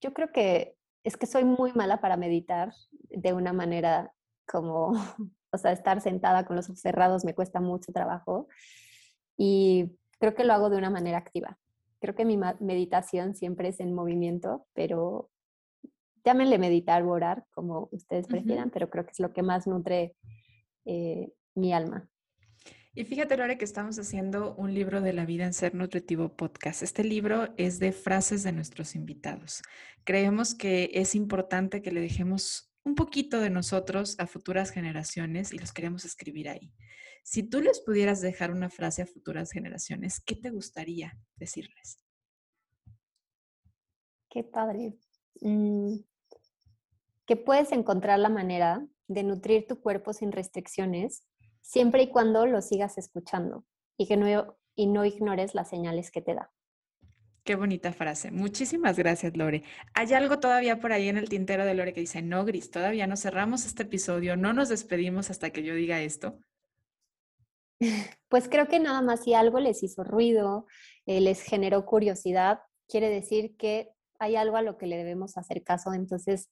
yo 0.00 0.12
creo 0.12 0.32
que 0.32 0.76
es 1.04 1.16
que 1.16 1.26
soy 1.26 1.44
muy 1.44 1.72
mala 1.72 2.00
para 2.00 2.16
meditar 2.16 2.72
de 3.00 3.32
una 3.32 3.52
manera 3.52 4.12
como, 4.44 4.88
o 5.52 5.58
sea, 5.58 5.70
estar 5.70 6.00
sentada 6.00 6.44
con 6.44 6.56
los 6.56 6.68
ojos 6.68 6.80
cerrados 6.80 7.24
me 7.24 7.34
cuesta 7.34 7.60
mucho 7.60 7.92
trabajo 7.92 8.48
y 9.36 9.96
creo 10.18 10.34
que 10.34 10.44
lo 10.44 10.52
hago 10.52 10.70
de 10.70 10.76
una 10.76 10.90
manera 10.90 11.18
activa. 11.18 11.56
Creo 12.00 12.16
que 12.16 12.24
mi 12.24 12.36
meditación 12.58 13.36
siempre 13.36 13.68
es 13.68 13.78
en 13.78 13.94
movimiento, 13.94 14.66
pero 14.74 15.30
llámenle 16.24 16.58
meditar 16.58 17.04
o 17.04 17.10
orar, 17.10 17.46
como 17.52 17.88
ustedes 17.92 18.26
prefieran, 18.26 18.70
pero 18.70 18.90
creo 18.90 19.04
que 19.04 19.12
es 19.12 19.20
lo 19.20 19.32
que 19.32 19.42
más 19.42 19.68
nutre 19.68 20.16
eh, 20.84 21.32
mi 21.54 21.72
alma. 21.72 22.08
Y 22.94 23.06
fíjate, 23.06 23.38
Lore, 23.38 23.56
que 23.56 23.64
estamos 23.64 23.98
haciendo 23.98 24.54
un 24.56 24.74
libro 24.74 25.00
de 25.00 25.14
la 25.14 25.24
vida 25.24 25.46
en 25.46 25.54
Ser 25.54 25.74
Nutritivo 25.74 26.36
Podcast. 26.36 26.82
Este 26.82 27.02
libro 27.02 27.48
es 27.56 27.78
de 27.78 27.90
frases 27.90 28.42
de 28.42 28.52
nuestros 28.52 28.94
invitados. 28.94 29.62
Creemos 30.04 30.54
que 30.54 30.90
es 30.92 31.14
importante 31.14 31.80
que 31.80 31.90
le 31.90 32.02
dejemos 32.02 32.70
un 32.84 32.94
poquito 32.94 33.40
de 33.40 33.48
nosotros 33.48 34.16
a 34.18 34.26
futuras 34.26 34.70
generaciones 34.70 35.54
y 35.54 35.58
los 35.58 35.72
queremos 35.72 36.04
escribir 36.04 36.50
ahí. 36.50 36.74
Si 37.22 37.42
tú 37.42 37.62
les 37.62 37.80
pudieras 37.80 38.20
dejar 38.20 38.50
una 38.50 38.68
frase 38.68 39.00
a 39.00 39.06
futuras 39.06 39.52
generaciones, 39.52 40.20
¿qué 40.20 40.36
te 40.36 40.50
gustaría 40.50 41.18
decirles? 41.36 41.98
Qué 44.28 44.44
padre. 44.44 44.98
Mm, 45.40 45.96
que 47.24 47.36
puedes 47.36 47.72
encontrar 47.72 48.18
la 48.18 48.28
manera 48.28 48.86
de 49.08 49.22
nutrir 49.22 49.66
tu 49.66 49.80
cuerpo 49.80 50.12
sin 50.12 50.30
restricciones 50.30 51.24
siempre 51.62 52.02
y 52.02 52.10
cuando 52.10 52.44
lo 52.46 52.60
sigas 52.60 52.98
escuchando 52.98 53.64
y 53.96 54.06
que 54.06 54.16
no, 54.16 54.56
y 54.74 54.86
no 54.86 55.04
ignores 55.04 55.54
las 55.54 55.70
señales 55.70 56.10
que 56.10 56.20
te 56.20 56.34
da. 56.34 56.52
Qué 57.44 57.56
bonita 57.56 57.92
frase. 57.92 58.30
Muchísimas 58.30 58.96
gracias, 58.96 59.36
Lore. 59.36 59.64
¿Hay 59.94 60.12
algo 60.12 60.38
todavía 60.38 60.78
por 60.78 60.92
ahí 60.92 61.08
en 61.08 61.16
el 61.16 61.28
tintero 61.28 61.64
de 61.64 61.74
Lore 61.74 61.92
que 61.92 62.00
dice, 62.00 62.22
no, 62.22 62.44
Gris, 62.44 62.70
todavía 62.70 63.08
no 63.08 63.16
cerramos 63.16 63.66
este 63.66 63.82
episodio, 63.82 64.36
no 64.36 64.52
nos 64.52 64.68
despedimos 64.68 65.28
hasta 65.30 65.50
que 65.50 65.64
yo 65.64 65.74
diga 65.74 66.00
esto? 66.00 66.38
Pues 68.28 68.48
creo 68.48 68.68
que 68.68 68.78
nada 68.78 69.02
más 69.02 69.24
si 69.24 69.34
algo 69.34 69.58
les 69.58 69.82
hizo 69.82 70.04
ruido, 70.04 70.66
eh, 71.04 71.20
les 71.20 71.42
generó 71.42 71.84
curiosidad, 71.84 72.60
quiere 72.88 73.10
decir 73.10 73.56
que 73.56 73.90
hay 74.20 74.36
algo 74.36 74.56
a 74.56 74.62
lo 74.62 74.78
que 74.78 74.86
le 74.86 74.96
debemos 74.96 75.36
hacer 75.36 75.64
caso. 75.64 75.92
Entonces, 75.92 76.48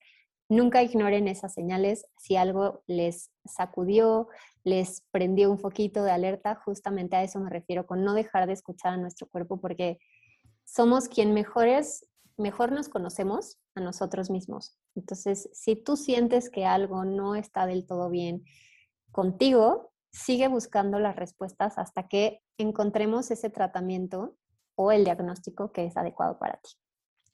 nunca 0.50 0.82
ignoren 0.82 1.28
esas 1.28 1.54
señales. 1.54 2.04
Si 2.18 2.36
algo 2.36 2.82
les 2.86 3.30
sacudió, 3.46 4.28
les 4.64 5.02
prendió 5.12 5.50
un 5.50 5.58
foquito 5.58 6.02
de 6.04 6.10
alerta, 6.10 6.56
justamente 6.56 7.16
a 7.16 7.22
eso 7.22 7.40
me 7.40 7.48
refiero 7.48 7.86
con 7.86 8.04
no 8.04 8.12
dejar 8.12 8.46
de 8.46 8.52
escuchar 8.52 8.92
a 8.92 8.96
nuestro 8.98 9.28
cuerpo 9.28 9.58
porque 9.60 9.98
somos 10.64 11.08
quien 11.08 11.32
mejores, 11.32 12.06
mejor 12.36 12.72
nos 12.72 12.88
conocemos 12.88 13.58
a 13.74 13.80
nosotros 13.80 14.28
mismos. 14.28 14.76
Entonces, 14.94 15.48
si 15.52 15.76
tú 15.76 15.96
sientes 15.96 16.50
que 16.50 16.66
algo 16.66 17.04
no 17.04 17.36
está 17.36 17.66
del 17.66 17.86
todo 17.86 18.10
bien 18.10 18.44
contigo, 19.12 19.92
sigue 20.12 20.48
buscando 20.48 20.98
las 20.98 21.16
respuestas 21.16 21.78
hasta 21.78 22.08
que 22.08 22.42
encontremos 22.58 23.30
ese 23.30 23.50
tratamiento 23.50 24.36
o 24.74 24.90
el 24.90 25.04
diagnóstico 25.04 25.72
que 25.72 25.84
es 25.84 25.96
adecuado 25.96 26.38
para 26.38 26.54
ti. 26.54 26.70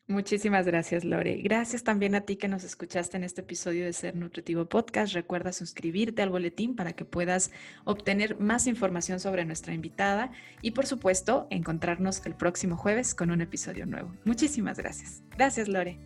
Muchísimas 0.09 0.67
gracias, 0.67 1.05
Lore. 1.05 1.41
Gracias 1.43 1.83
también 1.83 2.15
a 2.15 2.21
ti 2.21 2.37
que 2.37 2.47
nos 2.47 2.63
escuchaste 2.63 3.17
en 3.17 3.25
este 3.25 3.41
episodio 3.41 3.85
de 3.85 3.93
Ser 3.93 4.15
Nutritivo 4.15 4.65
Podcast. 4.67 5.15
Recuerda 5.15 5.53
suscribirte 5.53 6.23
al 6.23 6.31
boletín 6.31 6.77
para 6.77 6.93
que 6.93 7.05
puedas 7.05 7.51
obtener 7.85 8.39
más 8.39 8.69
información 8.69 9.19
sobre 9.19 9.45
nuestra 9.45 9.75
invitada 9.75 10.31
y, 10.63 10.71
por 10.71 10.87
supuesto, 10.87 11.49
encontrarnos 11.51 12.25
el 12.25 12.37
próximo 12.37 12.77
jueves 12.77 13.17
con 13.17 13.33
un 13.33 13.41
episodio 13.41 13.85
nuevo. 13.85 14.15
Muchísimas 14.25 14.79
gracias. 14.79 15.25
Gracias, 15.37 15.67
Lore. 15.67 15.99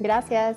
Gracias. 0.00 0.56